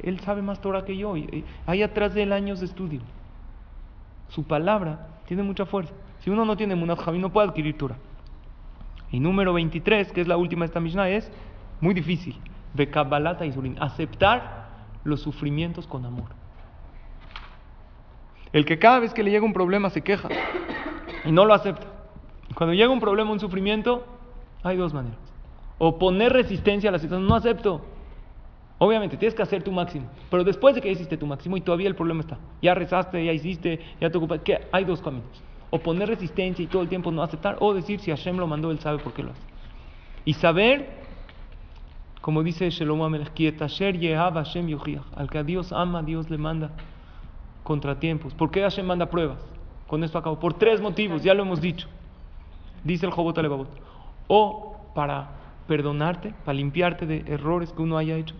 él 0.00 0.20
sabe 0.20 0.42
más 0.42 0.60
Torah 0.60 0.84
que 0.84 0.96
yo. 0.96 1.16
y- 1.16 1.44
hay 1.66 1.82
atrás 1.82 2.14
de 2.14 2.22
él 2.22 2.32
años 2.32 2.60
de 2.60 2.66
estudio. 2.66 3.00
Su 4.28 4.44
palabra 4.44 5.08
tiene 5.26 5.42
mucha 5.42 5.66
fuerza. 5.66 5.92
Si 6.20 6.30
uno 6.30 6.44
no 6.44 6.56
tiene 6.56 6.74
Munat 6.74 6.98
Jamim, 7.00 7.20
no 7.20 7.32
puede 7.32 7.48
adquirir 7.48 7.76
Torah. 7.78 7.96
Y 9.10 9.20
número 9.20 9.52
23, 9.52 10.12
que 10.12 10.20
es 10.20 10.28
la 10.28 10.36
última 10.36 10.60
de 10.60 10.66
esta 10.66 10.80
Mishnah, 10.80 11.08
es 11.08 11.30
muy 11.80 11.94
difícil. 11.94 12.36
Bekabalata 12.74 13.46
y 13.46 13.52
Surin. 13.52 13.76
Aceptar 13.80 14.66
los 15.04 15.20
sufrimientos 15.20 15.86
con 15.86 16.04
amor. 16.04 16.30
El 18.52 18.64
que 18.64 18.78
cada 18.78 18.98
vez 19.00 19.14
que 19.14 19.22
le 19.22 19.30
llega 19.30 19.44
un 19.44 19.52
problema 19.52 19.90
se 19.90 20.02
queja 20.02 20.28
y 21.24 21.32
no 21.32 21.44
lo 21.44 21.54
acepta. 21.54 21.86
Cuando 22.54 22.74
llega 22.74 22.90
un 22.90 23.00
problema, 23.00 23.30
un 23.30 23.40
sufrimiento, 23.40 24.04
hay 24.62 24.76
dos 24.76 24.94
maneras. 24.94 25.18
O 25.78 25.98
poner 25.98 26.32
resistencia 26.32 26.88
a 26.88 26.92
la 26.92 26.98
situación, 26.98 27.28
no 27.28 27.34
acepto. 27.34 27.84
Obviamente, 28.78 29.16
tienes 29.16 29.34
que 29.34 29.42
hacer 29.42 29.62
tu 29.62 29.72
máximo. 29.72 30.06
Pero 30.30 30.44
después 30.44 30.74
de 30.74 30.82
que 30.82 30.90
hiciste 30.90 31.16
tu 31.16 31.26
máximo 31.26 31.56
y 31.56 31.62
todavía 31.62 31.88
el 31.88 31.94
problema 31.94 32.20
está, 32.20 32.38
ya 32.60 32.74
rezaste, 32.74 33.24
ya 33.24 33.32
hiciste, 33.32 33.80
ya 34.00 34.10
te 34.10 34.18
ocupas, 34.18 34.40
¿qué? 34.44 34.68
Hay 34.70 34.84
dos 34.84 35.00
caminos. 35.00 35.42
O 35.70 35.78
poner 35.78 36.08
resistencia 36.08 36.62
y 36.62 36.66
todo 36.66 36.82
el 36.82 36.88
tiempo 36.88 37.10
no 37.10 37.22
aceptar, 37.22 37.56
o 37.60 37.72
decir 37.72 38.00
si 38.00 38.10
Hashem 38.10 38.36
lo 38.36 38.46
mandó, 38.46 38.70
él 38.70 38.78
sabe 38.78 38.98
por 38.98 39.14
qué 39.14 39.22
lo 39.22 39.30
hace. 39.30 39.42
Y 40.24 40.34
saber, 40.34 40.90
como 42.20 42.42
dice 42.42 42.68
Shalom 42.68 43.02
Amelech, 43.02 43.30
"Ki 43.30 43.46
et 43.46 43.62
asher 43.62 43.98
yehav 43.98 44.34
Hashem 44.34 44.68
yochiach". 44.68 45.04
al 45.16 45.30
que 45.30 45.38
a 45.38 45.42
Dios 45.42 45.72
ama, 45.72 46.02
Dios 46.02 46.28
le 46.28 46.36
manda 46.36 46.70
contratiempos. 47.62 48.34
¿Por 48.34 48.50
qué 48.50 48.60
Hashem 48.62 48.84
manda 48.84 49.06
pruebas? 49.06 49.38
Con 49.86 50.04
esto 50.04 50.18
acabo. 50.18 50.38
Por 50.38 50.54
tres 50.54 50.80
motivos, 50.80 51.22
ya 51.22 51.32
lo 51.32 51.42
hemos 51.42 51.60
dicho. 51.60 51.88
Dice 52.84 53.06
el 53.06 53.12
Jobot 53.12 53.38
Alevabot. 53.38 53.68
O 54.28 54.76
para 54.94 55.30
perdonarte, 55.66 56.34
para 56.44 56.54
limpiarte 56.54 57.06
de 57.06 57.24
errores 57.26 57.72
que 57.72 57.82
uno 57.82 57.96
haya 57.96 58.16
hecho. 58.16 58.34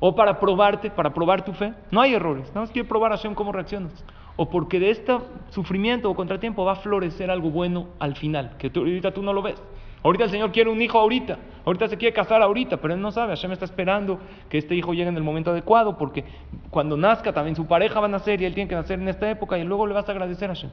O 0.00 0.14
para 0.14 0.40
probarte, 0.40 0.90
para 0.90 1.12
probar 1.12 1.44
tu 1.44 1.52
fe. 1.52 1.74
No 1.90 2.00
hay 2.00 2.14
errores. 2.14 2.48
Nada 2.48 2.60
más 2.62 2.70
quiere 2.70 2.88
probar 2.88 3.12
a 3.12 3.16
Hashem 3.16 3.34
cómo 3.34 3.52
reaccionas. 3.52 4.04
O 4.36 4.48
porque 4.48 4.80
de 4.80 4.90
este 4.90 5.18
sufrimiento 5.50 6.10
o 6.10 6.14
contratiempo 6.14 6.64
va 6.64 6.72
a 6.72 6.76
florecer 6.76 7.30
algo 7.30 7.50
bueno 7.50 7.88
al 7.98 8.16
final, 8.16 8.56
que 8.58 8.70
tú- 8.70 8.80
ahorita 8.80 9.12
tú 9.12 9.22
no 9.22 9.32
lo 9.34 9.42
ves. 9.42 9.62
Ahorita 10.02 10.24
el 10.24 10.30
Señor 10.30 10.50
quiere 10.50 10.70
un 10.70 10.80
hijo 10.80 10.98
ahorita. 10.98 11.36
Ahorita 11.66 11.86
se 11.88 11.98
quiere 11.98 12.14
casar 12.14 12.40
ahorita, 12.40 12.78
pero 12.78 12.94
él 12.94 13.02
no 13.02 13.12
sabe. 13.12 13.32
Hashem 13.36 13.52
está 13.52 13.66
esperando 13.66 14.18
que 14.48 14.56
este 14.56 14.74
hijo 14.74 14.94
llegue 14.94 15.10
en 15.10 15.16
el 15.18 15.22
momento 15.22 15.50
adecuado, 15.50 15.98
porque 15.98 16.24
cuando 16.70 16.96
nazca 16.96 17.34
también 17.34 17.54
su 17.54 17.66
pareja 17.66 18.00
va 18.00 18.06
a 18.06 18.08
nacer 18.08 18.40
y 18.40 18.46
él 18.46 18.54
tiene 18.54 18.66
que 18.68 18.74
nacer 18.76 18.98
en 18.98 19.08
esta 19.08 19.30
época 19.30 19.58
y 19.58 19.64
luego 19.64 19.86
le 19.86 19.92
vas 19.92 20.08
a 20.08 20.12
agradecer 20.12 20.48
a 20.48 20.54
Hashem. 20.54 20.70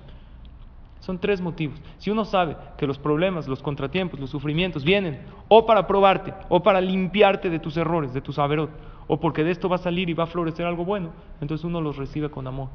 Son 1.01 1.19
tres 1.19 1.41
motivos. 1.41 1.79
Si 1.97 2.09
uno 2.09 2.23
sabe 2.23 2.55
que 2.77 2.87
los 2.87 2.97
problemas, 2.97 3.49
los 3.49 3.61
contratiempos, 3.61 4.17
los 4.19 4.29
sufrimientos 4.29 4.85
vienen 4.85 5.19
o 5.49 5.65
para 5.65 5.85
probarte, 5.87 6.33
o 6.47 6.63
para 6.63 6.79
limpiarte 6.79 7.49
de 7.49 7.59
tus 7.59 7.75
errores, 7.75 8.13
de 8.13 8.21
tus 8.21 8.39
averot, 8.39 8.69
o 9.07 9.19
porque 9.19 9.43
de 9.43 9.51
esto 9.51 9.69
va 9.69 9.75
a 9.77 9.79
salir 9.79 10.09
y 10.09 10.13
va 10.13 10.25
a 10.25 10.27
florecer 10.27 10.65
algo 10.65 10.85
bueno, 10.85 11.11
entonces 11.41 11.63
uno 11.65 11.81
los 11.81 11.97
recibe 11.97 12.29
con 12.29 12.45
amor. 12.47 12.69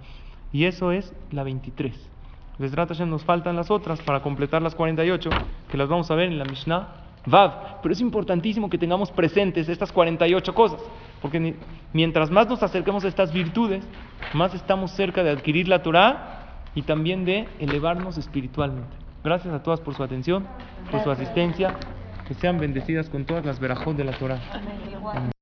Y 0.52 0.64
eso 0.64 0.92
es 0.92 1.12
la 1.30 1.42
23. 1.42 2.08
Besrat 2.58 2.88
Hashem 2.90 3.08
nos 3.08 3.24
faltan 3.24 3.56
las 3.56 3.70
otras 3.70 4.00
para 4.02 4.20
completar 4.22 4.60
las 4.62 4.74
48, 4.74 5.30
que 5.70 5.76
las 5.78 5.88
vamos 5.88 6.10
a 6.10 6.14
ver 6.14 6.28
en 6.28 6.38
la 6.38 6.44
Mishnah 6.44 6.88
Vav. 7.26 7.80
Pero 7.82 7.92
es 7.92 8.00
importantísimo 8.00 8.68
que 8.68 8.78
tengamos 8.78 9.10
presentes 9.10 9.68
estas 9.68 9.90
48 9.92 10.54
cosas, 10.54 10.80
porque 11.20 11.40
ni- 11.40 11.54
mientras 11.92 12.30
más 12.30 12.48
nos 12.48 12.62
acerquemos 12.62 13.04
a 13.04 13.08
estas 13.08 13.32
virtudes, 13.32 13.84
más 14.34 14.54
estamos 14.54 14.90
cerca 14.92 15.22
de 15.22 15.30
adquirir 15.30 15.68
la 15.68 15.82
Torah 15.82 16.64
y 16.74 16.82
también 16.82 17.24
de 17.24 17.48
elevarnos 17.58 18.18
espiritualmente. 18.18 18.96
Gracias 19.24 19.54
a 19.54 19.62
todas 19.62 19.80
por 19.80 19.94
su 19.94 20.02
atención, 20.02 20.46
por 20.90 21.02
su 21.02 21.10
asistencia. 21.10 21.74
Que 22.26 22.34
sean 22.34 22.58
bendecidas 22.58 23.08
con 23.08 23.24
todas 23.24 23.44
las 23.44 23.58
verajot 23.58 23.96
de 23.96 24.04
la 24.04 24.12
Torah. 24.12 24.40
Amén. 24.52 25.30